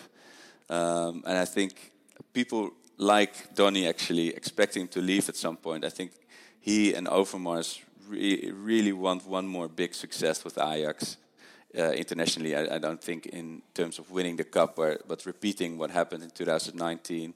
um, 0.69 1.23
and 1.25 1.38
I 1.38 1.45
think 1.45 1.91
people 2.34 2.71
like 2.97 3.55
Donny 3.55 3.88
actually 3.88 4.36
expect 4.36 4.75
him 4.75 4.88
to 4.89 5.01
leave 5.01 5.30
at 5.30 5.36
some 5.36 5.57
point. 5.57 5.86
I 5.86 5.89
think 5.89 6.11
he 6.59 6.93
and 6.93 7.07
Overmars 7.07 7.80
re- 8.07 8.51
really 8.53 8.93
want 8.93 9.25
one 9.25 9.47
more 9.47 9.67
big 9.67 9.93
success 9.93 10.43
with 10.43 10.57
Ajax 10.57 11.17
uh, 11.77 11.91
internationally. 11.91 12.55
I, 12.55 12.75
I 12.75 12.77
don't 12.79 13.01
think 13.01 13.27
in 13.27 13.61
terms 13.73 13.99
of 13.99 14.09
winning 14.11 14.37
the 14.37 14.43
cup, 14.43 14.79
or, 14.79 14.97
but 15.07 15.25
repeating 15.25 15.77
what 15.77 15.91
happened 15.91 16.23
in 16.23 16.29
2019. 16.29 17.33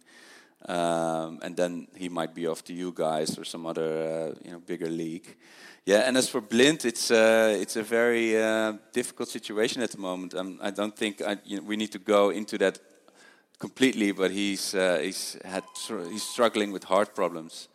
Um, 0.67 1.39
and 1.41 1.57
then 1.57 1.87
he 1.95 2.07
might 2.07 2.35
be 2.35 2.45
off 2.45 2.63
to 2.65 2.73
you 2.73 2.91
guys 2.91 3.37
or 3.37 3.43
some 3.43 3.65
other 3.65 4.33
uh, 4.33 4.35
you 4.45 4.51
know 4.51 4.59
bigger 4.59 4.89
league. 4.89 5.35
Yeah, 5.85 6.07
and 6.07 6.15
as 6.15 6.29
for 6.29 6.41
Blind, 6.41 6.85
it's 6.85 7.09
uh, 7.09 7.57
it's 7.59 7.75
a 7.75 7.83
very 7.83 8.37
uh, 8.37 8.73
difficult 8.93 9.29
situation 9.29 9.81
at 9.81 9.91
the 9.91 9.97
moment. 9.97 10.35
Um, 10.35 10.59
I 10.61 10.69
don't 10.69 10.95
think 10.95 11.21
I, 11.21 11.37
you 11.43 11.57
know, 11.57 11.63
we 11.63 11.77
need 11.77 11.91
to 11.93 11.99
go 11.99 12.29
into 12.29 12.59
that 12.59 12.77
completely, 13.57 14.11
but 14.11 14.29
he's 14.29 14.75
uh, 14.75 14.99
he's 15.01 15.37
had 15.43 15.63
he's 16.11 16.23
struggling 16.23 16.71
with 16.71 16.83
heart 16.83 17.15
problems, 17.15 17.67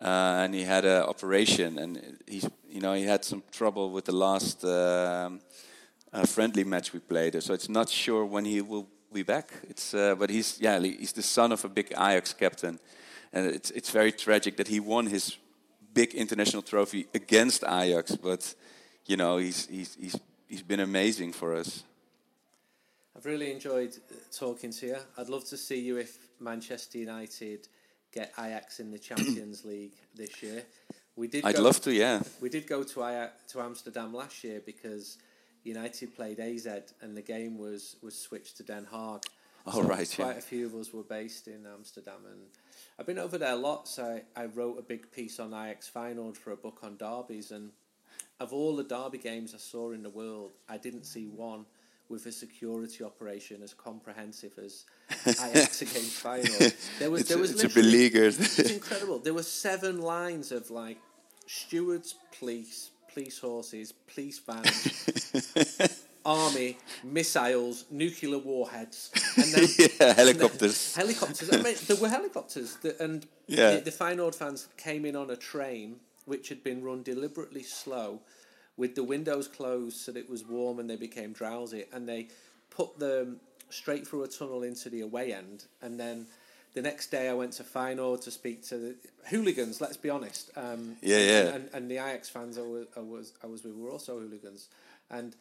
uh, 0.00 0.42
and 0.44 0.54
he 0.54 0.62
had 0.62 0.84
an 0.84 1.02
operation, 1.02 1.78
and 1.78 2.18
he's 2.26 2.48
you 2.68 2.80
know 2.80 2.94
he 2.94 3.04
had 3.04 3.24
some 3.24 3.42
trouble 3.50 3.90
with 3.90 4.04
the 4.04 4.14
last 4.14 4.64
um, 4.64 5.40
uh, 6.12 6.24
friendly 6.24 6.64
match 6.64 6.92
we 6.92 7.00
played, 7.00 7.42
so 7.42 7.52
it's 7.52 7.68
not 7.68 7.88
sure 7.88 8.24
when 8.24 8.44
he 8.44 8.60
will 8.60 8.88
be 9.12 9.22
back. 9.22 9.50
It's 9.68 9.94
uh, 9.94 10.14
but 10.14 10.30
he's 10.30 10.60
yeah 10.60 10.78
he's 10.78 11.12
the 11.12 11.22
son 11.22 11.52
of 11.52 11.64
a 11.64 11.68
big 11.68 11.90
Ajax 11.92 12.32
captain, 12.32 12.78
and 13.32 13.46
it's 13.46 13.70
it's 13.72 13.90
very 13.90 14.12
tragic 14.12 14.56
that 14.56 14.68
he 14.68 14.78
won 14.78 15.06
his 15.06 15.36
big 15.94 16.14
international 16.14 16.62
trophy 16.62 17.06
against 17.12 17.64
Ajax, 17.64 18.14
but 18.14 18.54
you 19.06 19.16
know 19.16 19.38
he's 19.38 19.66
he's 19.66 19.96
he's 20.00 20.16
he's 20.46 20.62
been 20.62 20.80
amazing 20.80 21.32
for 21.32 21.56
us. 21.56 21.82
I've 23.16 23.26
really 23.26 23.50
enjoyed 23.50 23.96
uh, 23.96 24.14
talking 24.30 24.70
to 24.70 24.86
you. 24.86 24.96
I'd 25.16 25.28
love 25.28 25.44
to 25.46 25.56
see 25.56 25.80
you 25.80 25.96
if 25.96 26.18
Manchester 26.38 26.98
United 26.98 27.66
get 28.12 28.32
Ajax 28.38 28.80
in 28.80 28.90
the 28.90 28.98
Champions 28.98 29.64
League 29.64 29.94
this 30.14 30.42
year. 30.42 30.64
We 31.16 31.28
did. 31.28 31.44
I'd 31.44 31.56
go, 31.56 31.62
love 31.62 31.80
to, 31.82 31.92
yeah. 31.92 32.22
We 32.40 32.48
did 32.48 32.66
go 32.66 32.82
to 32.84 33.04
Ajax, 33.04 33.52
to 33.52 33.60
Amsterdam 33.60 34.14
last 34.14 34.44
year 34.44 34.62
because 34.64 35.18
United 35.64 36.14
played 36.14 36.38
AZ 36.40 36.66
and 37.00 37.16
the 37.16 37.22
game 37.22 37.58
was 37.58 37.96
was 38.02 38.16
switched 38.16 38.56
to 38.58 38.62
Den 38.62 38.86
Haag. 38.92 39.24
Oh, 39.66 39.82
right, 39.82 40.10
Quite 40.16 40.32
yeah. 40.32 40.38
a 40.38 40.40
few 40.40 40.66
of 40.66 40.74
us 40.76 40.94
were 40.94 41.02
based 41.02 41.46
in 41.46 41.66
Amsterdam, 41.66 42.20
and 42.26 42.40
I've 42.98 43.06
been 43.06 43.18
over 43.18 43.36
there 43.36 43.52
a 43.52 43.56
lot. 43.56 43.86
So 43.86 44.20
I, 44.36 44.42
I 44.42 44.46
wrote 44.46 44.78
a 44.78 44.82
big 44.82 45.10
piece 45.12 45.38
on 45.38 45.52
Ajax 45.52 45.90
Feyenoord 45.94 46.36
for 46.36 46.52
a 46.52 46.56
book 46.56 46.78
on 46.82 46.96
derbies, 46.96 47.50
and 47.50 47.72
of 48.40 48.52
all 48.52 48.76
the 48.76 48.84
derby 48.84 49.18
games 49.18 49.54
I 49.54 49.58
saw 49.58 49.90
in 49.90 50.02
the 50.02 50.10
world, 50.10 50.52
I 50.68 50.78
didn't 50.78 51.04
see 51.04 51.26
one 51.26 51.66
with 52.08 52.26
a 52.26 52.32
security 52.32 53.04
operation 53.04 53.62
as 53.62 53.74
comprehensive 53.74 54.52
as 54.58 54.84
Ajax 55.26 55.82
against 55.82 56.22
Feyenoord. 56.24 56.98
There 56.98 57.10
was 57.10 57.20
It's, 57.22 57.28
there 57.28 57.38
was 57.38 57.50
a, 57.50 57.64
it's 57.66 57.76
literally- 57.76 58.06
it's 58.06 58.58
incredible. 58.70 59.18
There 59.18 59.34
were 59.34 59.42
seven 59.42 60.00
lines 60.00 60.50
of 60.52 60.70
like 60.70 60.98
stewards, 61.46 62.14
police, 62.38 62.90
police 63.12 63.38
horses, 63.38 63.92
police 63.92 64.38
vans, 64.38 66.04
army, 66.24 66.78
missiles, 67.04 67.84
nuclear 67.90 68.38
warheads, 68.38 69.10
and 69.36 69.52
then 69.52 69.68
yeah, 70.00 70.12
helicopters. 70.14 70.94
helicopters. 70.94 71.52
I 71.52 71.62
mean, 71.62 71.76
there 71.86 71.96
were 71.96 72.08
helicopters, 72.08 72.76
that, 72.82 73.00
and 73.00 73.26
Yeah. 73.46 73.76
the, 73.76 73.80
the 73.82 73.90
Feyenoord 73.90 74.34
fans 74.34 74.68
came 74.76 75.04
in 75.04 75.16
on 75.16 75.30
a 75.30 75.36
train 75.36 75.96
which 76.26 76.48
had 76.50 76.62
been 76.62 76.82
run 76.82 77.02
deliberately 77.02 77.62
slow, 77.62 78.20
with 78.78 78.94
the 78.94 79.04
windows 79.04 79.46
closed 79.48 79.98
so 79.98 80.12
that 80.12 80.20
it 80.20 80.30
was 80.30 80.46
warm 80.46 80.78
and 80.78 80.88
they 80.88 80.96
became 80.96 81.32
drowsy, 81.32 81.84
and 81.92 82.08
they 82.08 82.28
put 82.70 82.98
them 82.98 83.40
straight 83.68 84.08
through 84.08 84.22
a 84.24 84.28
tunnel 84.28 84.62
into 84.62 84.88
the 84.88 85.02
away 85.02 85.34
end, 85.34 85.66
and 85.82 86.00
then. 86.00 86.26
The 86.74 86.82
next 86.82 87.10
day, 87.10 87.28
I 87.28 87.32
went 87.32 87.54
to 87.54 87.64
Feyenoord 87.64 88.20
to 88.24 88.30
speak 88.30 88.62
to 88.68 88.76
the 88.76 88.96
hooligans. 89.30 89.80
Let's 89.80 89.96
be 89.96 90.10
honest. 90.10 90.50
Um, 90.54 90.96
Yeah, 91.00 91.18
yeah. 91.18 91.54
And, 91.54 91.68
and 91.72 91.90
the 91.90 91.94
Ajax 91.94 92.28
fans 92.28 92.58
I 92.58 92.60
was, 92.60 92.86
I 92.94 93.00
was 93.00 93.32
I 93.42 93.46
was 93.46 93.64
with 93.64 93.74
were 93.74 93.90
also 93.90 94.20
hooligans, 94.20 94.68
and 95.10 95.34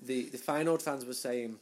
the 0.00 0.28
the 0.28 0.38
Feyenoord 0.38 0.82
fans 0.82 1.06
were 1.06 1.14
saying, 1.14 1.56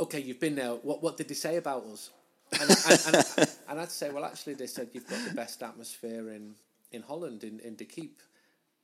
"Okay, 0.00 0.18
you've 0.18 0.40
been 0.40 0.56
there. 0.56 0.70
What 0.70 1.02
what 1.02 1.18
did 1.18 1.28
they 1.28 1.34
say 1.34 1.56
about 1.56 1.84
us?" 1.84 2.10
And, 2.58 2.70
and, 2.70 3.00
and, 3.36 3.50
and 3.68 3.80
I'd 3.80 3.90
say, 3.90 4.10
"Well, 4.10 4.24
actually, 4.24 4.54
they 4.54 4.66
said 4.66 4.88
you've 4.94 5.08
got 5.08 5.20
the 5.28 5.34
best 5.34 5.62
atmosphere 5.62 6.30
in, 6.30 6.54
in 6.90 7.02
Holland 7.02 7.44
in 7.44 7.60
in 7.60 7.76
De 7.76 7.84
Kuip." 7.84 8.16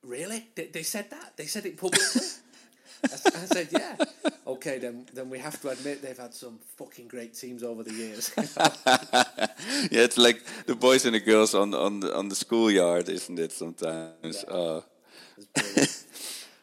Really? 0.09 0.48
They, 0.54 0.66
they 0.66 0.82
said 0.82 1.11
that? 1.11 1.36
They 1.36 1.44
said 1.44 1.66
it 1.66 1.76
publicly? 1.76 2.22
I 3.04 3.44
said, 3.46 3.68
"Yeah." 3.70 3.96
Okay, 4.46 4.78
then 4.78 5.06
then 5.12 5.28
we 5.30 5.38
have 5.38 5.61
to 5.61 5.68
admit 5.68 6.00
they've 6.02 6.18
had 6.18 6.34
some 6.34 6.59
fucking 6.76 7.09
great 7.09 7.34
teams 7.34 7.62
over 7.62 7.82
the 7.84 7.92
years. 7.92 8.32
yeah, 8.36 10.04
it's 10.06 10.16
like 10.18 10.42
the 10.66 10.74
boys 10.74 11.04
and 11.04 11.14
the 11.14 11.20
girls 11.20 11.54
on 11.54 11.74
on 11.74 12.00
the 12.00 12.16
on 12.16 12.28
the 12.28 12.34
schoolyard, 12.34 13.09
isn't 13.09 13.38
it? 13.38 13.52
Sometimes. 13.52 14.44
Uh, 14.44 14.80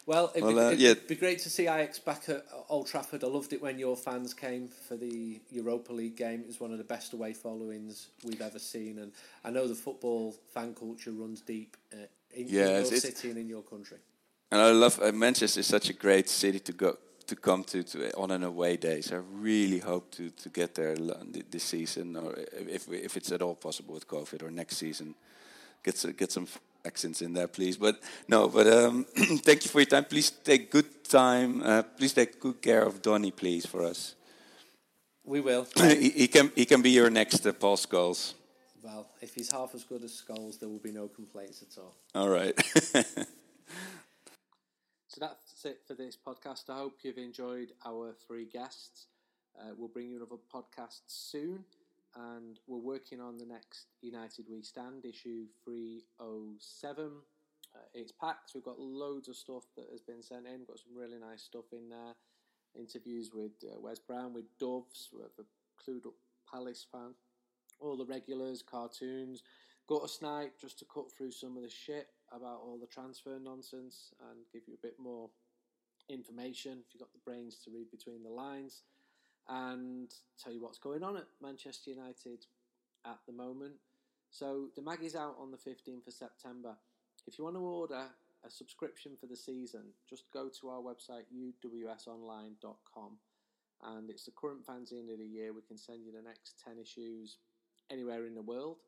Well, 0.06 0.30
it'd, 0.36 0.44
Well, 0.44 0.54
be, 0.54 0.60
uh, 0.60 0.66
it'd 0.68 0.80
yeah. 0.80 0.94
be 1.08 1.16
great 1.16 1.40
to 1.40 1.50
see 1.50 1.64
Ajax 1.64 1.98
back 1.98 2.28
at 2.28 2.46
Old 2.68 2.86
Trafford. 2.86 3.24
I 3.24 3.26
loved 3.26 3.52
it 3.52 3.60
when 3.60 3.76
your 3.76 3.96
fans 3.96 4.32
came 4.32 4.68
for 4.68 4.96
the 4.96 5.40
Europa 5.50 5.92
League 5.92 6.16
game. 6.16 6.42
It 6.42 6.46
was 6.46 6.60
one 6.60 6.70
of 6.70 6.78
the 6.78 6.84
best 6.84 7.12
away 7.12 7.32
followings 7.32 8.06
we've 8.22 8.40
ever 8.40 8.60
seen, 8.60 9.00
and 9.00 9.10
I 9.44 9.50
know 9.50 9.66
the 9.66 9.74
football 9.74 10.36
fan 10.54 10.74
culture 10.74 11.10
runs 11.10 11.40
deep 11.40 11.76
uh, 11.92 12.06
in, 12.34 12.46
Yeah, 12.48 12.62
in 12.66 12.70
your 12.70 12.78
it's- 12.94 13.02
city 13.02 13.30
and 13.30 13.38
in 13.38 13.48
your 13.48 13.62
country. 13.62 13.98
and 14.50 14.60
I 14.60 14.70
love 14.72 15.00
uh, 15.02 15.12
Manchester 15.12 15.60
is 15.60 15.66
such 15.66 15.90
a 15.90 15.92
great 15.94 16.28
city 16.28 16.60
to 16.60 16.72
go 16.72 16.96
to 17.26 17.34
come 17.36 17.64
to, 17.64 17.82
to 17.82 18.10
on 18.16 18.30
an 18.30 18.44
away 18.44 18.76
day. 18.76 19.00
So 19.02 19.16
I 19.16 19.20
really 19.42 19.80
hope 19.80 20.10
to, 20.16 20.30
to 20.30 20.48
get 20.48 20.74
there 20.74 20.94
this 21.50 21.64
season, 21.64 22.16
or 22.16 22.34
if 22.70 22.88
if 22.88 23.16
it's 23.16 23.32
at 23.32 23.42
all 23.42 23.54
possible 23.56 23.94
with 23.94 24.06
COVID, 24.06 24.42
or 24.42 24.50
next 24.50 24.76
season. 24.76 25.14
Get 25.82 25.94
s- 25.94 26.14
get 26.16 26.32
some 26.32 26.46
accents 26.84 27.20
in 27.22 27.32
there, 27.34 27.48
please. 27.48 27.76
But 27.78 28.00
no, 28.28 28.48
but 28.48 28.66
um, 28.66 29.04
thank 29.44 29.64
you 29.64 29.70
for 29.70 29.80
your 29.80 29.86
time. 29.90 30.04
Please 30.04 30.30
take 30.30 30.70
good 30.70 31.04
time. 31.08 31.62
Uh, 31.62 31.82
please 31.82 32.12
take 32.14 32.38
good 32.40 32.60
care 32.62 32.82
of 32.86 33.00
Donny, 33.02 33.30
please, 33.32 33.66
for 33.66 33.82
us. 33.90 34.14
We 35.24 35.40
will. 35.40 35.66
he, 35.76 36.10
he 36.10 36.28
can 36.28 36.50
he 36.54 36.64
can 36.64 36.82
be 36.82 36.90
your 36.90 37.10
next 37.10 37.46
uh, 37.46 37.52
Paul 37.52 37.76
Scholes. 37.76 38.34
Well, 38.86 39.08
if 39.20 39.34
he's 39.34 39.50
half 39.50 39.74
as 39.74 39.82
good 39.82 40.04
as 40.04 40.22
Scholes, 40.22 40.60
there 40.60 40.68
will 40.68 40.78
be 40.78 40.92
no 40.92 41.08
complaints 41.08 41.60
at 41.60 41.76
all. 41.76 41.96
All 42.14 42.28
right. 42.28 42.54
So 45.08 45.20
that's 45.20 45.64
it 45.64 45.80
for 45.86 45.94
this 45.94 46.14
podcast. 46.14 46.68
I 46.68 46.76
hope 46.76 46.98
you've 47.00 47.16
enjoyed 47.16 47.72
our 47.86 48.12
three 48.26 48.44
guests. 48.44 49.06
Uh, 49.58 49.70
we'll 49.74 49.88
bring 49.88 50.10
you 50.10 50.16
another 50.16 50.36
podcast 50.54 51.00
soon, 51.06 51.64
and 52.14 52.60
we're 52.66 52.76
working 52.76 53.18
on 53.18 53.38
the 53.38 53.46
next 53.46 53.86
United 54.02 54.44
We 54.50 54.60
Stand 54.60 55.06
issue 55.06 55.46
307. 55.64 57.04
Uh, 57.74 57.78
it's 57.94 58.12
packed. 58.12 58.50
We've 58.54 58.62
got 58.62 58.78
loads 58.78 59.28
of 59.28 59.36
stuff 59.36 59.64
that 59.78 59.86
has 59.90 60.02
been 60.02 60.22
sent 60.22 60.46
in. 60.46 60.58
We've 60.58 60.68
got 60.68 60.80
some 60.80 60.94
really 60.94 61.18
nice 61.18 61.44
stuff 61.44 61.72
in 61.72 61.88
there. 61.88 62.12
Interviews 62.78 63.30
with 63.32 63.52
uh, 63.64 63.80
Wes 63.80 63.98
Brown, 63.98 64.34
with 64.34 64.58
Doves, 64.58 65.08
with 65.14 65.32
a 65.38 65.44
clued 65.82 66.04
up 66.04 66.12
Palace 66.52 66.84
fan, 66.92 67.14
all 67.80 67.96
the 67.96 68.04
regulars, 68.04 68.62
cartoons. 68.62 69.42
Got 69.88 70.04
a 70.04 70.08
snipe 70.08 70.58
just 70.60 70.78
to 70.80 70.84
cut 70.92 71.12
through 71.12 71.30
some 71.30 71.56
of 71.56 71.62
the 71.62 71.70
shit 71.70 72.08
about 72.32 72.60
all 72.64 72.78
the 72.80 72.86
transfer 72.86 73.38
nonsense 73.40 74.12
and 74.30 74.40
give 74.52 74.62
you 74.66 74.74
a 74.74 74.86
bit 74.86 74.96
more 74.98 75.30
information 76.08 76.78
if 76.80 76.92
you've 76.92 77.00
got 77.00 77.12
the 77.12 77.20
brains 77.24 77.58
to 77.64 77.70
read 77.70 77.90
between 77.90 78.22
the 78.22 78.30
lines 78.30 78.82
and 79.48 80.12
tell 80.42 80.52
you 80.52 80.60
what's 80.60 80.78
going 80.78 81.02
on 81.04 81.16
at 81.16 81.26
Manchester 81.40 81.90
United 81.90 82.46
at 83.04 83.18
the 83.26 83.32
moment. 83.32 83.74
So 84.30 84.68
the 84.74 84.82
mag 84.82 85.02
is 85.02 85.14
out 85.14 85.36
on 85.40 85.52
the 85.52 85.56
15th 85.56 86.06
of 86.06 86.12
September. 86.12 86.76
If 87.26 87.38
you 87.38 87.44
want 87.44 87.56
to 87.56 87.60
order 87.60 88.06
a 88.44 88.50
subscription 88.50 89.12
for 89.18 89.26
the 89.26 89.36
season, 89.36 89.92
just 90.08 90.24
go 90.32 90.48
to 90.60 90.68
our 90.68 90.80
website 90.80 91.26
uwsonline.com 91.32 93.18
and 93.84 94.10
it's 94.10 94.24
the 94.24 94.32
current 94.32 94.66
fanzine 94.66 95.12
of 95.12 95.18
the 95.18 95.24
year. 95.24 95.52
We 95.52 95.62
can 95.62 95.78
send 95.78 96.04
you 96.04 96.12
the 96.12 96.22
next 96.22 96.60
10 96.64 96.78
issues 96.78 97.36
anywhere 97.90 98.26
in 98.26 98.34
the 98.34 98.42
world. 98.42 98.78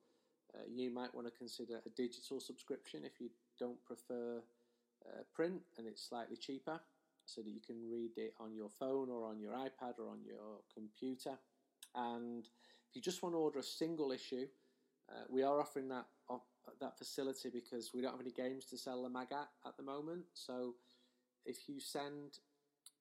Uh, 0.55 0.63
you 0.69 0.91
might 0.91 1.15
want 1.15 1.27
to 1.27 1.33
consider 1.39 1.81
a 1.85 1.91
digital 1.91 2.41
subscription 2.41 3.05
if 3.05 3.21
you 3.21 3.29
don't 3.59 3.83
prefer 3.85 4.43
uh, 5.07 5.23
print 5.35 5.61
and 5.77 5.87
it's 5.87 6.03
slightly 6.09 6.37
cheaper 6.37 6.81
so 7.27 7.43
that 7.43 7.51
you 7.51 7.61
can 7.61 7.77
read 7.91 8.13
it 8.17 8.33
on 8.41 8.55
your 8.55 8.71
phone 8.71 9.11
or 9.11 9.27
on 9.27 9.39
your 9.39 9.53
iPad 9.53 9.99
or 9.99 10.09
on 10.09 10.21
your 10.25 10.61
computer. 10.73 11.39
And 11.95 12.45
if 12.89 12.97
you 12.97 13.03
just 13.03 13.23
want 13.23 13.35
to 13.35 13.39
order 13.39 13.59
a 13.59 13.63
single 13.63 14.13
issue, 14.13 14.47
uh, 15.11 15.25
we 15.29 15.43
are 15.43 15.61
offering 15.61 15.89
that 15.89 16.07
op- 16.29 16.47
that 16.81 16.99
facility 16.99 17.51
because 17.51 17.93
we 17.95 18.01
don't 18.01 18.13
have 18.13 18.21
any 18.21 18.31
games 18.31 18.67
to 18.67 18.79
sell 18.79 19.03
the 19.03 19.09
mag 19.09 19.29
at 19.33 19.49
at 19.67 19.77
the 19.77 19.83
moment. 19.83 20.25
So 20.35 20.75
if 21.45 21.69
you 21.69 21.81
send 21.81 22.39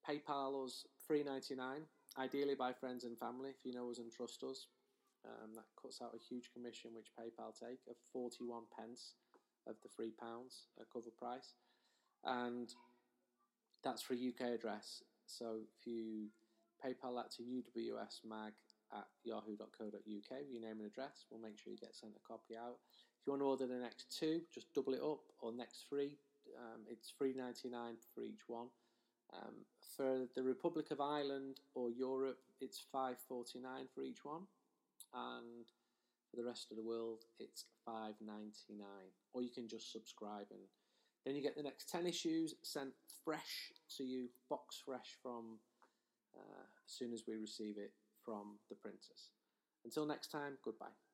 PayPal 0.08 0.66
us 0.66 0.86
three 1.06 1.24
ninety 1.24 1.56
nine, 1.56 1.82
ideally 2.18 2.56
by 2.56 2.74
friends 2.74 3.04
and 3.04 3.18
family, 3.18 3.50
if 3.50 3.66
you 3.66 3.74
know 3.74 3.90
us 3.90 3.98
and 4.00 4.12
trust 4.12 4.44
us, 4.44 4.68
um, 5.28 5.54
that 5.56 5.68
cuts 5.80 6.00
out 6.02 6.16
a 6.16 6.24
huge 6.24 6.50
commission 6.54 6.92
which 6.96 7.12
PayPal 7.20 7.52
take 7.52 7.84
of 7.90 7.96
forty 8.12 8.44
one 8.44 8.64
pence 8.76 9.14
of 9.68 9.76
the 9.84 9.90
three 9.90 10.12
pounds 10.12 10.68
cover 10.92 11.12
price, 11.18 11.54
and 12.24 12.74
that's 13.84 14.02
for 14.02 14.14
a 14.14 14.18
UK 14.18 14.56
address. 14.56 15.04
So 15.26 15.60
if 15.60 15.86
you 15.86 16.30
PayPal 16.84 17.16
that 17.16 17.32
to 17.36 17.44
uwsmag 17.44 18.54
at 18.94 19.08
yahoo.co.uk 19.24 19.92
with 19.92 20.52
your 20.52 20.62
name 20.62 20.80
and 20.80 20.88
address, 20.88 21.26
we'll 21.30 21.42
make 21.42 21.58
sure 21.60 21.72
you 21.72 21.80
get 21.80 21.96
sent 21.96 22.14
a 22.16 22.28
copy 22.28 22.56
out. 22.56 22.78
If 23.20 23.28
you 23.28 23.34
want 23.34 23.42
to 23.42 23.48
order 23.48 23.68
the 23.68 23.82
next 23.82 24.16
two, 24.18 24.42
just 24.54 24.74
double 24.74 24.94
it 24.94 25.02
up, 25.02 25.20
or 25.42 25.52
next 25.52 25.86
three, 25.90 26.18
um, 26.58 26.82
it's 26.90 27.14
three 27.18 27.34
ninety 27.34 27.70
nine 27.70 27.96
for 28.14 28.24
each 28.24 28.48
one. 28.48 28.68
Um, 29.34 29.66
for 29.96 30.26
the 30.36 30.44
Republic 30.44 30.92
of 30.92 31.02
Ireland 31.02 31.60
or 31.76 31.90
Europe, 31.92 32.40
it's 32.62 32.80
five 32.92 33.18
forty 33.28 33.60
nine 33.60 33.88
for 33.94 34.04
each 34.04 34.24
one, 34.24 34.44
and 35.18 35.66
for 36.30 36.38
the 36.38 36.46
rest 36.46 36.68
of 36.70 36.78
the 36.78 36.84
world, 36.84 37.24
it's 37.40 37.66
five 37.86 38.14
ninety 38.22 38.78
nine. 38.78 39.12
Or 39.34 39.42
you 39.42 39.50
can 39.50 39.68
just 39.68 39.92
subscribe, 39.92 40.48
and 40.52 40.62
then 41.26 41.36
you 41.36 41.42
get 41.42 41.56
the 41.56 41.64
next 41.64 41.90
ten 41.90 42.06
issues 42.06 42.54
sent 42.64 42.94
fresh 43.26 43.72
to 43.98 44.04
you, 44.04 44.30
box 44.50 44.82
fresh 44.86 45.18
from 45.22 45.60
uh, 46.36 46.66
as 46.86 46.94
soon 46.94 47.14
as 47.14 47.24
we 47.28 47.36
receive 47.36 47.78
it 47.78 47.94
from 48.24 48.60
the 48.70 48.76
printers. 48.76 49.32
Until 49.86 50.06
next 50.06 50.28
time, 50.28 50.58
goodbye. 50.64 51.07